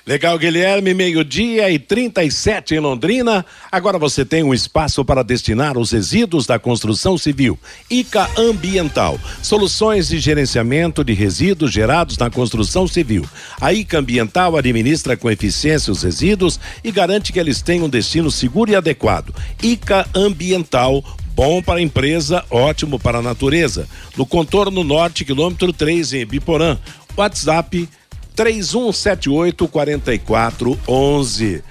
Legal, 0.06 0.38
Guilherme, 0.38 0.92
meio-dia 0.92 1.70
e 1.70 1.78
37 1.78 2.74
em 2.74 2.78
Londrina. 2.78 3.44
Agora 3.72 3.98
você 3.98 4.22
tem 4.22 4.42
um 4.42 4.52
espaço 4.52 5.02
para 5.02 5.24
destinar 5.24 5.78
os 5.78 5.92
resíduos 5.92 6.46
da 6.46 6.58
construção 6.58 7.16
civil. 7.16 7.58
ICA 7.88 8.28
Ambiental. 8.36 9.18
Soluções 9.42 10.08
de 10.08 10.18
gerenciamento 10.18 11.02
de 11.02 11.14
resíduos 11.14 11.72
gerados 11.72 12.18
na 12.18 12.28
construção 12.28 12.86
civil. 12.86 13.24
A 13.58 13.72
ICA 13.72 14.00
Ambiental 14.00 14.58
administra 14.58 15.16
com 15.16 15.30
eficiência 15.30 15.90
os 15.90 16.02
resíduos 16.02 16.60
e 16.84 16.92
garante 16.92 17.32
que 17.32 17.40
eles 17.40 17.62
tenham 17.62 17.86
um 17.86 17.88
destino 17.88 18.30
seguro 18.30 18.70
e 18.70 18.76
adequado. 18.76 19.34
ICA 19.62 20.06
Ambiental 20.14 21.02
bom 21.34 21.62
para 21.62 21.78
a 21.78 21.82
empresa, 21.82 22.44
ótimo 22.50 22.98
para 22.98 23.18
a 23.18 23.22
natureza. 23.22 23.88
No 24.18 24.26
contorno 24.26 24.84
norte, 24.84 25.24
quilômetro 25.24 25.72
3 25.72 26.12
em 26.12 26.26
Biporã. 26.26 26.76
WhatsApp 27.16 27.88
3178 28.34 29.68
4411. 29.68 31.62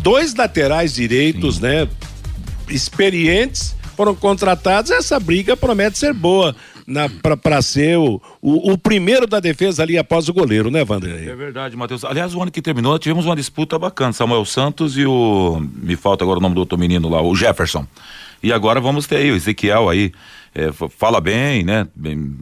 Dois 0.00 0.34
laterais 0.34 0.94
direitos, 0.94 1.56
Sim. 1.56 1.62
né? 1.62 1.88
Experientes 2.68 3.74
foram 3.96 4.14
contratados. 4.14 4.90
Essa 4.90 5.18
briga 5.20 5.56
promete 5.56 5.98
ser 5.98 6.12
boa 6.12 6.54
para 7.40 7.62
ser 7.62 7.96
o, 7.96 8.20
o, 8.40 8.72
o, 8.72 8.78
primeiro 8.78 9.26
da 9.26 9.40
defesa 9.40 9.82
ali 9.82 9.96
após 9.96 10.28
o 10.28 10.34
goleiro, 10.34 10.70
né, 10.70 10.84
Wander? 10.86 11.28
É 11.28 11.34
verdade, 11.34 11.76
Matheus. 11.76 12.04
Aliás, 12.04 12.34
o 12.34 12.42
ano 12.42 12.50
que 12.50 12.60
terminou, 12.60 12.98
tivemos 12.98 13.24
uma 13.24 13.36
disputa 13.36 13.78
bacana. 13.78 14.12
Samuel 14.12 14.44
Santos 14.44 14.96
e 14.96 15.06
o. 15.06 15.60
Me 15.74 15.96
falta 15.96 16.24
agora 16.24 16.38
o 16.38 16.42
nome 16.42 16.54
do 16.54 16.58
outro 16.58 16.76
menino 16.76 17.08
lá, 17.08 17.22
o 17.22 17.34
Jefferson. 17.34 17.86
E 18.42 18.52
agora 18.52 18.80
vamos 18.80 19.06
ter 19.06 19.16
aí 19.16 19.30
o 19.30 19.36
Ezequiel 19.36 19.88
aí 19.88 20.12
é, 20.54 20.70
fala 20.72 21.20
bem, 21.20 21.64
né? 21.64 21.86
Bem, 21.94 22.36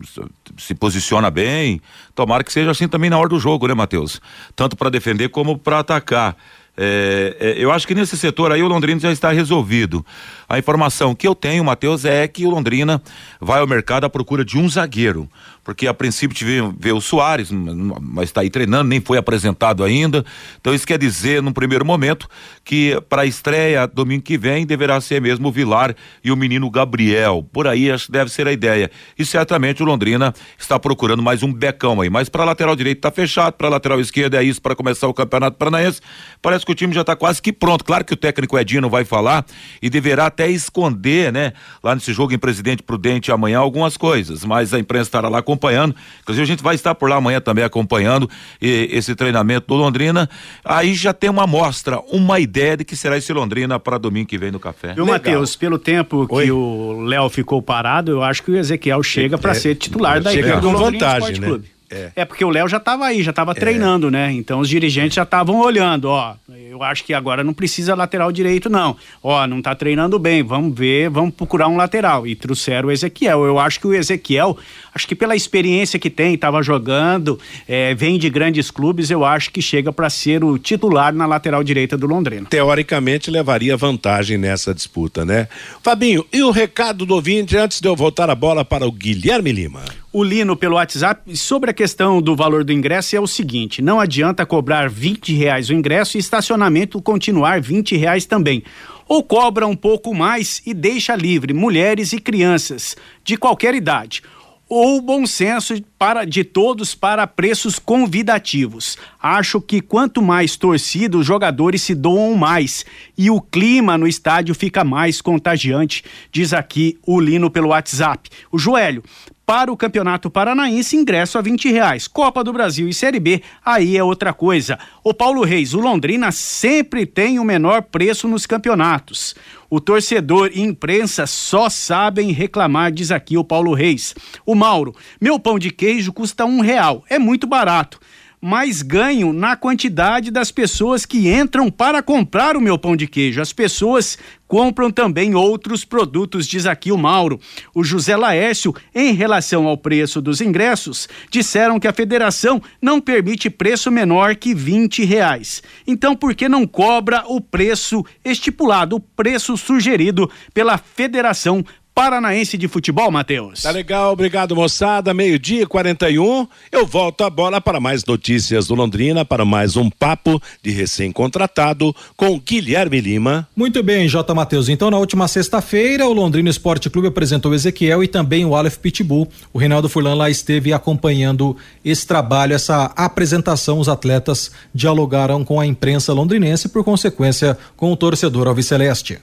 se 0.58 0.74
posiciona 0.74 1.30
bem. 1.30 1.80
Tomara 2.14 2.42
que 2.42 2.52
seja 2.52 2.70
assim 2.70 2.88
também 2.88 3.08
na 3.08 3.18
hora 3.18 3.28
do 3.28 3.38
jogo, 3.38 3.68
né, 3.68 3.74
Matheus? 3.74 4.20
Tanto 4.56 4.76
para 4.76 4.90
defender 4.90 5.28
como 5.28 5.56
para 5.56 5.78
atacar. 5.78 6.36
É, 6.76 7.36
é, 7.38 7.54
eu 7.62 7.70
acho 7.70 7.86
que 7.86 7.94
nesse 7.94 8.16
setor 8.16 8.52
aí 8.52 8.62
o 8.62 8.68
Londrina 8.68 8.98
já 8.98 9.12
está 9.12 9.30
resolvido. 9.30 10.04
A 10.50 10.58
informação 10.58 11.14
que 11.14 11.28
eu 11.28 11.34
tenho, 11.36 11.64
Matheus, 11.64 12.04
é 12.04 12.26
que 12.26 12.44
o 12.44 12.50
Londrina 12.50 13.00
vai 13.40 13.60
ao 13.60 13.68
mercado 13.68 14.02
à 14.02 14.10
procura 14.10 14.44
de 14.44 14.58
um 14.58 14.68
zagueiro 14.68 15.28
porque 15.70 15.86
a 15.86 15.94
princípio 15.94 16.36
tive 16.36 16.62
ver 16.78 16.92
o 16.92 17.00
Soares, 17.00 17.50
mas 17.52 18.28
está 18.28 18.40
aí 18.40 18.50
treinando, 18.50 18.88
nem 18.88 19.00
foi 19.00 19.18
apresentado 19.18 19.84
ainda. 19.84 20.24
Então 20.60 20.74
isso 20.74 20.86
quer 20.86 20.98
dizer, 20.98 21.42
num 21.42 21.52
primeiro 21.52 21.84
momento, 21.84 22.28
que 22.64 23.00
para 23.08 23.22
a 23.22 23.26
estreia 23.26 23.86
domingo 23.86 24.22
que 24.22 24.38
vem 24.38 24.66
deverá 24.66 25.00
ser 25.00 25.20
mesmo 25.20 25.48
o 25.48 25.52
Vilar 25.52 25.94
e 26.24 26.32
o 26.32 26.36
menino 26.36 26.68
Gabriel. 26.70 27.46
Por 27.52 27.66
aí 27.66 27.90
acho 27.90 28.06
que 28.06 28.12
deve 28.12 28.30
ser 28.30 28.46
a 28.46 28.52
ideia. 28.52 28.90
E 29.18 29.24
certamente 29.24 29.82
o 29.82 29.86
Londrina 29.86 30.34
está 30.58 30.78
procurando 30.78 31.22
mais 31.22 31.42
um 31.42 31.52
becão 31.52 32.00
aí. 32.00 32.10
Mas 32.10 32.28
para 32.28 32.44
lateral 32.44 32.74
direito 32.74 32.98
está 32.98 33.10
fechado, 33.10 33.52
para 33.54 33.68
lateral 33.68 34.00
esquerda 34.00 34.42
é 34.42 34.44
isso 34.44 34.60
para 34.60 34.74
começar 34.74 35.08
o 35.08 35.14
Campeonato 35.14 35.56
Paranaense. 35.56 36.00
Parece 36.40 36.64
que 36.64 36.72
o 36.72 36.74
time 36.74 36.92
já 36.92 37.02
está 37.02 37.14
quase 37.14 37.40
que 37.40 37.52
pronto. 37.52 37.84
Claro 37.84 38.04
que 38.04 38.14
o 38.14 38.16
técnico 38.16 38.58
Edinho 38.58 38.80
não 38.80 38.90
vai 38.90 39.04
falar 39.04 39.44
e 39.80 39.90
deverá 39.90 40.30
até 40.40 40.50
esconder, 40.50 41.30
né, 41.30 41.52
lá 41.82 41.94
nesse 41.94 42.12
jogo 42.12 42.32
em 42.32 42.38
Presidente 42.38 42.82
Prudente 42.82 43.30
amanhã 43.30 43.58
algumas 43.58 43.96
coisas, 43.96 44.44
mas 44.44 44.72
a 44.72 44.78
imprensa 44.78 45.08
estará 45.08 45.28
lá 45.28 45.38
acompanhando. 45.38 45.94
Inclusive, 46.22 46.42
a 46.42 46.46
gente 46.46 46.62
vai 46.62 46.74
estar 46.74 46.94
por 46.94 47.10
lá 47.10 47.16
amanhã 47.16 47.40
também 47.40 47.62
acompanhando 47.62 48.28
e, 48.60 48.88
esse 48.90 49.14
treinamento 49.14 49.66
do 49.68 49.74
Londrina. 49.74 50.28
Aí 50.64 50.94
já 50.94 51.12
tem 51.12 51.28
uma 51.28 51.44
amostra, 51.44 52.00
uma 52.10 52.40
ideia 52.40 52.76
de 52.76 52.84
que 52.84 52.96
será 52.96 53.18
esse 53.18 53.32
Londrina 53.32 53.78
para 53.78 53.98
domingo 53.98 54.28
que 54.28 54.38
vem 54.38 54.50
no 54.50 54.58
café. 54.58 54.94
Viu, 54.94 55.04
Matheus, 55.04 55.54
pelo 55.56 55.78
tempo 55.78 56.26
Oi? 56.30 56.44
que 56.44 56.50
o 56.50 57.02
Léo 57.02 57.28
ficou 57.28 57.60
parado, 57.60 58.12
eu 58.12 58.22
acho 58.22 58.42
que 58.42 58.50
o 58.50 58.56
Ezequiel 58.56 59.02
chega 59.02 59.36
para 59.36 59.52
é, 59.52 59.54
ser 59.54 59.74
titular 59.74 60.16
é, 60.16 60.20
da 60.20 60.32
equipe 60.32 60.60
do 60.60 60.70
Londrina 60.70 61.06
vantagem, 61.06 61.40
né? 61.40 61.46
Clube. 61.46 61.79
É. 61.90 62.12
é. 62.16 62.24
porque 62.24 62.44
o 62.44 62.50
Léo 62.50 62.68
já 62.68 62.76
estava 62.76 63.06
aí, 63.06 63.22
já 63.22 63.30
estava 63.30 63.52
é. 63.52 63.54
treinando, 63.54 64.10
né? 64.10 64.32
Então 64.32 64.60
os 64.60 64.68
dirigentes 64.68 65.14
já 65.14 65.24
estavam 65.24 65.58
olhando, 65.60 66.04
ó. 66.06 66.34
Eu 66.48 66.82
acho 66.82 67.04
que 67.04 67.12
agora 67.12 67.42
não 67.42 67.52
precisa 67.52 67.94
lateral 67.94 68.30
direito, 68.30 68.70
não. 68.70 68.96
Ó, 69.22 69.46
não 69.46 69.60
tá 69.60 69.74
treinando 69.74 70.18
bem, 70.18 70.42
vamos 70.42 70.78
ver, 70.78 71.10
vamos 71.10 71.34
procurar 71.34 71.68
um 71.68 71.76
lateral. 71.76 72.26
E 72.26 72.36
trouxeram 72.36 72.88
o 72.88 72.92
Ezequiel. 72.92 73.44
Eu 73.44 73.58
acho 73.58 73.80
que 73.80 73.86
o 73.86 73.94
Ezequiel, 73.94 74.56
acho 74.94 75.06
que 75.06 75.14
pela 75.14 75.36
experiência 75.36 75.98
que 75.98 76.10
tem, 76.10 76.34
estava 76.34 76.62
jogando, 76.62 77.38
é, 77.68 77.94
vem 77.94 78.18
de 78.18 78.28
grandes 78.30 78.70
clubes, 78.70 79.10
eu 79.10 79.24
acho 79.24 79.50
que 79.50 79.62
chega 79.62 79.92
para 79.92 80.10
ser 80.10 80.44
o 80.44 80.58
titular 80.58 81.12
na 81.12 81.26
lateral 81.26 81.62
direita 81.62 81.96
do 81.96 82.06
Londrina. 82.06 82.46
Teoricamente 82.48 83.30
levaria 83.30 83.76
vantagem 83.76 84.38
nessa 84.38 84.74
disputa, 84.74 85.24
né? 85.24 85.48
Fabinho, 85.82 86.24
e 86.32 86.42
o 86.42 86.50
recado 86.50 87.06
do 87.06 87.14
ouvinte 87.14 87.56
antes 87.56 87.80
de 87.80 87.88
eu 87.88 87.96
voltar 87.96 88.30
a 88.30 88.34
bola 88.34 88.64
para 88.64 88.86
o 88.86 88.92
Guilherme 88.92 89.52
Lima? 89.52 89.82
o 90.12 90.24
Lino 90.24 90.56
pelo 90.56 90.74
WhatsApp 90.74 91.36
sobre 91.36 91.70
a 91.70 91.74
questão 91.74 92.20
do 92.20 92.34
valor 92.34 92.64
do 92.64 92.72
ingresso 92.72 93.14
é 93.16 93.20
o 93.20 93.26
seguinte: 93.26 93.80
não 93.80 94.00
adianta 94.00 94.44
cobrar 94.44 94.88
20 94.88 95.32
reais 95.34 95.70
o 95.70 95.74
ingresso 95.74 96.16
e 96.16 96.20
estacionamento 96.20 97.00
continuar 97.00 97.60
20 97.60 97.96
reais 97.96 98.26
também. 98.26 98.62
Ou 99.06 99.24
cobra 99.24 99.66
um 99.66 99.74
pouco 99.74 100.14
mais 100.14 100.62
e 100.64 100.72
deixa 100.72 101.16
livre 101.16 101.52
mulheres 101.52 102.12
e 102.12 102.20
crianças 102.20 102.96
de 103.24 103.36
qualquer 103.36 103.74
idade 103.74 104.22
ou 104.70 105.02
bom 105.02 105.26
senso 105.26 105.74
para 105.98 106.24
de 106.24 106.44
todos 106.44 106.94
para 106.94 107.26
preços 107.26 107.76
convidativos. 107.76 108.96
Acho 109.20 109.60
que 109.60 109.80
quanto 109.80 110.22
mais 110.22 110.54
torcida, 110.56 111.18
os 111.18 111.26
jogadores 111.26 111.82
se 111.82 111.92
doam 111.92 112.36
mais 112.36 112.86
e 113.18 113.28
o 113.28 113.40
clima 113.40 113.98
no 113.98 114.06
estádio 114.06 114.54
fica 114.54 114.84
mais 114.84 115.20
contagiante, 115.20 116.04
diz 116.30 116.52
aqui 116.52 116.96
o 117.04 117.20
Lino 117.20 117.50
pelo 117.50 117.70
WhatsApp. 117.70 118.30
O 118.52 118.58
Joelho, 118.58 119.02
para 119.50 119.72
o 119.72 119.76
Campeonato 119.76 120.30
Paranaense, 120.30 120.96
ingresso 120.96 121.36
a 121.36 121.40
20 121.40 121.72
reais. 121.72 122.06
Copa 122.06 122.44
do 122.44 122.52
Brasil 122.52 122.88
e 122.88 122.94
Série 122.94 123.18
B, 123.18 123.42
aí 123.64 123.96
é 123.96 124.04
outra 124.04 124.32
coisa. 124.32 124.78
O 125.02 125.12
Paulo 125.12 125.42
Reis, 125.42 125.74
o 125.74 125.80
Londrina 125.80 126.30
sempre 126.30 127.04
tem 127.04 127.36
o 127.40 127.44
menor 127.44 127.82
preço 127.82 128.28
nos 128.28 128.46
campeonatos. 128.46 129.34
O 129.68 129.80
torcedor 129.80 130.52
e 130.54 130.60
imprensa 130.60 131.26
só 131.26 131.68
sabem 131.68 132.30
reclamar, 132.30 132.92
diz 132.92 133.10
aqui 133.10 133.36
o 133.36 133.42
Paulo 133.42 133.74
Reis. 133.74 134.14
O 134.46 134.54
Mauro, 134.54 134.94
meu 135.20 135.36
pão 135.36 135.58
de 135.58 135.72
queijo 135.72 136.12
custa 136.12 136.44
um 136.44 136.60
real, 136.60 137.02
é 137.10 137.18
muito 137.18 137.44
barato 137.44 137.98
mas 138.40 138.80
ganho 138.80 139.32
na 139.32 139.54
quantidade 139.54 140.30
das 140.30 140.50
pessoas 140.50 141.04
que 141.04 141.28
entram 141.30 141.70
para 141.70 142.02
comprar 142.02 142.56
o 142.56 142.60
meu 142.60 142.78
pão 142.78 142.96
de 142.96 143.06
queijo. 143.06 143.40
As 143.40 143.52
pessoas 143.52 144.16
compram 144.48 144.90
também 144.90 145.34
outros 145.34 145.84
produtos, 145.84 146.46
diz 146.46 146.66
aqui 146.66 146.90
o 146.90 146.98
Mauro. 146.98 147.38
O 147.72 147.84
José 147.84 148.16
Laércio, 148.16 148.74
em 148.92 149.12
relação 149.12 149.68
ao 149.68 149.76
preço 149.76 150.20
dos 150.20 150.40
ingressos, 150.40 151.08
disseram 151.30 151.78
que 151.78 151.86
a 151.86 151.92
federação 151.92 152.60
não 152.82 153.00
permite 153.00 153.48
preço 153.48 153.90
menor 153.92 154.34
que 154.34 154.52
20 154.54 155.04
reais. 155.04 155.62
Então, 155.86 156.16
por 156.16 156.34
que 156.34 156.48
não 156.48 156.66
cobra 156.66 157.22
o 157.26 157.40
preço 157.40 158.04
estipulado, 158.24 158.96
o 158.96 159.00
preço 159.00 159.56
sugerido 159.56 160.28
pela 160.52 160.78
federação 160.78 161.64
Paranaense 162.00 162.56
de 162.56 162.66
Futebol, 162.66 163.10
Matheus. 163.10 163.60
Tá 163.60 163.70
legal, 163.70 164.14
obrigado 164.14 164.56
moçada. 164.56 165.12
Meio-dia 165.12 165.66
41. 165.66 166.48
Eu 166.72 166.86
volto 166.86 167.22
a 167.22 167.28
bola 167.28 167.60
para 167.60 167.78
mais 167.78 168.06
notícias 168.06 168.68
do 168.68 168.74
Londrina, 168.74 169.22
para 169.22 169.44
mais 169.44 169.76
um 169.76 169.90
papo 169.90 170.40
de 170.62 170.70
recém-contratado 170.70 171.94
com 172.16 172.40
Guilherme 172.40 173.02
Lima. 173.02 173.46
Muito 173.54 173.82
bem, 173.82 174.08
J. 174.08 174.34
Matheus. 174.34 174.70
Então, 174.70 174.90
na 174.90 174.96
última 174.96 175.28
sexta-feira, 175.28 176.06
o 176.06 176.14
Londrina 176.14 176.48
Esporte 176.48 176.88
Clube 176.88 177.08
apresentou 177.08 177.52
o 177.52 177.54
Ezequiel 177.54 178.02
e 178.02 178.08
também 178.08 178.46
o 178.46 178.56
Aleph 178.56 178.78
Pitbull. 178.78 179.28
O 179.52 179.58
Reinaldo 179.58 179.86
Furlan 179.86 180.14
lá 180.14 180.30
esteve 180.30 180.72
acompanhando 180.72 181.54
esse 181.84 182.06
trabalho, 182.06 182.54
essa 182.54 182.86
apresentação. 182.96 183.78
Os 183.78 183.90
atletas 183.90 184.50
dialogaram 184.74 185.44
com 185.44 185.60
a 185.60 185.66
imprensa 185.66 186.14
londrinense, 186.14 186.70
por 186.70 186.82
consequência, 186.82 187.58
com 187.76 187.92
o 187.92 187.96
torcedor 187.96 188.48
alviceleste. 188.48 189.18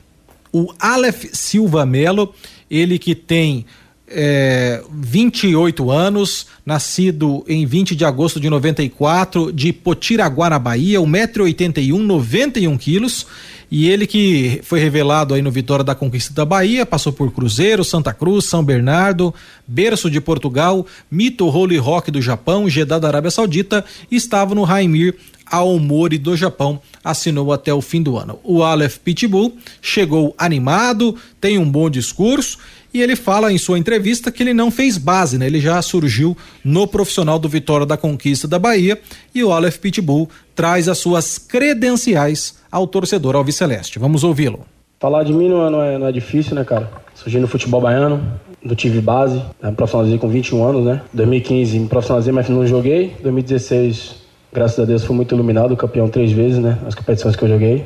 O 0.54 0.72
Aleph 0.80 1.26
Silva 1.34 1.86
Melo 1.86 2.34
ele 2.70 3.00
que 3.00 3.16
tem 3.16 3.66
é, 4.10 4.82
28 4.90 5.92
anos, 5.92 6.48
nascido 6.66 7.44
em 7.48 7.66
20 7.66 7.96
de 7.96 8.06
agosto 8.06 8.40
de 8.40 8.50
94, 8.50 9.52
de 9.52 9.74
Potiraguá, 9.74 10.58
Bahia, 10.58 11.00
1,81m, 11.00 11.98
91 12.00 12.78
quilos. 12.78 13.28
E 13.70 13.90
ele 13.90 14.08
que 14.08 14.62
foi 14.64 14.80
revelado 14.80 15.34
aí 15.34 15.42
no 15.42 15.52
Vitória 15.52 15.84
da 15.84 15.94
Conquista 15.94 16.34
da 16.34 16.46
Bahia, 16.46 16.86
passou 16.86 17.12
por 17.12 17.30
Cruzeiro, 17.34 17.84
Santa 17.84 18.14
Cruz, 18.14 18.46
São 18.46 18.64
Bernardo, 18.64 19.36
Berço 19.68 20.10
de 20.10 20.22
Portugal, 20.22 20.86
Mito 21.12 21.46
Holy 21.46 21.78
Rock 21.78 22.10
do 22.10 22.22
Japão, 22.22 22.70
Jeddah 22.70 22.98
da 22.98 23.10
Arábia 23.10 23.30
Saudita, 23.30 23.84
e 24.10 24.16
estava 24.16 24.56
no 24.56 24.64
Raimir 24.64 25.16
Aomori 25.52 26.18
do 26.18 26.36
Japão, 26.36 26.80
assinou 27.04 27.52
até 27.52 27.74
o 27.74 27.82
fim 27.82 28.02
do 28.02 28.18
ano. 28.18 28.40
O 28.44 28.64
Aleph 28.64 28.98
Pitbull 28.98 29.58
chegou 29.82 30.34
animado, 30.38 31.16
tem 31.40 31.58
um 31.58 31.70
bom 31.70 31.90
discurso 31.90 32.58
e 32.94 33.02
ele 33.02 33.16
fala 33.16 33.52
em 33.52 33.58
sua 33.58 33.78
entrevista 33.78 34.32
que 34.32 34.42
ele 34.42 34.54
não 34.54 34.72
fez 34.72 34.98
base, 34.98 35.38
né? 35.38 35.46
Ele 35.46 35.60
já 35.60 35.82
surgiu 35.82 36.36
no 36.64 36.88
profissional 36.88 37.38
do 37.38 37.50
Vitória 37.50 37.86
da 37.86 37.98
Conquista 37.98 38.48
da 38.48 38.58
Bahia 38.58 39.00
e 39.34 39.44
o 39.44 39.52
Aleph 39.52 39.78
Pitbull 39.78 40.30
traz 40.56 40.88
as 40.88 40.98
suas 40.98 41.38
credenciais 41.38 42.58
ao 42.72 42.88
torcedor 42.88 43.36
alviceleste. 43.36 44.00
Vamos 44.00 44.24
ouvi-lo. 44.24 44.66
Falar 45.00 45.24
de 45.24 45.32
mim 45.32 45.48
não 45.48 45.66
é, 45.66 45.98
não 45.98 46.08
é, 46.08 46.10
é 46.10 46.12
difícil, 46.12 46.56
né, 46.56 46.64
cara? 46.64 46.90
Surgi 47.14 47.40
no 47.40 47.48
futebol 47.48 47.80
baiano, 47.80 48.40
não 48.64 48.76
tive 48.76 49.00
base, 49.00 49.42
me 49.62 49.72
profissionalizei 49.74 50.18
com 50.18 50.28
21 50.28 50.64
anos, 50.64 50.86
né? 50.86 51.02
2015 51.14 51.80
me 51.80 51.88
profissionalizei, 51.88 52.34
mas 52.34 52.50
não 52.50 52.66
joguei. 52.66 53.16
2016, 53.22 54.16
graças 54.52 54.80
a 54.80 54.86
Deus, 54.86 55.04
fui 55.04 55.16
muito 55.16 55.34
iluminado, 55.34 55.76
campeão 55.76 56.10
três 56.10 56.32
vezes, 56.32 56.60
né? 56.60 56.78
As 56.86 56.96
competições 56.96 57.36
que 57.36 57.44
eu 57.44 57.50
joguei. 57.50 57.86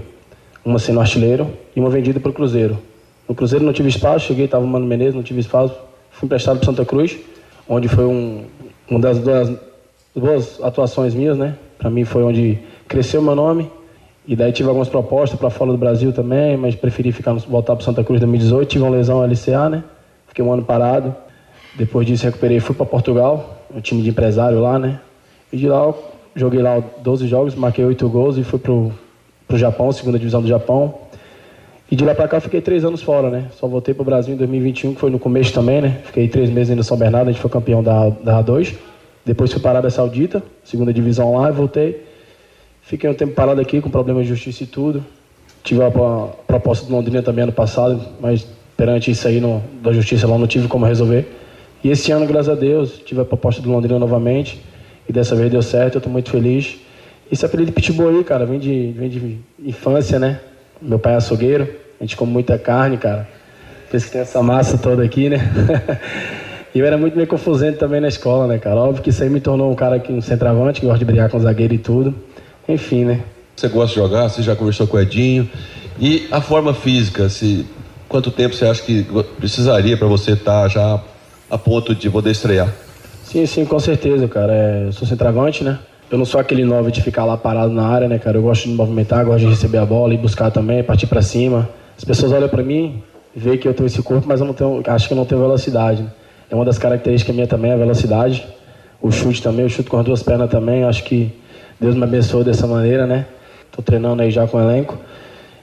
Uma 0.64 0.78
sendo 0.78 1.00
artilheiro 1.00 1.50
e 1.76 1.80
uma 1.80 1.90
vendida 1.90 2.20
para 2.20 2.30
o 2.30 2.34
Cruzeiro. 2.34 2.78
No 3.28 3.34
Cruzeiro 3.34 3.66
não 3.66 3.74
tive 3.74 3.90
espaço, 3.90 4.28
cheguei, 4.28 4.46
estava 4.46 4.66
Mano 4.66 4.86
Menezes, 4.86 5.16
não 5.16 5.24
tive 5.24 5.40
espaço. 5.40 5.74
Fui 6.12 6.26
emprestado 6.26 6.58
para 6.58 6.66
Santa 6.66 6.86
Cruz, 6.86 7.18
onde 7.68 7.88
foi 7.88 8.06
um, 8.06 8.44
uma 8.90 9.00
das 9.00 9.18
duas, 9.20 9.58
boas 10.16 10.60
atuações 10.62 11.16
minhas, 11.16 11.38
né? 11.38 11.56
Para 11.80 11.90
mim 11.90 12.04
foi 12.04 12.24
onde 12.24 12.60
cresceu 12.88 13.22
meu 13.22 13.36
nome. 13.36 13.72
E 14.28 14.36
daí 14.36 14.52
tive 14.52 14.70
algumas 14.70 14.88
propostas 14.88 15.40
para 15.40 15.50
fora 15.50 15.72
do 15.72 15.78
Brasil 15.78 16.14
também, 16.14 16.56
mas 16.56 16.76
preferi 16.76 17.12
ficar 17.12 17.34
voltar 17.34 17.76
para 17.76 17.84
Santa 17.84 18.04
Cruz 18.04 18.22
em 18.22 18.26
2018. 18.26 18.70
Tive 18.70 18.84
uma 18.84 18.92
lesão 18.92 19.26
LCA, 19.26 19.68
né? 19.68 19.84
Fiquei 20.28 20.46
um 20.46 20.54
ano 20.54 20.64
parado. 20.64 21.16
Depois 21.76 22.06
disso 22.06 22.26
recuperei, 22.26 22.60
fui 22.60 22.76
para 22.76 22.86
Portugal, 22.86 23.64
um 23.74 23.80
time 23.80 24.02
de 24.02 24.10
empresário 24.10 24.60
lá, 24.60 24.78
né? 24.78 25.00
E 25.52 25.58
de 25.58 25.68
lá 25.68 25.94
joguei 26.36 26.62
lá 26.62 26.82
12 27.04 27.28
jogos, 27.28 27.56
marquei 27.56 27.84
8 27.84 28.08
gols 28.10 28.38
e 28.38 28.44
fui 28.44 28.60
pro, 28.60 28.92
pro 29.48 29.58
Japão, 29.58 29.92
segunda 29.92 30.18
divisão 30.18 30.42
do 30.42 30.48
Japão. 30.48 30.94
E 31.90 31.96
de 31.96 32.06
lá 32.06 32.16
pra 32.16 32.28
cá 32.28 32.40
fiquei 32.40 32.62
três 32.62 32.86
anos 32.86 33.02
fora, 33.02 33.30
né? 33.30 33.48
Só 33.52 33.68
voltei 33.68 33.94
pro 33.94 34.06
Brasil 34.06 34.34
em 34.34 34.38
2021, 34.38 34.94
que 34.94 35.00
foi 35.00 35.10
no 35.10 35.20
começo 35.20 35.54
também, 35.54 35.82
né? 35.82 36.00
Fiquei 36.06 36.28
três 36.30 36.50
meses 36.50 36.76
no 36.76 36.84
São 36.84 36.96
Bernardo, 36.96 37.28
a 37.28 37.32
gente 37.34 37.42
foi 37.42 37.52
campeão 37.52 37.84
da, 37.84 38.10
da 38.10 38.42
A2. 38.42 38.74
Depois 39.26 39.52
fui 39.52 39.62
para 39.62 39.72
a 39.72 39.74
Arábia 39.74 39.90
Saudita, 39.90 40.42
segunda 40.64 40.94
divisão 40.94 41.36
lá, 41.36 41.50
e 41.50 41.52
voltei. 41.52 42.02
Fiquei 42.82 43.10
um 43.10 43.14
tempo 43.14 43.34
parado 43.34 43.60
aqui 43.60 43.82
com 43.82 43.90
problemas 43.90 44.24
de 44.24 44.30
justiça 44.30 44.64
e 44.64 44.68
tudo. 44.68 45.06
Tive 45.64 45.84
a, 45.84 45.92
proposta 46.48 46.86
do 46.86 46.94
Londrina 46.94 47.22
também 47.22 47.44
ano 47.44 47.52
passado, 47.52 48.02
mas 48.20 48.48
perante 48.76 49.12
isso 49.12 49.28
aí 49.28 49.40
no, 49.40 49.62
da 49.84 49.92
justiça 49.92 50.26
lá 50.26 50.38
não 50.38 50.48
tive 50.48 50.68
como 50.68 50.86
resolver. 50.86 51.28
E 51.84 51.90
esse 51.90 52.12
ano, 52.12 52.26
graças 52.26 52.50
a 52.50 52.56
Deus, 52.56 53.02
tive 53.06 53.22
a 53.22 53.26
proposta 53.26 53.62
do 53.62 53.70
Londrina 53.70 54.00
novamente. 54.00 54.62
E 55.08 55.14
dessa 55.14 55.36
vez 55.36 55.52
deu 55.52 55.62
certo, 55.62 55.96
eu 55.96 56.02
tô 56.02 56.10
muito 56.10 56.30
feliz. 56.30 56.78
Esse 57.32 57.46
apelido 57.46 57.72
Pitbull 57.72 58.10
aí, 58.10 58.24
cara, 58.24 58.46
vem 58.46 58.60
de, 58.60 58.92
vem 58.92 59.10
de 59.10 59.40
infância, 59.64 60.20
né? 60.20 60.40
Meu 60.82 61.00
pai 61.00 61.14
é 61.14 61.16
açougueiro, 61.16 61.68
a 62.00 62.04
gente 62.04 62.18
come 62.18 62.32
muita 62.32 62.58
carne, 62.58 62.98
cara. 62.98 63.28
Por 63.90 63.98
isso 63.98 64.08
que 64.08 64.12
tem 64.14 64.22
essa 64.22 64.42
massa 64.42 64.78
toda 64.78 65.04
aqui, 65.04 65.30
né? 65.30 65.40
e 66.76 66.80
eu 66.80 66.86
era 66.86 66.98
muito 66.98 67.16
meio 67.16 67.28
confusente 67.28 67.78
também 67.78 68.02
na 68.02 68.08
escola, 68.08 68.48
né, 68.48 68.58
cara? 68.58 68.78
Óbvio 68.78 69.04
que 69.04 69.10
isso 69.10 69.24
aí 69.24 69.30
me 69.30 69.40
tornou 69.40 69.72
um 69.72 69.76
cara 69.76 70.00
que 70.00 70.12
um 70.12 70.22
centroavante, 70.22 70.82
que 70.82 70.86
gosta 70.86 71.00
de 71.00 71.06
brigar 71.06 71.30
com 71.30 71.40
zagueiro 71.40 71.74
e 71.74 71.78
tudo. 71.78 72.16
Enfim, 72.68 73.06
né? 73.06 73.22
Você 73.56 73.68
gosta 73.68 73.90
de 73.90 73.96
jogar, 73.96 74.30
você 74.30 74.42
já 74.42 74.56
conversou 74.56 74.88
com 74.88 74.98
o 74.98 75.00
Edinho. 75.00 75.50
E 76.00 76.28
a 76.32 76.42
forma 76.42 76.74
física, 76.74 77.30
se 77.30 77.66
quanto 78.10 78.32
tempo 78.32 78.56
você 78.56 78.66
acha 78.66 78.82
que 78.82 79.06
precisaria 79.38 79.96
para 79.96 80.08
você 80.08 80.32
estar 80.32 80.64
tá 80.64 80.68
já 80.68 81.02
a 81.50 81.58
ponto 81.58 81.94
de 81.94 82.10
poder 82.10 82.32
estrear? 82.32 82.74
Sim, 83.32 83.46
sim, 83.46 83.64
com 83.64 83.80
certeza, 83.80 84.28
cara. 84.28 84.54
É, 84.54 84.84
eu 84.88 84.92
sou 84.92 85.08
centroavante, 85.08 85.64
né? 85.64 85.80
Eu 86.12 86.18
não 86.18 86.26
sou 86.26 86.42
aquele 86.42 86.66
novo 86.66 86.92
de 86.92 87.02
ficar 87.02 87.24
lá 87.24 87.38
parado 87.38 87.72
na 87.72 87.88
área, 87.88 88.06
né, 88.06 88.20
cara? 88.20 88.38
Eu 88.38 88.42
gosto 88.42 88.64
de 88.64 88.72
me 88.72 88.76
movimentar, 88.76 89.24
gosto 89.24 89.40
de 89.40 89.46
receber 89.46 89.78
a 89.78 89.86
bola 89.86 90.14
e 90.14 90.18
buscar 90.18 90.52
também, 90.52 90.84
partir 90.84 91.08
para 91.08 91.22
cima. 91.22 91.70
As 91.98 92.04
pessoas 92.04 92.34
olham 92.34 92.50
para 92.50 92.62
mim, 92.62 93.02
veem 93.34 93.58
que 93.58 93.66
eu 93.66 93.74
tenho 93.74 93.88
esse 93.88 94.04
corpo, 94.04 94.28
mas 94.28 94.42
eu 94.42 94.46
não 94.46 94.54
tenho, 94.54 94.84
acho 94.86 95.08
que 95.08 95.14
eu 95.14 95.16
não 95.16 95.24
tenho 95.24 95.40
velocidade. 95.40 96.02
Né? 96.02 96.10
É 96.50 96.56
uma 96.56 96.66
das 96.66 96.78
características 96.78 97.34
minha 97.34 97.48
também, 97.48 97.72
a 97.72 97.78
velocidade. 97.78 98.46
O 99.02 99.10
chute 99.10 99.42
também, 99.42 99.62
eu 99.62 99.70
chuto 99.70 99.90
com 99.90 99.98
as 99.98 100.04
duas 100.04 100.22
pernas 100.22 100.50
também. 100.50 100.84
Acho 100.84 101.02
que 101.06 101.34
Deus 101.80 101.96
me 101.96 102.04
abençoou 102.04 102.44
dessa 102.44 102.68
maneira, 102.68 103.08
né? 103.08 103.26
Tô 103.72 103.82
treinando 103.82 104.22
aí 104.22 104.30
já 104.30 104.46
com 104.46 104.58
o 104.58 104.62
elenco. 104.62 104.98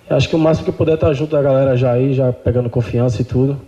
E 0.09 0.15
acho 0.15 0.27
que 0.27 0.35
o 0.35 0.39
máximo 0.39 0.65
que 0.65 0.71
eu 0.71 0.75
puder 0.75 0.95
estar 0.95 1.13
junto 1.13 1.37
da 1.37 1.43
galera 1.43 1.77
já 1.77 1.93
aí, 1.93 2.15
já 2.15 2.33
pegando 2.33 2.71
confiança 2.71 3.21
e 3.21 3.27
tudo, 3.27 3.61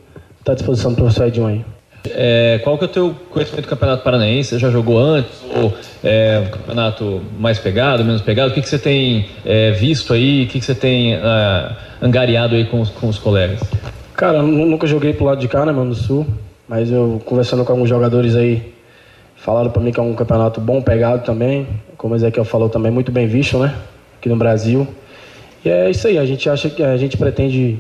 tá 0.42 0.52
à 0.52 0.54
disposição 0.54 0.90
do 0.90 0.96
professor 0.96 1.26
Edinho 1.26 1.48
aí. 1.48 1.62
É, 2.04 2.60
qual 2.64 2.78
que 2.78 2.84
é 2.84 2.86
o 2.86 2.90
teu 2.90 3.14
conhecimento 3.30 3.66
do 3.66 3.68
Campeonato 3.68 4.02
Paranaense? 4.02 4.50
Você 4.50 4.58
já 4.58 4.70
jogou 4.70 4.98
antes? 4.98 5.42
Ou 5.54 5.72
é 6.02 6.42
um 6.46 6.50
campeonato 6.50 7.20
mais 7.38 7.58
pegado, 7.58 8.04
menos 8.04 8.22
pegado? 8.22 8.50
O 8.50 8.54
que, 8.54 8.62
que 8.62 8.68
você 8.68 8.78
tem 8.78 9.26
é, 9.44 9.70
visto 9.72 10.12
aí? 10.12 10.44
O 10.44 10.46
que, 10.48 10.60
que 10.60 10.64
você 10.64 10.74
tem 10.74 11.14
é, 11.14 11.72
angariado 12.00 12.54
aí 12.54 12.64
com 12.64 12.80
os, 12.80 12.88
com 12.88 13.08
os 13.08 13.18
colegas? 13.18 13.60
Cara, 14.16 14.38
eu 14.38 14.42
nunca 14.42 14.86
joguei 14.86 15.12
pro 15.12 15.26
lado 15.26 15.40
de 15.40 15.48
cá, 15.48 15.64
né, 15.66 15.72
mano, 15.72 15.90
do 15.90 15.96
Sul. 15.96 16.26
Mas 16.66 16.90
eu, 16.90 17.20
conversando 17.24 17.64
com 17.64 17.72
alguns 17.72 17.88
jogadores 17.88 18.36
aí, 18.36 18.72
falaram 19.36 19.70
para 19.70 19.82
mim 19.82 19.90
que 19.90 19.98
é 19.98 20.02
um 20.02 20.14
campeonato 20.14 20.60
bom, 20.60 20.80
pegado 20.80 21.24
também. 21.24 21.66
Como 21.96 22.14
o 22.14 22.16
Ezequiel 22.16 22.44
falou 22.44 22.68
também, 22.68 22.90
muito 22.90 23.12
bem 23.12 23.26
visto, 23.26 23.58
né? 23.58 23.74
Aqui 24.18 24.28
no 24.28 24.36
Brasil. 24.36 24.86
E 25.64 25.68
é 25.68 25.90
isso 25.90 26.06
aí, 26.06 26.16
a 26.16 26.24
gente 26.24 26.48
acha 26.48 26.70
que 26.70 26.82
a 26.82 26.96
gente 26.96 27.16
pretende 27.16 27.78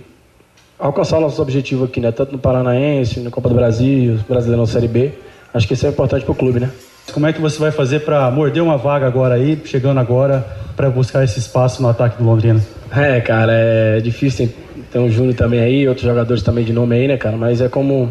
alcançar 0.80 1.18
o 1.18 1.20
nosso 1.20 1.40
objetivo 1.40 1.84
aqui, 1.84 2.00
né? 2.00 2.10
Tanto 2.10 2.32
no 2.32 2.38
Paranaense, 2.38 3.20
na 3.20 3.30
Copa 3.30 3.48
do 3.48 3.54
Brasil, 3.54 4.18
Brasileiro 4.28 4.62
na 4.62 4.66
Série 4.66 4.88
B. 4.88 5.12
Acho 5.52 5.68
que 5.68 5.74
isso 5.74 5.86
é 5.86 5.90
importante 5.90 6.24
para 6.24 6.32
o 6.32 6.34
clube, 6.34 6.60
né? 6.60 6.70
Como 7.12 7.26
é 7.26 7.32
que 7.32 7.40
você 7.40 7.58
vai 7.58 7.70
fazer 7.72 8.00
para 8.00 8.30
morder 8.30 8.62
uma 8.62 8.76
vaga 8.76 9.06
agora 9.06 9.34
aí, 9.34 9.60
chegando 9.64 9.98
agora, 9.98 10.46
para 10.76 10.88
buscar 10.88 11.24
esse 11.24 11.38
espaço 11.38 11.82
no 11.82 11.88
ataque 11.88 12.16
do 12.18 12.24
Londrina? 12.24 12.60
É, 12.96 13.20
cara, 13.20 13.52
é 13.52 14.00
difícil. 14.00 14.46
Tem, 14.46 14.54
tem 14.92 15.04
o 15.04 15.10
Júnior 15.10 15.34
também 15.34 15.60
aí, 15.60 15.88
outros 15.88 16.06
jogadores 16.06 16.42
também 16.42 16.64
de 16.64 16.72
nome 16.72 16.96
aí, 16.96 17.08
né, 17.08 17.16
cara? 17.16 17.36
Mas 17.36 17.60
é 17.60 17.68
como 17.68 18.10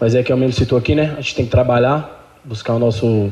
Mas 0.00 0.14
é 0.14 0.22
que 0.22 0.32
eu 0.32 0.36
mesmo 0.36 0.52
citou 0.52 0.78
aqui, 0.78 0.94
né? 0.94 1.14
A 1.16 1.20
gente 1.20 1.34
tem 1.34 1.44
que 1.44 1.50
trabalhar, 1.50 2.38
buscar 2.44 2.74
o 2.74 2.78
nosso, 2.78 3.30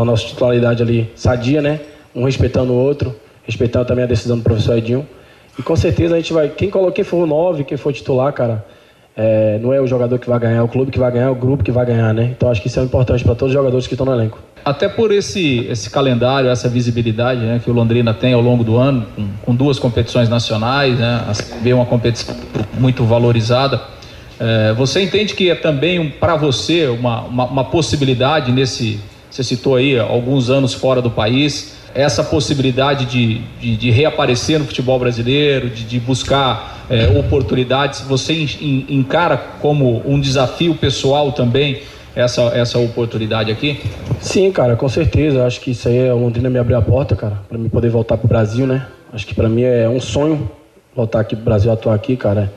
a 0.00 0.04
nossa 0.04 0.26
titularidade 0.26 0.82
ali 0.82 1.10
sadia, 1.14 1.60
né? 1.60 1.80
Um 2.14 2.24
respeitando 2.24 2.72
o 2.72 2.76
outro, 2.76 3.14
respeitando 3.44 3.84
também 3.84 4.04
a 4.04 4.06
decisão 4.06 4.38
do 4.38 4.42
professor 4.42 4.78
Edinho. 4.78 5.06
E 5.58 5.62
com 5.62 5.74
certeza 5.74 6.14
a 6.14 6.18
gente 6.18 6.32
vai. 6.32 6.48
Quem, 6.48 6.70
coloca, 6.70 6.92
quem 6.92 7.04
for 7.04 7.24
o 7.24 7.26
9, 7.26 7.64
quem 7.64 7.76
for 7.76 7.92
titular, 7.92 8.32
cara, 8.32 8.64
é, 9.16 9.58
não 9.60 9.72
é 9.74 9.80
o 9.80 9.86
jogador 9.86 10.16
que 10.18 10.28
vai 10.28 10.38
ganhar, 10.38 10.58
é 10.58 10.62
o 10.62 10.68
clube 10.68 10.92
que 10.92 10.98
vai 10.98 11.10
ganhar, 11.10 11.26
é 11.26 11.30
o 11.30 11.34
grupo 11.34 11.64
que 11.64 11.72
vai 11.72 11.84
ganhar, 11.84 12.14
né? 12.14 12.32
Então 12.36 12.48
acho 12.48 12.62
que 12.62 12.68
isso 12.68 12.78
é 12.78 12.84
importante 12.84 13.24
para 13.24 13.34
todos 13.34 13.52
os 13.52 13.58
jogadores 13.58 13.86
que 13.86 13.94
estão 13.94 14.06
no 14.06 14.12
elenco. 14.12 14.38
Até 14.64 14.88
por 14.88 15.10
esse, 15.10 15.66
esse 15.68 15.90
calendário, 15.90 16.48
essa 16.48 16.68
visibilidade 16.68 17.40
né, 17.40 17.60
que 17.62 17.70
o 17.70 17.72
Londrina 17.72 18.14
tem 18.14 18.32
ao 18.32 18.40
longo 18.40 18.62
do 18.62 18.76
ano, 18.76 19.06
com, 19.16 19.28
com 19.42 19.54
duas 19.54 19.78
competições 19.78 20.28
nacionais, 20.28 20.98
né, 20.98 21.24
é 21.64 21.74
uma 21.74 21.86
competição 21.86 22.36
muito 22.74 23.02
valorizada. 23.04 23.80
É, 24.38 24.72
você 24.74 25.02
entende 25.02 25.34
que 25.34 25.50
é 25.50 25.54
também 25.56 25.98
um, 25.98 26.10
para 26.10 26.36
você 26.36 26.86
uma, 26.86 27.22
uma, 27.22 27.44
uma 27.46 27.64
possibilidade 27.64 28.52
nesse. 28.52 29.00
Você 29.30 29.42
citou 29.42 29.74
aí 29.74 29.98
alguns 29.98 30.48
anos 30.48 30.74
fora 30.74 31.02
do 31.02 31.10
país, 31.10 31.76
essa 31.98 32.22
possibilidade 32.22 33.06
de, 33.06 33.40
de, 33.60 33.76
de 33.76 33.90
reaparecer 33.90 34.56
no 34.56 34.64
futebol 34.64 35.00
brasileiro, 35.00 35.68
de, 35.68 35.82
de 35.82 35.98
buscar 35.98 36.86
é, 36.88 37.08
oportunidades, 37.18 38.02
você 38.02 38.46
encara 38.88 39.36
como 39.60 40.00
um 40.08 40.20
desafio 40.20 40.76
pessoal 40.76 41.32
também 41.32 41.82
essa, 42.14 42.42
essa 42.54 42.78
oportunidade 42.78 43.50
aqui? 43.50 43.80
Sim, 44.20 44.52
cara, 44.52 44.76
com 44.76 44.88
certeza. 44.88 45.44
Acho 45.44 45.60
que 45.60 45.72
isso 45.72 45.88
aí, 45.88 45.98
é 45.98 46.12
Londrina 46.12 46.48
me 46.48 46.60
abriu 46.60 46.78
a 46.78 46.82
porta, 46.82 47.16
cara, 47.16 47.40
para 47.48 47.58
mim 47.58 47.68
poder 47.68 47.90
voltar 47.90 48.16
pro 48.16 48.28
Brasil, 48.28 48.64
né? 48.64 48.86
Acho 49.12 49.26
que 49.26 49.34
para 49.34 49.48
mim 49.48 49.62
é 49.62 49.88
um 49.88 50.00
sonho 50.00 50.48
voltar 50.94 51.18
aqui 51.18 51.34
pro 51.34 51.44
Brasil, 51.44 51.72
atuar 51.72 51.94
aqui, 51.94 52.16
cara. 52.16 52.52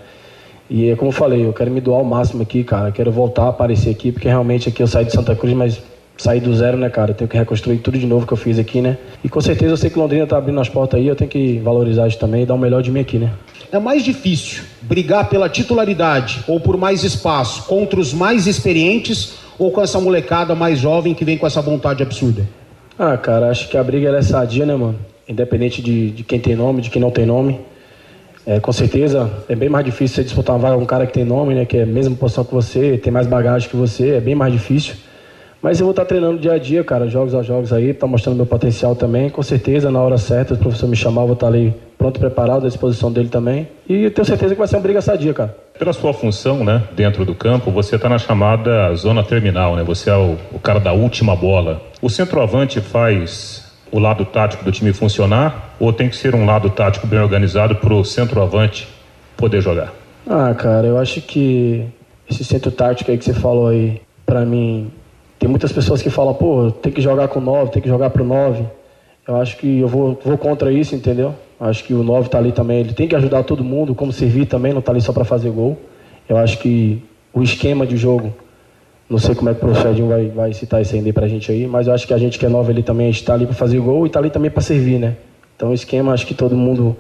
E 0.69 0.87
é 0.91 0.95
como 0.95 1.09
eu 1.09 1.15
falei, 1.15 1.43
eu 1.43 1.51
quero 1.51 1.71
me 1.71 1.81
doar 1.81 1.97
ao 1.97 2.05
máximo 2.05 2.43
aqui, 2.43 2.63
cara. 2.63 2.91
Quero 2.91 3.11
voltar 3.11 3.45
a 3.45 3.49
aparecer 3.49 3.89
aqui, 3.89 4.11
porque 4.11 4.27
realmente 4.27 4.69
aqui 4.69 4.83
eu 4.83 4.87
saí 4.87 5.03
de 5.03 5.11
Santa 5.11 5.35
Cruz, 5.35 5.51
mas 5.55 5.81
saí 6.21 6.39
do 6.39 6.53
zero, 6.55 6.77
né, 6.77 6.87
cara? 6.87 7.11
Eu 7.11 7.15
tenho 7.15 7.27
que 7.27 7.35
reconstruir 7.35 7.79
tudo 7.79 7.97
de 7.97 8.05
novo 8.05 8.27
que 8.27 8.33
eu 8.33 8.37
fiz 8.37 8.59
aqui, 8.59 8.79
né? 8.79 8.95
E 9.23 9.29
com 9.29 9.41
certeza 9.41 9.73
eu 9.73 9.77
sei 9.77 9.89
que 9.89 9.97
Londrina 9.97 10.27
tá 10.27 10.37
abrindo 10.37 10.59
as 10.61 10.69
portas 10.69 10.99
aí, 10.99 11.07
eu 11.07 11.15
tenho 11.15 11.29
que 11.29 11.57
valorizar 11.59 12.07
isso 12.07 12.19
também 12.19 12.43
e 12.43 12.45
dar 12.45 12.53
o 12.53 12.59
melhor 12.59 12.83
de 12.83 12.91
mim 12.91 12.99
aqui, 12.99 13.17
né? 13.17 13.31
É 13.71 13.79
mais 13.79 14.03
difícil 14.03 14.61
brigar 14.83 15.27
pela 15.29 15.49
titularidade 15.49 16.43
ou 16.47 16.59
por 16.59 16.77
mais 16.77 17.03
espaço 17.03 17.63
contra 17.63 17.99
os 17.99 18.13
mais 18.13 18.45
experientes 18.45 19.33
ou 19.57 19.71
com 19.71 19.81
essa 19.81 19.99
molecada 19.99 20.53
mais 20.53 20.77
jovem 20.77 21.15
que 21.15 21.25
vem 21.25 21.39
com 21.39 21.47
essa 21.47 21.59
vontade 21.59 22.03
absurda? 22.03 22.47
Ah, 22.99 23.17
cara, 23.17 23.49
acho 23.49 23.67
que 23.67 23.75
a 23.75 23.83
briga 23.83 24.15
é 24.15 24.21
sadia, 24.21 24.63
né, 24.63 24.75
mano? 24.75 24.99
Independente 25.27 25.81
de, 25.81 26.11
de 26.11 26.23
quem 26.23 26.39
tem 26.39 26.55
nome, 26.55 26.83
de 26.83 26.91
quem 26.91 27.01
não 27.01 27.09
tem 27.09 27.25
nome. 27.25 27.59
É, 28.45 28.59
com 28.59 28.71
certeza 28.71 29.27
é 29.49 29.55
bem 29.55 29.69
mais 29.69 29.85
difícil 29.85 30.17
você 30.17 30.23
disputar 30.23 30.55
uma 30.55 30.61
vaga 30.61 30.75
com 30.75 30.83
um 30.83 30.85
cara 30.85 31.07
que 31.07 31.13
tem 31.13 31.25
nome, 31.25 31.55
né? 31.55 31.65
Que 31.65 31.77
é 31.77 31.83
a 31.83 31.85
mesma 31.87 32.15
posição 32.15 32.43
que 32.43 32.53
você, 32.53 32.99
tem 32.99 33.11
mais 33.11 33.25
bagagem 33.25 33.67
que 33.67 33.75
você, 33.75 34.11
é 34.11 34.19
bem 34.19 34.35
mais 34.35 34.53
difícil. 34.53 34.93
Mas 35.61 35.79
eu 35.79 35.85
vou 35.85 35.91
estar 35.91 36.05
treinando 36.05 36.39
dia 36.39 36.53
a 36.53 36.57
dia, 36.57 36.83
cara, 36.83 37.07
jogos 37.07 37.35
a 37.35 37.43
jogos 37.43 37.71
aí, 37.71 37.93
tá 37.93 38.07
mostrando 38.07 38.35
meu 38.35 38.47
potencial 38.47 38.95
também. 38.95 39.29
Com 39.29 39.43
certeza, 39.43 39.91
na 39.91 40.01
hora 40.01 40.17
certa, 40.17 40.55
o 40.55 40.57
professor 40.57 40.87
me 40.87 40.95
chamar, 40.95 41.21
eu 41.21 41.27
vou 41.27 41.33
estar 41.35 41.47
ali 41.47 41.73
pronto, 41.99 42.19
preparado, 42.19 42.65
à 42.65 42.67
disposição 42.67 43.11
dele 43.11 43.29
também. 43.29 43.67
E 43.87 44.09
tenho 44.09 44.25
certeza 44.25 44.55
que 44.55 44.59
vai 44.59 44.67
ser 44.67 44.77
uma 44.77 44.81
briga 44.81 45.01
sadia, 45.01 45.33
cara. 45.35 45.55
Pela 45.77 45.93
sua 45.93 46.13
função, 46.13 46.63
né, 46.63 46.81
dentro 46.95 47.23
do 47.23 47.35
campo, 47.35 47.69
você 47.69 47.95
está 47.95 48.09
na 48.09 48.17
chamada 48.17 48.93
zona 48.95 49.23
terminal, 49.23 49.75
né? 49.75 49.83
Você 49.83 50.09
é 50.09 50.15
o, 50.15 50.35
o 50.51 50.57
cara 50.57 50.79
da 50.79 50.93
última 50.93 51.35
bola. 51.35 51.79
O 52.01 52.09
centroavante 52.09 52.81
faz 52.81 53.71
o 53.91 53.99
lado 53.99 54.25
tático 54.25 54.65
do 54.65 54.71
time 54.71 54.93
funcionar 54.93 55.75
ou 55.79 55.93
tem 55.93 56.09
que 56.09 56.15
ser 56.15 56.33
um 56.33 56.45
lado 56.45 56.71
tático 56.71 57.05
bem 57.05 57.19
organizado 57.19 57.75
para 57.75 57.93
o 57.93 58.03
centroavante 58.03 58.87
poder 59.37 59.61
jogar? 59.61 59.93
Ah, 60.27 60.53
cara, 60.55 60.87
eu 60.87 60.97
acho 60.97 61.21
que 61.21 61.85
esse 62.29 62.43
centro 62.43 62.71
tático 62.71 63.11
aí 63.11 63.17
que 63.17 63.25
você 63.25 63.33
falou 63.33 63.67
aí, 63.67 64.01
para 64.25 64.45
mim, 64.45 64.91
muitas 65.51 65.71
pessoas 65.71 66.01
que 66.01 66.09
falam, 66.09 66.33
pô, 66.33 66.71
tem 66.71 66.91
que 66.91 67.01
jogar 67.01 67.27
com 67.27 67.39
9, 67.39 67.71
tem 67.71 67.81
que 67.81 67.87
jogar 67.87 68.09
pro 68.09 68.23
9. 68.23 68.63
Eu 69.27 69.35
acho 69.35 69.57
que 69.57 69.79
eu 69.79 69.87
vou, 69.87 70.19
vou 70.23 70.37
contra 70.37 70.71
isso, 70.71 70.95
entendeu? 70.95 71.35
Acho 71.59 71.83
que 71.83 71.93
o 71.93 72.03
9 72.03 72.29
tá 72.29 72.39
ali 72.39 72.51
também, 72.51 72.79
ele 72.79 72.93
tem 72.93 73.07
que 73.07 73.15
ajudar 73.15 73.43
todo 73.43 73.63
mundo, 73.63 73.93
como 73.93 74.11
servir 74.11 74.47
também, 74.47 74.73
não 74.73 74.81
tá 74.81 74.91
ali 74.91 75.01
só 75.01 75.13
para 75.13 75.23
fazer 75.23 75.51
gol. 75.51 75.77
Eu 76.27 76.37
acho 76.37 76.57
que 76.57 77.03
o 77.33 77.43
esquema 77.43 77.85
de 77.85 77.95
jogo 77.95 78.33
não 79.11 79.17
sei 79.17 79.35
como 79.35 79.49
é 79.49 79.53
que 79.53 79.57
o 79.57 79.67
professor 79.67 79.91
Edinho 79.91 80.07
vai, 80.07 80.27
vai 80.29 80.53
citar 80.53 80.81
isso 80.81 80.95
ainda 80.95 81.11
pra 81.11 81.27
gente 81.27 81.51
aí, 81.51 81.67
mas 81.67 81.85
eu 81.85 81.93
acho 81.93 82.07
que 82.07 82.13
a 82.13 82.17
gente 82.17 82.39
que 82.39 82.45
é 82.45 82.49
nova 82.49 82.71
ele 82.71 82.81
também 82.81 83.09
está 83.09 83.33
ali 83.33 83.45
para 83.45 83.53
fazer 83.53 83.77
gol 83.79 84.05
e 84.05 84.07
está 84.07 84.19
ali 84.19 84.29
também 84.29 84.49
para 84.49 84.61
servir, 84.61 84.99
né? 84.99 85.17
Então 85.53 85.71
o 85.71 85.73
esquema, 85.73 86.13
acho 86.13 86.25
que 86.25 86.33
todo 86.33 86.55
mundo 86.55 86.95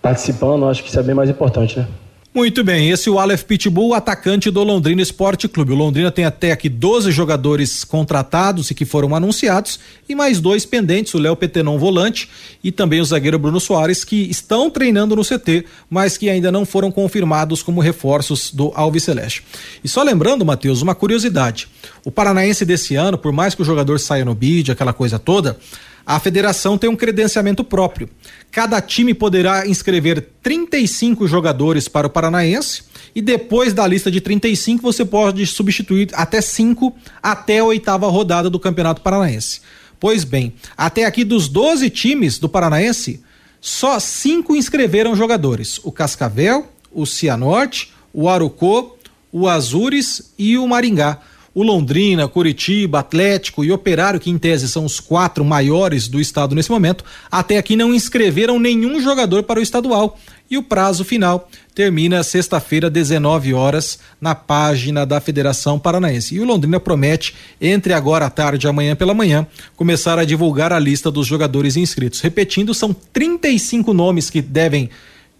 participando, 0.00 0.66
acho 0.66 0.82
que 0.82 0.88
isso 0.88 0.98
é 0.98 1.02
bem 1.02 1.14
mais 1.14 1.28
importante, 1.28 1.78
né? 1.78 1.86
Muito 2.32 2.62
bem, 2.62 2.90
esse 2.90 3.08
é 3.08 3.12
o 3.12 3.18
Aleph 3.18 3.42
Pitbull, 3.42 3.92
atacante 3.92 4.52
do 4.52 4.62
Londrina 4.62 5.02
Esporte 5.02 5.48
Clube. 5.48 5.72
O 5.72 5.74
Londrina 5.74 6.12
tem 6.12 6.24
até 6.24 6.52
aqui 6.52 6.68
12 6.68 7.10
jogadores 7.10 7.82
contratados 7.82 8.70
e 8.70 8.74
que 8.74 8.84
foram 8.84 9.16
anunciados 9.16 9.80
e 10.08 10.14
mais 10.14 10.40
dois 10.40 10.64
pendentes, 10.64 11.12
o 11.12 11.18
Léo 11.18 11.34
Petenon 11.34 11.76
volante 11.76 12.28
e 12.62 12.70
também 12.70 13.00
o 13.00 13.04
zagueiro 13.04 13.36
Bruno 13.36 13.58
Soares 13.58 14.04
que 14.04 14.30
estão 14.30 14.70
treinando 14.70 15.16
no 15.16 15.24
CT, 15.24 15.64
mas 15.90 16.16
que 16.16 16.30
ainda 16.30 16.52
não 16.52 16.64
foram 16.64 16.92
confirmados 16.92 17.64
como 17.64 17.80
reforços 17.80 18.52
do 18.52 18.70
Alves 18.76 19.02
Celeste. 19.02 19.42
E 19.82 19.88
só 19.88 20.00
lembrando, 20.00 20.44
Matheus, 20.44 20.82
uma 20.82 20.94
curiosidade. 20.94 21.66
O 22.04 22.12
Paranaense 22.12 22.64
desse 22.64 22.94
ano, 22.94 23.18
por 23.18 23.32
mais 23.32 23.56
que 23.56 23.62
o 23.62 23.64
jogador 23.64 23.98
saia 23.98 24.24
no 24.24 24.36
bid, 24.36 24.70
aquela 24.70 24.92
coisa 24.92 25.18
toda, 25.18 25.58
a 26.04 26.18
federação 26.18 26.76
tem 26.76 26.88
um 26.88 26.96
credenciamento 26.96 27.62
próprio. 27.62 28.08
Cada 28.50 28.80
time 28.80 29.14
poderá 29.14 29.66
inscrever 29.66 30.28
35 30.42 31.26
jogadores 31.26 31.88
para 31.88 32.06
o 32.06 32.10
Paranaense 32.10 32.82
e 33.14 33.20
depois 33.20 33.72
da 33.72 33.86
lista 33.86 34.10
de 34.10 34.20
35 34.20 34.82
você 34.82 35.04
pode 35.04 35.46
substituir 35.46 36.10
até 36.12 36.40
cinco 36.40 36.94
até 37.22 37.58
a 37.58 37.64
oitava 37.64 38.08
rodada 38.08 38.50
do 38.50 38.58
Campeonato 38.58 39.02
Paranaense. 39.02 39.60
Pois 39.98 40.24
bem, 40.24 40.54
até 40.76 41.04
aqui 41.04 41.24
dos 41.24 41.48
12 41.48 41.90
times 41.90 42.38
do 42.38 42.48
Paranaense, 42.48 43.22
só 43.60 44.00
cinco 44.00 44.56
inscreveram 44.56 45.14
jogadores: 45.14 45.78
o 45.84 45.92
Cascavel, 45.92 46.68
o 46.90 47.04
Cianorte, 47.04 47.92
o 48.12 48.28
Arucô, 48.28 48.96
o 49.30 49.48
Azures 49.48 50.32
e 50.38 50.56
o 50.56 50.66
Maringá 50.66 51.20
o 51.54 51.62
Londrina, 51.62 52.28
Curitiba, 52.28 53.00
Atlético 53.00 53.64
e 53.64 53.72
Operário, 53.72 54.20
que 54.20 54.30
em 54.30 54.38
tese 54.38 54.68
são 54.68 54.84
os 54.84 55.00
quatro 55.00 55.44
maiores 55.44 56.06
do 56.06 56.20
estado 56.20 56.54
nesse 56.54 56.70
momento, 56.70 57.04
até 57.30 57.58
aqui 57.58 57.74
não 57.74 57.94
inscreveram 57.94 58.58
nenhum 58.58 59.00
jogador 59.00 59.42
para 59.42 59.58
o 59.58 59.62
estadual. 59.62 60.16
E 60.48 60.58
o 60.58 60.62
prazo 60.62 61.04
final 61.04 61.48
termina 61.74 62.24
sexta-feira, 62.24 62.90
19 62.90 63.54
horas, 63.54 64.00
na 64.20 64.34
página 64.34 65.06
da 65.06 65.20
Federação 65.20 65.78
Paranaense. 65.78 66.34
E 66.34 66.40
o 66.40 66.44
Londrina 66.44 66.80
promete, 66.80 67.34
entre 67.60 67.92
agora 67.92 68.26
à 68.26 68.30
tarde 68.30 68.66
e 68.66 68.68
amanhã 68.68 68.96
pela 68.96 69.14
manhã, 69.14 69.46
começar 69.76 70.18
a 70.18 70.24
divulgar 70.24 70.72
a 70.72 70.78
lista 70.78 71.10
dos 71.10 71.26
jogadores 71.26 71.76
inscritos. 71.76 72.20
Repetindo, 72.20 72.74
são 72.74 72.92
35 72.92 73.92
nomes 73.92 74.28
que 74.28 74.42
devem 74.42 74.90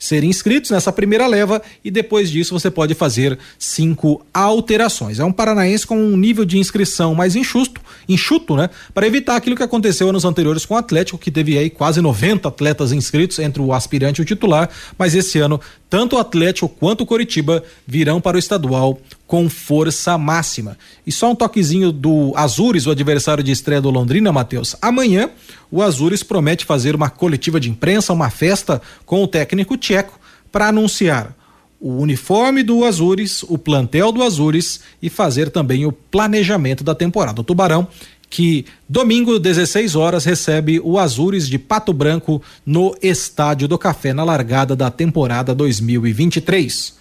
ser 0.00 0.24
inscritos 0.24 0.70
nessa 0.70 0.90
primeira 0.90 1.26
leva 1.26 1.60
e 1.84 1.90
depois 1.90 2.30
disso 2.30 2.58
você 2.58 2.70
pode 2.70 2.94
fazer 2.94 3.38
cinco 3.58 4.24
alterações. 4.32 5.20
É 5.20 5.24
um 5.24 5.30
paranaense 5.30 5.86
com 5.86 5.96
um 5.96 6.16
nível 6.16 6.46
de 6.46 6.58
inscrição 6.58 7.14
mais 7.14 7.36
enxuto, 7.36 7.80
enxuto, 8.08 8.56
né? 8.56 8.70
Para 8.94 9.06
evitar 9.06 9.36
aquilo 9.36 9.54
que 9.54 9.62
aconteceu 9.62 10.08
anos 10.08 10.24
anteriores 10.24 10.64
com 10.64 10.74
o 10.74 10.78
Atlético, 10.78 11.18
que 11.18 11.30
teve 11.30 11.58
aí 11.58 11.68
quase 11.68 12.00
90 12.00 12.48
atletas 12.48 12.92
inscritos 12.92 13.38
entre 13.38 13.60
o 13.60 13.74
aspirante 13.74 14.20
e 14.20 14.22
o 14.22 14.24
titular, 14.24 14.70
mas 14.98 15.14
esse 15.14 15.38
ano 15.38 15.60
tanto 15.90 16.16
o 16.16 16.18
Atlético 16.18 16.68
quanto 16.68 17.02
o 17.02 17.06
Coritiba 17.06 17.62
virão 17.86 18.20
para 18.20 18.36
o 18.36 18.38
estadual 18.38 18.98
com 19.30 19.48
força 19.48 20.18
máxima. 20.18 20.76
E 21.06 21.12
só 21.12 21.30
um 21.30 21.36
toquezinho 21.36 21.92
do 21.92 22.32
Azures, 22.34 22.88
o 22.88 22.90
adversário 22.90 23.44
de 23.44 23.52
estreia 23.52 23.80
do 23.80 23.88
Londrina, 23.88 24.32
Matheus. 24.32 24.74
Amanhã, 24.82 25.30
o 25.70 25.80
Azures 25.80 26.24
promete 26.24 26.64
fazer 26.64 26.96
uma 26.96 27.08
coletiva 27.08 27.60
de 27.60 27.70
imprensa, 27.70 28.12
uma 28.12 28.28
festa 28.28 28.82
com 29.06 29.22
o 29.22 29.28
técnico 29.28 29.76
tcheco 29.76 30.18
para 30.50 30.66
anunciar 30.66 31.32
o 31.78 31.98
uniforme 31.98 32.64
do 32.64 32.84
Azures, 32.84 33.44
o 33.44 33.56
plantel 33.56 34.10
do 34.10 34.24
Azures 34.24 34.80
e 35.00 35.08
fazer 35.08 35.48
também 35.48 35.86
o 35.86 35.92
planejamento 35.92 36.82
da 36.82 36.92
temporada. 36.92 37.40
O 37.40 37.44
Tubarão 37.44 37.86
que 38.28 38.64
domingo, 38.88 39.38
16 39.38 39.94
horas, 39.94 40.24
recebe 40.24 40.80
o 40.80 40.98
Azures 40.98 41.48
de 41.48 41.56
Pato 41.56 41.92
Branco 41.92 42.42
no 42.66 42.96
Estádio 43.00 43.68
do 43.68 43.78
Café, 43.78 44.12
na 44.12 44.24
largada 44.24 44.74
da 44.74 44.90
temporada 44.90 45.54
2023. 45.54 46.99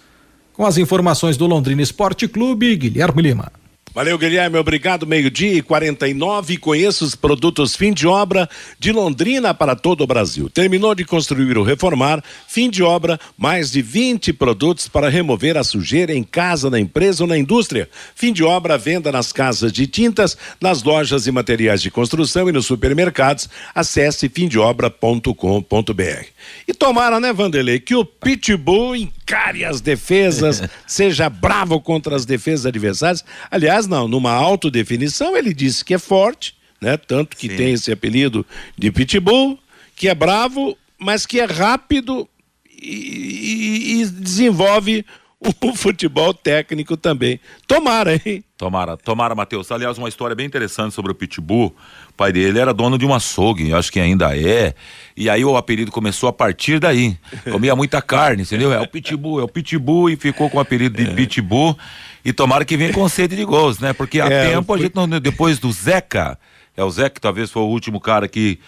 Com 0.60 0.66
as 0.66 0.76
informações 0.76 1.38
do 1.38 1.46
Londrina 1.46 1.80
Esporte 1.80 2.28
Clube, 2.28 2.76
Guilherme 2.76 3.22
Lima. 3.22 3.50
Valeu, 3.94 4.18
Guilherme. 4.18 4.58
Obrigado. 4.58 5.06
Meio-dia 5.06 5.54
e 5.54 5.62
49. 5.62 6.58
Conheça 6.58 7.02
os 7.02 7.14
produtos 7.14 7.74
fim 7.74 7.94
de 7.94 8.06
obra 8.06 8.46
de 8.78 8.92
Londrina 8.92 9.54
para 9.54 9.74
todo 9.74 10.02
o 10.02 10.06
Brasil. 10.06 10.50
Terminou 10.50 10.94
de 10.94 11.02
construir 11.02 11.56
ou 11.56 11.64
reformar, 11.64 12.22
fim 12.46 12.68
de 12.68 12.82
obra, 12.82 13.18
mais 13.38 13.72
de 13.72 13.80
20 13.80 14.34
produtos 14.34 14.86
para 14.86 15.08
remover 15.08 15.56
a 15.56 15.64
sujeira 15.64 16.14
em 16.14 16.22
casa, 16.22 16.68
na 16.68 16.78
empresa 16.78 17.24
ou 17.24 17.28
na 17.28 17.38
indústria. 17.38 17.88
Fim 18.14 18.30
de 18.30 18.44
obra, 18.44 18.76
venda 18.76 19.10
nas 19.10 19.32
casas 19.32 19.72
de 19.72 19.86
tintas, 19.86 20.36
nas 20.60 20.82
lojas 20.82 21.26
e 21.26 21.32
materiais 21.32 21.80
de 21.80 21.90
construção 21.90 22.50
e 22.50 22.52
nos 22.52 22.66
supermercados. 22.66 23.48
Acesse 23.74 24.28
fimdeobra.com.br. 24.28 26.26
E 26.68 26.74
tomara, 26.74 27.18
né, 27.18 27.32
Vanderlei, 27.32 27.80
que 27.80 27.94
o 27.94 28.04
Pitbull 28.04 29.08
encare 29.30 29.64
as 29.64 29.80
defesas, 29.80 30.62
seja 30.86 31.30
bravo 31.30 31.80
contra 31.80 32.16
as 32.16 32.26
defesas 32.26 32.66
adversárias. 32.66 33.24
Aliás, 33.50 33.86
não, 33.86 34.08
numa 34.08 34.32
autodefinição 34.32 35.36
ele 35.36 35.54
disse 35.54 35.84
que 35.84 35.94
é 35.94 35.98
forte, 35.98 36.56
né? 36.80 36.96
Tanto 36.96 37.36
que 37.36 37.48
Sim. 37.48 37.56
tem 37.56 37.72
esse 37.72 37.92
apelido 37.92 38.44
de 38.76 38.90
pitbull, 38.90 39.58
que 39.94 40.08
é 40.08 40.14
bravo, 40.14 40.76
mas 40.98 41.24
que 41.26 41.38
é 41.38 41.44
rápido 41.44 42.28
e, 42.70 43.98
e, 43.98 44.02
e 44.02 44.06
desenvolve 44.06 45.04
o 45.62 45.74
futebol 45.74 46.34
técnico 46.34 46.96
também. 46.96 47.40
Tomara, 47.66 48.14
hein? 48.14 48.44
Tomara, 48.58 48.96
tomara, 48.96 49.34
Matheus. 49.34 49.72
Aliás, 49.72 49.96
uma 49.96 50.08
história 50.08 50.36
bem 50.36 50.46
interessante 50.46 50.94
sobre 50.94 51.12
o 51.12 51.14
Pitbull. 51.14 51.74
O 52.10 52.12
pai 52.12 52.30
dele 52.30 52.58
era 52.58 52.74
dono 52.74 52.98
de 52.98 53.06
um 53.06 53.14
açougue, 53.14 53.72
acho 53.72 53.90
que 53.90 53.98
ainda 53.98 54.36
é. 54.36 54.74
E 55.16 55.30
aí 55.30 55.42
o 55.42 55.56
apelido 55.56 55.90
começou 55.90 56.28
a 56.28 56.32
partir 56.32 56.78
daí. 56.78 57.16
Comia 57.50 57.74
muita 57.74 58.02
carne, 58.02 58.42
entendeu? 58.42 58.70
É 58.70 58.80
o 58.80 58.86
Pitbull, 58.86 59.40
é 59.40 59.42
o 59.42 59.48
Pitbull 59.48 60.10
e 60.10 60.16
ficou 60.16 60.50
com 60.50 60.58
o 60.58 60.60
apelido 60.60 61.02
de 61.02 61.10
é. 61.10 61.14
Pitbull. 61.14 61.76
E 62.22 62.34
tomara 62.34 62.66
que 62.66 62.76
venha 62.76 62.92
com 62.92 63.08
sede 63.08 63.34
de 63.34 63.44
gols, 63.44 63.78
né? 63.78 63.94
Porque 63.94 64.20
há 64.20 64.26
é, 64.26 64.50
tempo 64.50 64.74
a 64.74 64.78
gente 64.78 64.94
não. 64.94 65.08
Depois 65.08 65.58
do 65.58 65.72
Zeca, 65.72 66.38
é 66.76 66.84
o 66.84 66.90
Zeca 66.90 67.10
que 67.10 67.20
talvez 67.20 67.50
foi 67.50 67.62
o 67.62 67.66
último 67.66 67.98
cara 67.98 68.28
que 68.28 68.58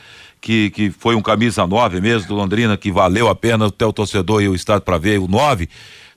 que, 0.40 0.70
que 0.70 0.90
foi 0.90 1.14
um 1.14 1.22
camisa 1.22 1.64
9 1.64 2.00
mesmo 2.00 2.26
do 2.26 2.34
Londrina, 2.34 2.76
que 2.76 2.90
valeu 2.90 3.28
a 3.28 3.34
pena 3.34 3.66
até 3.66 3.86
o 3.86 3.92
torcedor 3.92 4.42
e 4.42 4.48
o 4.48 4.56
estado 4.56 4.82
para 4.82 4.98
ver 4.98 5.20
o 5.20 5.28
9. 5.28 5.68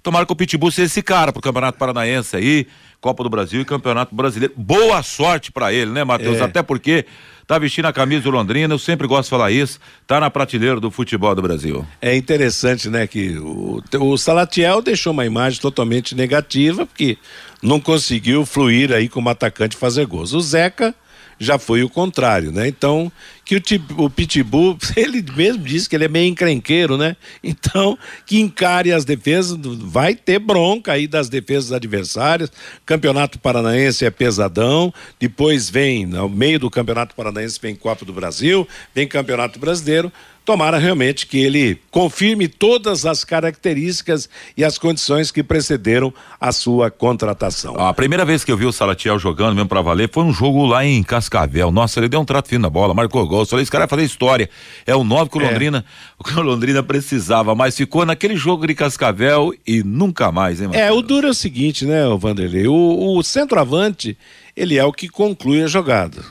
Tomara 0.06 0.24
que 0.24 0.32
o 0.32 0.36
Pitbull 0.36 0.70
seja 0.70 0.86
esse 0.86 1.02
cara 1.02 1.34
pro 1.34 1.42
Campeonato 1.42 1.80
Paranaense 1.80 2.36
aí, 2.36 2.68
Copa 3.02 3.24
do 3.24 3.30
Brasil 3.30 3.62
e 3.62 3.66
Campeonato 3.66 4.14
Brasileiro. 4.14 4.54
Boa 4.56 5.02
sorte 5.02 5.52
para 5.52 5.74
ele, 5.74 5.90
né, 5.90 6.04
Matheus? 6.04 6.38
É. 6.38 6.44
Até 6.44 6.62
porque 6.62 7.08
tá 7.48 7.58
vestindo 7.58 7.86
a 7.86 7.94
camisa 7.94 8.22
do 8.22 8.30
Londrina, 8.30 8.72
eu 8.72 8.78
sempre 8.78 9.08
gosto 9.08 9.24
de 9.24 9.30
falar 9.32 9.50
isso, 9.50 9.80
tá 10.06 10.20
na 10.20 10.30
prateleira 10.30 10.80
do 10.80 10.92
futebol 10.92 11.34
do 11.34 11.42
Brasil. 11.42 11.84
É 12.00 12.16
interessante, 12.16 12.88
né, 12.88 13.08
que 13.08 13.36
o, 13.40 13.82
o 14.00 14.16
Salatiel 14.16 14.80
deixou 14.80 15.12
uma 15.12 15.26
imagem 15.26 15.60
totalmente 15.60 16.14
negativa, 16.14 16.86
porque 16.86 17.18
não 17.64 17.80
conseguiu 17.80 18.46
fluir 18.46 18.92
aí 18.92 19.10
como 19.10 19.28
atacante 19.28 19.76
fazer 19.76 20.06
gols. 20.06 20.34
O 20.34 20.40
Zeca 20.40 20.94
já 21.40 21.58
foi 21.58 21.84
o 21.84 21.90
contrário, 21.90 22.52
né? 22.52 22.68
Então, 22.68 23.12
que 23.44 23.56
o, 23.56 23.62
o 24.04 24.10
Pitbull, 24.10 24.78
ele 24.96 25.24
mesmo 25.36 25.64
disse 25.64 25.88
que 25.88 25.96
ele 25.96 26.06
é 26.06 26.08
meio 26.10 26.30
encrenqueiro, 26.30 26.98
né? 26.98 27.16
Então, 27.44 27.98
que 28.26 28.40
encare 28.40 28.92
as 28.92 29.06
defesas, 29.06 29.58
vai 29.62 30.16
ter 30.16 30.40
bronca 30.40 30.94
aí 30.94 31.08
das 31.08 31.30
defesas 31.30 31.72
adversárias. 31.72 32.52
Campeonato 32.86 33.38
Paranaense 33.40 34.06
é 34.06 34.10
pesadão, 34.10 34.94
depois 35.20 35.70
vem, 35.70 36.06
no 36.06 36.30
meio 36.30 36.60
do 36.60 36.70
Campeonato 36.70 37.16
Paranaense 37.16 37.60
vem 37.62 37.76
Copa 37.76 38.06
do 38.06 38.14
Brasil, 38.14 38.68
vem 38.94 39.08
Campeonato 39.08 39.60
Brasileiro. 39.60 40.12
Tomara 40.46 40.78
realmente 40.78 41.26
que 41.26 41.40
ele 41.40 41.82
confirme 41.90 42.48
todas 42.48 43.04
as 43.04 43.24
características 43.24 44.30
e 44.56 44.64
as 44.64 44.78
condições 44.78 45.32
que 45.32 45.42
precederam 45.42 46.14
a 46.40 46.52
sua 46.52 46.92
contratação. 46.92 47.76
A 47.80 47.92
primeira 47.92 48.24
vez 48.24 48.44
que 48.44 48.52
eu 48.52 48.58
vi 48.58 48.68
o 48.68 48.72
Salatiel 48.72 49.18
jogando 49.18 49.56
mesmo 49.56 49.68
para 49.68 49.82
valer 49.82 50.08
foi 50.14 50.24
um 50.24 50.32
jogo 50.32 50.64
lá 50.68 50.86
em 50.86 51.02
Cascavel. 51.02 51.72
Nossa, 51.72 52.00
ele 52.00 52.08
deu 52.08 52.20
um 52.20 52.26
trato 52.26 52.48
fino 52.48 52.62
na 52.62 52.70
bola, 52.70 52.94
marcou 52.94 53.28
gol. 53.28 53.44
Falei, 53.44 53.64
esse 53.64 53.72
cara 53.72 53.88
vai 53.88 53.90
fazer 53.90 54.04
história. 54.04 54.48
É 54.86 54.96
o 54.96 55.04
nove 55.04 55.32
que 55.32 55.38
o 55.40 55.42
é. 55.42 55.50
Londrina, 55.50 55.84
que 56.24 56.40
o 56.40 56.44
Londrina 56.44 56.84
precisava, 56.84 57.56
mas 57.56 57.76
ficou 57.76 58.06
naquele 58.06 58.36
jogo 58.36 58.68
de 58.68 58.76
Cascavel 58.76 59.52
e 59.66 59.82
nunca 59.82 60.32
mais, 60.32 60.62
hein, 60.62 60.68
Marcelo? 60.68 60.88
É, 60.88 60.92
o 60.96 61.02
duro 61.02 61.26
é 61.26 61.32
o 61.32 61.34
seguinte, 61.34 61.88
né, 61.88 62.04
Vanderlei? 62.20 62.68
O, 62.68 63.18
o 63.18 63.24
centroavante, 63.24 64.16
ele 64.56 64.78
é 64.78 64.86
o 64.86 64.94
que 64.94 65.10
conclui 65.10 65.64
a 65.64 65.68
jogada. 65.68 66.24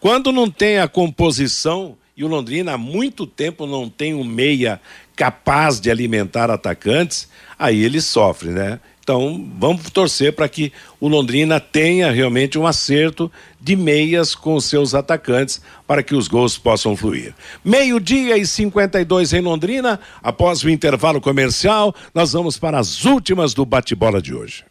Quando 0.00 0.32
não 0.32 0.50
tem 0.50 0.80
a 0.80 0.88
composição 0.88 1.96
e 2.20 2.24
o 2.24 2.28
Londrina 2.28 2.74
há 2.74 2.78
muito 2.78 3.26
tempo 3.26 3.66
não 3.66 3.88
tem 3.88 4.12
um 4.12 4.22
meia 4.22 4.78
capaz 5.16 5.80
de 5.80 5.90
alimentar 5.90 6.50
atacantes, 6.50 7.26
aí 7.58 7.82
ele 7.82 7.98
sofre, 7.98 8.50
né? 8.50 8.78
Então, 9.02 9.50
vamos 9.58 9.88
torcer 9.88 10.34
para 10.34 10.46
que 10.46 10.70
o 11.00 11.08
Londrina 11.08 11.58
tenha 11.58 12.12
realmente 12.12 12.58
um 12.58 12.66
acerto 12.66 13.32
de 13.58 13.74
meias 13.74 14.34
com 14.34 14.54
os 14.54 14.66
seus 14.66 14.94
atacantes 14.94 15.62
para 15.86 16.02
que 16.02 16.14
os 16.14 16.28
gols 16.28 16.58
possam 16.58 16.94
fluir. 16.94 17.34
Meio-dia 17.64 18.36
e 18.36 18.44
52 18.46 19.32
em 19.32 19.40
Londrina. 19.40 19.98
Após 20.22 20.62
o 20.62 20.68
intervalo 20.68 21.22
comercial, 21.22 21.94
nós 22.14 22.34
vamos 22.34 22.58
para 22.58 22.78
as 22.78 23.06
últimas 23.06 23.54
do 23.54 23.64
bate-bola 23.64 24.20
de 24.20 24.34
hoje. 24.34 24.62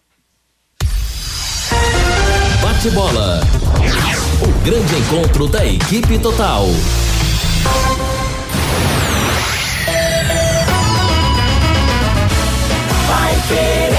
Bate-bola. 2.61 3.41
O 4.43 4.63
grande 4.63 4.95
encontro 4.95 5.47
da 5.47 5.65
equipe 5.65 6.19
total. 6.19 6.67
life 13.19 13.51
it 13.51 13.93
is. 13.93 13.98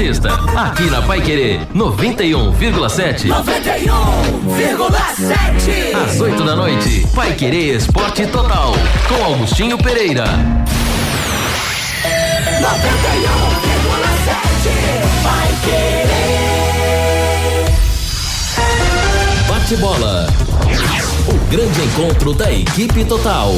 sexta, 0.00 0.32
aqui 0.56 0.84
na 0.84 1.02
Pai 1.02 1.20
Querer 1.20 1.60
91,7. 1.74 3.28
91,7. 3.28 5.94
Às 5.94 6.18
8 6.18 6.42
da 6.42 6.56
noite, 6.56 7.06
Pai 7.14 7.34
Querer 7.34 7.76
Esporte 7.76 8.26
Total, 8.28 8.72
com 9.06 9.22
Augustinho 9.22 9.76
Pereira. 9.76 10.24
91,7. 10.24 10.32
Pai 15.22 15.54
Querer. 15.64 16.06
Bate 19.46 19.76
bola. 19.76 20.26
O 21.28 21.34
grande 21.50 21.82
encontro 21.82 22.32
da 22.32 22.50
equipe 22.50 23.04
total. 23.04 23.52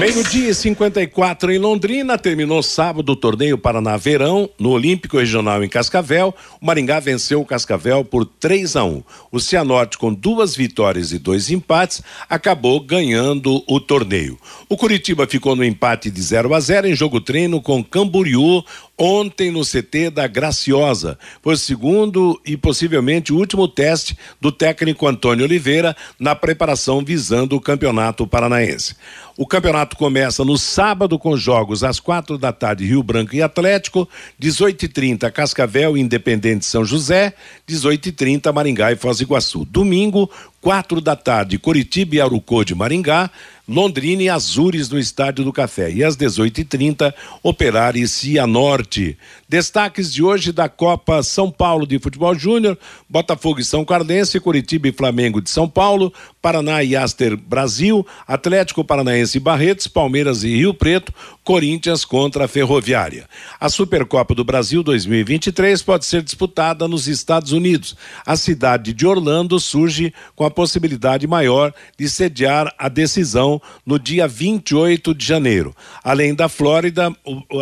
Meio-dia 0.00 0.52
54 0.52 1.52
em 1.52 1.58
Londrina. 1.58 2.18
Terminou 2.18 2.62
sábado 2.62 3.12
o 3.12 3.16
torneio 3.16 3.56
Paraná 3.56 3.96
Verão 3.96 4.50
no 4.58 4.70
Olímpico 4.70 5.16
Regional 5.18 5.62
em 5.62 5.68
Cascavel. 5.68 6.34
O 6.60 6.66
Maringá 6.66 6.98
venceu 6.98 7.40
o 7.40 7.44
Cascavel 7.44 8.04
por 8.04 8.24
3 8.24 8.76
a 8.76 8.84
1. 8.84 9.02
O 9.30 9.38
Cianorte, 9.38 9.96
com 9.96 10.12
duas 10.12 10.56
vitórias 10.56 11.12
e 11.12 11.18
dois 11.18 11.50
empates, 11.50 12.02
acabou 12.28 12.80
ganhando 12.80 13.62
o 13.66 13.78
torneio. 13.78 14.38
O 14.68 14.76
Curitiba 14.76 15.26
ficou 15.26 15.54
no 15.54 15.64
empate 15.64 16.10
de 16.10 16.20
0 16.20 16.52
a 16.52 16.60
0 16.60 16.88
em 16.88 16.94
jogo 16.94 17.20
treino 17.20 17.60
com 17.60 17.84
Camboriú 17.84 18.64
ontem 18.98 19.50
no 19.50 19.62
CT 19.62 20.10
da 20.10 20.26
Graciosa. 20.26 21.18
Foi 21.40 21.54
o 21.54 21.58
segundo 21.58 22.40
e 22.44 22.56
possivelmente 22.56 23.32
o 23.32 23.36
último 23.36 23.68
teste 23.68 24.18
do 24.40 24.50
técnico 24.50 25.06
Antônio 25.06 25.44
Oliveira 25.44 25.96
na 26.18 26.34
preparação 26.34 27.04
visando 27.04 27.54
o 27.54 27.60
Campeonato 27.60 28.26
Paranaense. 28.26 28.96
O 29.40 29.46
campeonato 29.46 29.96
começa 29.96 30.44
no 30.44 30.58
sábado 30.58 31.16
com 31.16 31.36
jogos 31.36 31.84
às 31.84 32.00
quatro 32.00 32.36
da 32.36 32.52
tarde 32.52 32.84
Rio 32.84 33.04
Branco 33.04 33.36
e 33.36 33.40
Atlético, 33.40 34.08
18h30 34.42 35.30
Cascavel 35.30 35.96
e 35.96 36.00
Independente 36.00 36.66
São 36.66 36.84
José, 36.84 37.32
18h30 37.68 38.52
Maringá 38.52 38.90
e 38.90 38.96
Foz 38.96 39.18
do 39.18 39.22
Iguaçu. 39.22 39.64
Domingo, 39.64 40.28
quatro 40.60 41.00
da 41.00 41.14
tarde 41.14 41.56
Curitiba 41.56 42.16
e 42.16 42.20
Arucô 42.20 42.64
de 42.64 42.74
Maringá, 42.74 43.30
Londrina 43.68 44.24
e 44.24 44.28
Azures 44.28 44.88
no 44.88 44.98
Estádio 44.98 45.44
do 45.44 45.52
Café. 45.52 45.88
E 45.88 46.02
às 46.02 46.16
18h30, 46.16 47.14
Operário 47.40 48.02
e 48.02 48.08
Cianorte. 48.08 49.16
Destaques 49.48 50.12
de 50.12 50.22
hoje 50.22 50.52
da 50.52 50.68
Copa 50.68 51.22
São 51.22 51.50
Paulo 51.50 51.86
de 51.86 51.98
Futebol 51.98 52.34
Júnior, 52.34 52.76
Botafogo 53.08 53.60
e 53.60 53.64
São 53.64 53.82
Cardense, 53.82 54.38
Curitiba 54.38 54.88
e 54.88 54.92
Flamengo 54.92 55.40
de 55.40 55.48
São 55.48 55.66
Paulo, 55.66 56.12
Paraná 56.42 56.84
e 56.84 56.94
Aster 56.94 57.34
Brasil, 57.34 58.06
Atlético 58.26 58.84
Paranaense 58.84 59.38
e 59.38 59.40
Barretos, 59.40 59.86
Palmeiras 59.86 60.44
e 60.44 60.54
Rio 60.54 60.74
Preto, 60.74 61.14
Corinthians 61.48 62.04
contra 62.04 62.44
a 62.44 62.48
Ferroviária. 62.48 63.26
A 63.58 63.70
Supercopa 63.70 64.34
do 64.34 64.44
Brasil 64.44 64.82
2023 64.82 65.80
pode 65.80 66.04
ser 66.04 66.20
disputada 66.20 66.86
nos 66.86 67.08
Estados 67.08 67.52
Unidos. 67.52 67.96
A 68.26 68.36
cidade 68.36 68.92
de 68.92 69.06
Orlando 69.06 69.58
surge 69.58 70.12
com 70.36 70.44
a 70.44 70.50
possibilidade 70.50 71.26
maior 71.26 71.72
de 71.98 72.06
sediar 72.06 72.70
a 72.76 72.90
decisão 72.90 73.62
no 73.86 73.98
dia 73.98 74.28
28 74.28 75.14
de 75.14 75.24
janeiro. 75.24 75.74
Além 76.04 76.34
da 76.34 76.50
Flórida, 76.50 77.10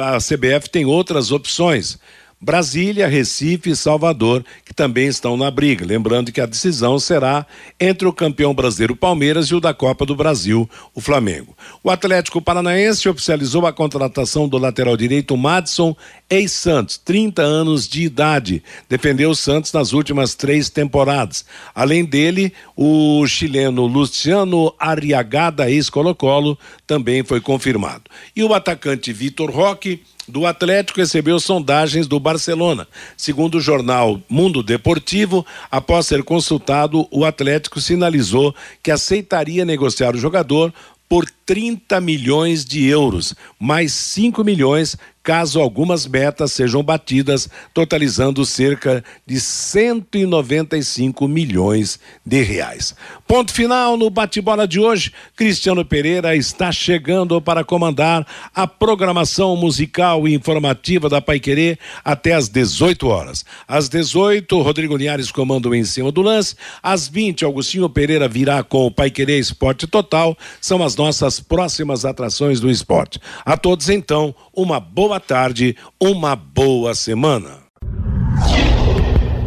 a 0.02 0.18
CBF 0.18 0.68
tem 0.68 0.84
outras 0.84 1.30
opções. 1.30 1.96
Brasília, 2.40 3.08
Recife 3.08 3.70
e 3.70 3.76
Salvador, 3.76 4.44
que 4.64 4.74
também 4.74 5.06
estão 5.06 5.38
na 5.38 5.50
briga. 5.50 5.86
Lembrando 5.86 6.30
que 6.30 6.40
a 6.40 6.46
decisão 6.46 6.98
será 6.98 7.46
entre 7.80 8.06
o 8.06 8.12
campeão 8.12 8.54
brasileiro 8.54 8.94
Palmeiras 8.94 9.46
e 9.46 9.54
o 9.54 9.60
da 9.60 9.72
Copa 9.72 10.04
do 10.04 10.14
Brasil, 10.14 10.68
o 10.94 11.00
Flamengo. 11.00 11.56
O 11.82 11.90
Atlético 11.90 12.42
Paranaense 12.42 13.08
oficializou 13.08 13.66
a 13.66 13.72
contratação 13.72 14.46
do 14.46 14.58
lateral 14.58 14.96
direito 14.98 15.34
Madison 15.36 15.96
ex-Santos, 16.28 16.98
30 16.98 17.40
anos 17.40 17.88
de 17.88 18.02
idade. 18.02 18.62
Defendeu 18.88 19.30
o 19.30 19.36
Santos 19.36 19.72
nas 19.72 19.92
últimas 19.92 20.34
três 20.34 20.68
temporadas. 20.68 21.44
Além 21.74 22.04
dele, 22.04 22.52
o 22.76 23.26
chileno 23.26 23.86
Luciano 23.86 24.74
Arriagada, 24.78 25.70
ex-Colo-Colo, 25.70 26.58
também 26.86 27.24
foi 27.24 27.40
confirmado. 27.40 28.10
E 28.34 28.44
o 28.44 28.52
atacante 28.52 29.12
Vitor 29.12 29.50
Roque 29.50 30.02
do 30.28 30.46
Atlético 30.46 31.00
recebeu 31.00 31.38
sondagens 31.38 32.06
do 32.06 32.18
Barcelona. 32.18 32.86
Segundo 33.16 33.56
o 33.56 33.60
jornal 33.60 34.20
Mundo 34.28 34.62
Deportivo, 34.62 35.46
após 35.70 36.06
ser 36.06 36.22
consultado, 36.22 37.06
o 37.10 37.24
Atlético 37.24 37.80
sinalizou 37.80 38.54
que 38.82 38.90
aceitaria 38.90 39.64
negociar 39.64 40.14
o 40.14 40.18
jogador 40.18 40.72
por 41.08 41.26
30 41.46 42.00
milhões 42.00 42.64
de 42.64 42.84
euros, 42.84 43.34
mais 43.58 43.92
5 43.92 44.42
milhões 44.42 44.98
caso 45.26 45.60
algumas 45.60 46.06
metas 46.06 46.52
sejam 46.52 46.84
batidas, 46.84 47.48
totalizando 47.74 48.46
cerca 48.46 49.02
de 49.26 49.40
195 49.40 51.26
milhões 51.26 51.98
de 52.24 52.42
reais. 52.44 52.94
Ponto 53.26 53.52
final 53.52 53.96
no 53.96 54.08
bate-bola 54.08 54.68
de 54.68 54.78
hoje. 54.78 55.12
Cristiano 55.34 55.84
Pereira 55.84 56.36
está 56.36 56.70
chegando 56.70 57.42
para 57.42 57.64
comandar 57.64 58.24
a 58.54 58.68
programação 58.68 59.56
musical 59.56 60.28
e 60.28 60.34
informativa 60.34 61.08
da 61.08 61.20
Paiquerê 61.20 61.76
até 62.04 62.32
às 62.32 62.48
18 62.48 63.08
horas. 63.08 63.44
Às 63.66 63.88
18, 63.88 64.62
Rodrigo 64.62 64.96
Linhares 64.96 65.32
comanda 65.32 65.68
o 65.68 65.74
em 65.74 65.84
cima 65.84 66.12
do 66.12 66.22
lance. 66.22 66.54
Às 66.80 67.08
20, 67.08 67.44
Augustinho 67.44 67.90
Pereira 67.90 68.28
virá 68.28 68.62
com 68.62 68.86
o 68.86 68.92
Paiquerê 68.92 69.40
Esporte 69.40 69.88
Total. 69.88 70.38
São 70.60 70.84
as 70.84 70.94
nossas 70.94 71.35
próximas 71.40 72.04
atrações 72.04 72.60
do 72.60 72.70
esporte. 72.70 73.18
A 73.44 73.56
todos, 73.56 73.88
então, 73.88 74.34
uma 74.54 74.80
boa 74.80 75.20
tarde, 75.20 75.76
uma 76.00 76.36
boa 76.36 76.94
semana. 76.94 77.66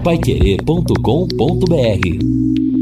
Paiquerê.com.br 0.03 2.78